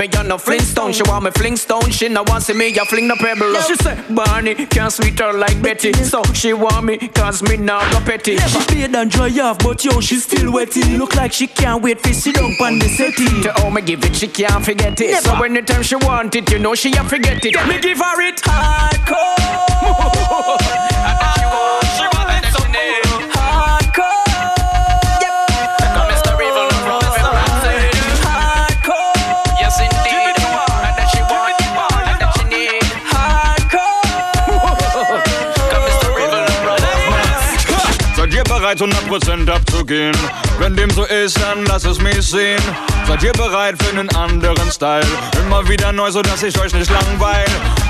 me 0.09 0.19
on 0.19 0.29
no 0.29 0.39
Flintstone. 0.39 0.93
She 0.93 1.03
want 1.05 1.25
me 1.25 1.31
Flintstone. 1.31 1.91
She 1.91 2.09
no 2.09 2.23
want 2.25 2.45
see 2.45 2.55
me, 2.55 2.79
I 2.79 2.85
fling 2.85 3.09
the 3.09 3.17
pebble. 3.17 3.55
She 3.63 3.75
say 3.77 3.97
Barney 4.11 4.55
can't 4.67 4.93
sweet 4.93 5.19
her 5.19 5.33
like 5.33 5.61
Betty, 5.63 5.93
so 5.93 6.23
she 6.35 6.53
want 6.53 6.85
me 6.85 6.99
cause 7.09 7.43
me 7.43 7.57
now 7.57 7.81
go 7.93 8.01
petty. 8.05 8.37
She 8.37 8.59
paid 8.67 8.95
and 8.95 9.11
dry 9.11 9.31
off, 9.41 9.59
but 9.59 9.85
yo 9.85 10.01
she 10.01 10.17
still 10.17 10.53
wetty. 10.53 10.99
Look 10.99 11.17
like 11.17 11.33
she 11.33 11.47
can't 11.47 11.83
wait 11.83 12.01
for 12.01 12.13
sit 12.13 12.35
down 12.35 12.53
on 12.61 12.79
the 12.79 12.89
settee. 12.89 13.43
To 13.43 13.63
all 13.63 13.71
me 13.71 13.81
give 13.83 14.05
it, 14.05 14.15
she 14.17 14.29
can't 14.29 14.65
forget 14.65 15.01
it. 15.01 15.23
So 15.23 15.43
anytime 15.43 15.83
she 15.83 15.97
want 15.97 16.35
it, 16.35 16.51
you 16.51 16.59
know 16.59 16.75
she 16.75 16.93
a 16.93 17.05
forget 17.05 17.45
it. 17.45 17.55
Me 17.69 17.81
give 17.81 17.99
her 17.99 18.21
it 18.23 18.37
hardcore. 18.43 19.35
Bereit, 38.65 38.81
100% 38.81 39.51
abzugehen? 39.51 40.17
Wenn 40.59 40.75
dem 40.75 40.89
so 40.91 41.05
ist, 41.05 41.39
dann 41.39 41.67
lass 41.67 41.85
es 41.85 42.01
mich 42.01 42.23
sehen. 42.23 42.61
Seid 43.07 43.23
ihr 43.23 43.33
bereit 43.33 43.75
für 43.83 43.91
einen 43.91 44.09
anderen 44.17 44.71
Style? 44.71 45.05
Immer 45.45 45.69
wieder 45.69 45.93
neu, 45.93 46.11
sodass 46.11 46.43
ich 46.43 46.59
euch 46.59 46.73
nicht 46.73 46.91
langweil. 46.91 47.45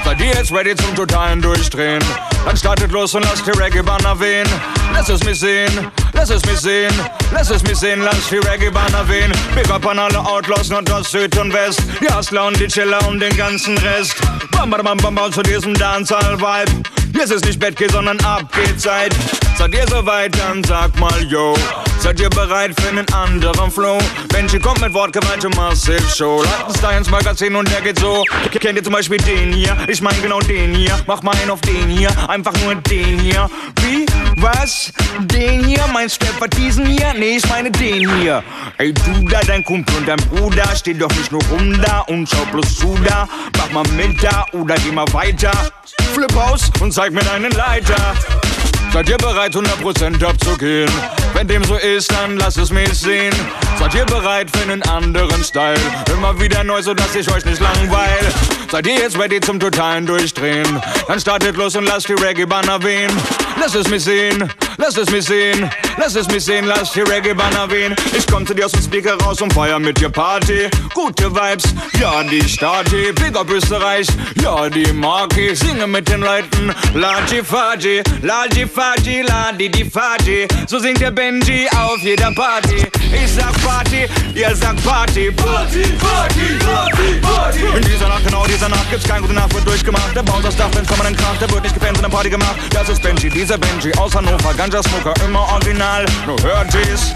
Seid 0.05 0.21
ihr 0.21 0.27
jetzt 0.27 0.51
ready 0.51 0.75
zum 0.75 0.95
totalen 0.97 1.41
Durchdrehen? 1.41 2.03
Dann 2.45 2.57
startet 2.57 2.91
los 2.91 3.15
und 3.15 3.23
lasst 3.23 3.47
die 3.47 3.53
Reggae-Banner 3.53 4.19
wehen. 4.19 4.49
Lass 4.93 5.09
es 5.09 5.23
mich 5.23 5.39
sehen, 5.39 5.71
lass 6.13 6.31
es 6.31 6.45
mich 6.45 6.59
sehen, 6.59 6.93
lass 7.33 7.51
es 7.51 7.63
mich 7.63 7.77
sehen, 7.77 8.03
lass 8.03 8.29
die 8.29 8.39
Reggae-Banner 8.39 9.09
wehen. 9.09 9.33
Big 9.55 9.71
up 9.71 9.87
an 9.87 10.01
alle 10.01 10.19
Outlaws, 10.19 10.71
Nordost, 10.71 11.13
Süd 11.13 11.39
und 11.39 11.53
West. 11.53 11.83
Die 12.01 12.13
Hustler 12.13 12.47
und 12.47 12.59
die 12.59 12.67
Chiller 12.67 13.07
und 13.07 13.21
den 13.21 13.37
ganzen 13.37 13.79
Rest. 13.79 14.17
Bam, 14.51 14.71
bam, 14.71 14.83
bam, 14.83 14.97
bam, 14.97 15.15
bam, 15.15 15.33
zu 15.33 15.43
diesem 15.43 15.75
Dancehall-Vibe. 15.75 17.04
Jetzt 17.15 17.31
ist 17.31 17.45
nicht 17.45 17.61
Bettgeh, 17.61 17.89
sondern 17.89 18.19
Abgehzeit. 18.21 19.15
Seid 19.57 19.75
ihr 19.75 19.87
soweit, 19.89 20.37
dann 20.39 20.63
sagt 20.65 20.99
mal 20.99 21.23
yo. 21.23 21.55
Seid 22.05 22.21
ihr 22.21 22.29
bereit 22.29 22.79
für 22.79 22.91
einen 22.91 23.09
anderen 23.15 23.71
Flow? 23.71 23.97
Benji 24.29 24.59
kommt 24.59 24.79
mit 24.83 24.93
Wortgewalt 24.93 25.43
und 25.47 25.57
Massive 25.57 26.03
Show. 26.15 26.43
Laden 26.43 26.75
Style 26.75 26.99
ins 26.99 27.09
Magazin 27.11 27.57
und 27.57 27.67
der 27.73 27.81
geht 27.81 27.99
so. 27.99 28.23
Kennt 28.61 28.77
ihr 28.77 28.85
zum 28.85 28.93
Beispiel 28.93 29.17
den 29.17 29.55
hier? 29.55 29.75
Ich 29.89 30.03
mein 30.03 30.21
genau 30.21 30.39
den 30.41 30.75
hier. 30.75 30.95
Mach 31.07 31.23
mal 31.23 31.35
einen 31.37 31.51
auf 31.51 31.63
den 31.63 31.89
hier. 31.89 32.11
Einfach 32.29 32.53
nur 32.63 32.75
den 32.75 33.21
hier. 33.21 33.49
Wie? 33.81 34.05
Was? 34.37 34.93
Den 35.19 35.65
hier? 35.65 35.83
Meinst 35.95 36.21
du 36.21 36.27
etwa 36.27 36.47
diesen 36.47 36.85
hier? 36.85 37.15
Nee, 37.15 37.39
ich 37.39 37.49
meine 37.49 37.71
den 37.71 38.15
hier. 38.19 38.45
Ey, 38.77 38.93
du 38.93 39.27
da, 39.31 39.41
dein 39.41 39.65
Kumpel 39.65 39.97
und 39.97 40.07
dein 40.07 40.19
Bruder. 40.29 40.77
Steh 40.77 40.93
doch 40.93 41.11
nicht 41.17 41.33
nur 41.33 41.43
rum 41.47 41.81
da 41.81 42.01
und 42.01 42.29
schau 42.29 42.45
bloß 42.53 42.81
zu 42.81 42.99
da. 43.09 43.27
Mach 43.57 43.71
mal 43.71 43.93
mit 43.95 44.23
da 44.23 44.45
oder 44.53 44.75
geh 44.75 44.93
mal 44.93 45.11
weiter. 45.15 45.53
Flip 46.13 46.37
aus 46.37 46.71
und 46.81 46.93
zeig 46.93 47.15
mir 47.15 47.25
deinen 47.25 47.53
Leiter. 47.53 48.15
Seid 48.95 49.09
ihr 49.09 49.17
bereit, 49.17 49.53
100% 49.57 50.25
abzugehen? 50.25 50.89
Wenn 51.33 51.49
dem 51.49 51.65
so 51.65 51.75
ist, 51.75 52.13
dann 52.13 52.37
lass 52.37 52.57
es 52.57 52.71
mich 52.71 52.91
sehen. 52.91 53.35
Seid 53.77 53.93
ihr 53.93 54.05
bereit 54.05 54.49
für 54.57 54.63
einen 54.63 54.85
anderen 54.85 55.43
Style? 55.43 55.75
Immer 56.13 56.39
wieder 56.39 56.63
neu, 56.63 56.81
sodass 56.81 57.13
ich 57.17 57.29
euch 57.29 57.45
nicht 57.45 57.61
langweil. 57.61 58.21
Seid 58.71 58.87
ihr 58.87 58.95
jetzt 58.95 59.19
ready 59.19 59.41
zum 59.41 59.59
totalen 59.59 60.07
Durchdrehen? 60.07 60.81
Dann 61.09 61.19
startet 61.19 61.57
los 61.57 61.75
und 61.75 61.87
lasst 61.87 62.09
die 62.09 62.13
Reggae-Banner 62.13 62.85
wehen. 62.85 63.11
Lass 63.61 63.75
es 63.75 63.89
mich 63.89 64.05
sehen, 64.05 64.49
lass 64.77 64.97
es 64.97 65.11
mich 65.11 65.25
sehen, 65.25 65.69
Lass 65.97 66.17
es 66.17 66.27
mich 66.29 66.45
sehen, 66.45 66.67
lass 66.67 66.93
die 66.93 67.03
Reggae-Banner 67.03 67.71
wehen. 67.71 67.95
Ich 68.17 68.27
komm 68.27 68.47
zu 68.47 68.55
dir 68.55 68.67
aus 68.67 68.73
dem 68.73 68.83
Speaker 68.83 69.15
raus 69.23 69.41
und 69.41 69.53
feier 69.53 69.79
mit 69.79 70.01
dir 70.01 70.09
Party. 70.11 70.69
Gute 70.93 71.31
Vibes, 71.31 71.73
ja, 72.01 72.23
die 72.25 72.47
Stati. 72.49 73.13
Big 73.13 73.37
up 73.37 73.49
Österreich, 73.49 74.07
ja, 74.43 74.69
die 74.69 74.93
Marke. 74.93 75.55
Singe 75.55 75.87
mit 75.87 76.09
den 76.09 76.21
Leuten, 76.21 76.75
Laji 76.95 77.45
Faji, 77.45 78.03
Laji 78.23 78.67
Faji, 78.67 78.84
Ladi 78.85 79.71
die 79.71 79.85
Faji. 79.85 80.47
So 80.67 80.79
singt 80.79 81.01
der 81.01 81.11
Benji 81.11 81.69
auf 81.77 81.99
jeder 82.03 82.33
Party. 82.33 82.87
Ich 83.13 83.33
sag 83.33 83.53
Party, 83.63 84.07
ihr 84.35 84.55
sagt 84.55 84.85
Party. 84.85 85.31
Party, 85.31 85.85
Party, 85.99 86.59
Party, 86.65 87.21
Party. 87.21 87.61
In 87.77 87.83
dieser 87.83 88.09
Nacht, 88.09 88.25
genau 88.25 88.45
dieser 88.47 88.69
Nacht, 88.69 88.91
gibt's 88.91 89.09
kein 89.09 89.23
gute 89.23 89.33
Nacht, 89.33 89.55
wird 89.55 89.67
durchgemacht. 89.67 90.15
Der 90.15 90.23
Bounce 90.23 90.49
aus 90.49 90.57
Dach, 90.57 90.69
wenn's 90.75 90.89
permanent 90.89 91.17
kracht, 91.17 91.41
der 91.41 91.51
wird 91.51 91.63
nicht 91.63 91.75
gepennt, 91.75 91.97
sondern 91.97 92.13
Party 92.13 92.31
gemacht. 92.31 92.57
Das 92.71 92.89
ist 92.89 93.03
Benji, 93.03 93.31
dieser 93.31 93.59
Benji 93.59 93.93
aus 93.97 94.15
Hannover, 94.15 94.53
Ganja 94.55 94.83
Smoker, 94.83 95.15
immer 95.25 95.41
original. 95.53 96.05
Nur 96.27 96.41
hört 96.43 96.73
dies. 96.75 97.15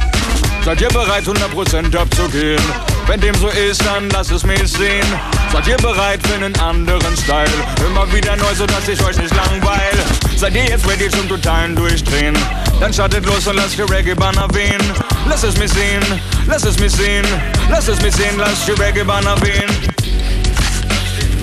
Seid 0.68 0.82
ihr 0.82 0.88
bereit, 0.88 1.24
100% 1.24 1.96
abzugehen? 1.96 2.60
Wenn 3.06 3.18
dem 3.22 3.34
so 3.36 3.48
ist, 3.48 3.82
dann 3.86 4.10
lasst 4.10 4.30
es 4.30 4.44
mich 4.44 4.68
sehen. 4.68 5.06
Seid 5.50 5.66
ihr 5.66 5.78
bereit 5.78 6.20
für 6.26 6.34
einen 6.34 6.54
anderen 6.60 7.16
Style? 7.16 7.48
Immer 7.86 8.12
wieder 8.12 8.36
neu, 8.36 8.54
sodass 8.54 8.86
ich 8.86 9.02
euch 9.02 9.16
nicht 9.16 9.34
langweil. 9.34 9.94
Seid 10.36 10.54
ihr 10.54 10.64
jetzt 10.64 10.86
ready 10.86 11.08
zum 11.08 11.26
totalen 11.26 11.74
Durchdrehen? 11.74 12.36
Dann 12.80 12.92
startet 12.92 13.24
los 13.24 13.46
und 13.46 13.56
lasst 13.56 13.78
die 13.78 13.82
Reggae-Banner 13.82 14.46
wehen. 14.52 14.82
Lass 15.26 15.42
es 15.42 15.56
mich 15.56 15.72
sehen, 15.72 16.04
lass 16.46 16.66
es 16.66 16.78
mich 16.78 16.92
sehen, 16.92 17.24
lass 17.70 17.88
es 17.88 17.98
mich 18.02 18.14
sehen, 18.14 18.36
lasst 18.36 18.68
die 18.68 18.72
Reggae-Banner 18.72 19.40
wehen. 19.40 19.70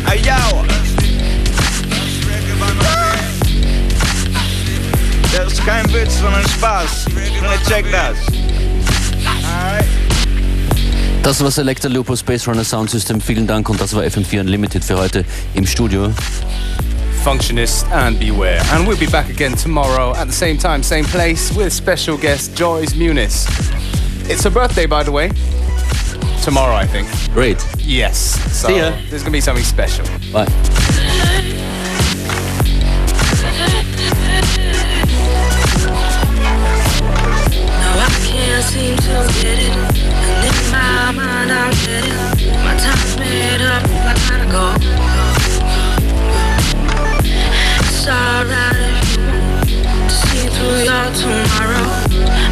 Hey 0.05 0.19
yo! 0.19 0.63
Das 5.35 5.51
ist 5.51 5.65
kein 5.65 5.91
Witz, 5.91 6.19
sondern 6.19 6.47
Spaß. 6.47 7.05
Check 7.67 7.91
das. 7.91 8.44
Das 11.25 11.43
war 11.43 11.49
Selector 11.49 11.89
Lupo 11.89 12.15
Space 12.15 12.47
Runner 12.47 12.63
Sound 12.63 12.91
System. 12.91 13.19
Vielen 13.19 13.47
Dank 13.47 13.67
und 13.67 13.81
das 13.81 13.95
war 13.95 14.03
FM4 14.03 14.41
Unlimited 14.41 14.83
für 14.85 14.95
heute 14.95 15.25
im 15.55 15.65
Studio. 15.65 16.11
Functionist 17.23 17.87
and 17.91 18.19
Beware. 18.19 18.61
And 18.71 18.87
we'll 18.87 18.95
be 18.95 19.07
back 19.07 19.27
again 19.31 19.55
tomorrow 19.55 20.13
at 20.13 20.27
the 20.27 20.31
same 20.31 20.59
time, 20.59 20.83
same 20.83 21.03
place 21.05 21.51
with 21.55 21.73
special 21.73 22.15
guest 22.15 22.55
Joyce 22.55 22.93
Muniz. 22.93 23.47
It's 24.29 24.43
her 24.43 24.51
birthday, 24.51 24.85
by 24.85 25.03
the 25.03 25.11
way. 25.11 25.31
Tomorrow, 26.43 26.75
I 26.75 26.85
think. 26.85 27.07
Great. 27.33 27.57
Yes. 27.79 28.37
So 28.55 28.67
See 28.67 28.77
ya. 28.77 28.91
there's 29.09 29.23
going 29.23 29.31
to 29.31 29.31
be 29.31 29.41
something 29.41 29.65
special. 29.65 30.05
Bye. 30.31 30.45
No, 37.81 37.89
I 37.97 38.09
can't 38.27 38.63
seem 38.63 38.95
to 38.95 39.41
get 39.41 39.57
it. 39.57 39.84
My 41.65 41.71
time's 42.77 43.17
made 43.17 43.61
up. 43.61 43.81
I 43.89 44.13
gotta 44.29 44.45
go. 44.53 44.65
It's 47.25 48.05
alright 48.05 49.01
to 50.05 50.13
see 50.13 50.45
through 50.53 50.85
your 50.85 51.09
tomorrow. 51.17 51.89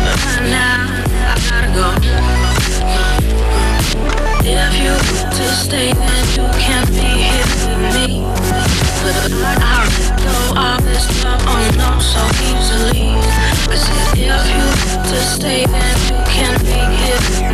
But 0.01 0.17
right 0.25 0.49
now, 0.49 0.89
I 1.29 1.37
gotta 1.45 1.69
go. 1.77 1.93
If 4.41 4.73
you 4.81 4.89
want 4.89 5.29
to 5.35 5.45
stay, 5.61 5.93
then 5.93 6.23
you 6.33 6.45
can't 6.57 6.89
be 6.89 7.05
here 7.21 7.45
with 7.69 7.93
me. 7.93 8.25
But 9.03 9.13
I 9.61 9.85
go 10.25 10.57
of 10.57 10.81
this 10.85 11.05
love, 11.23 11.41
so 12.01 12.21
if 12.25 12.49
you 14.17 14.63
want 14.89 15.05
to 15.05 15.17
stay, 15.21 15.65
then 15.67 15.97
you 16.09 16.17
can't 16.25 16.59
be 16.63 16.79
here 16.97 17.52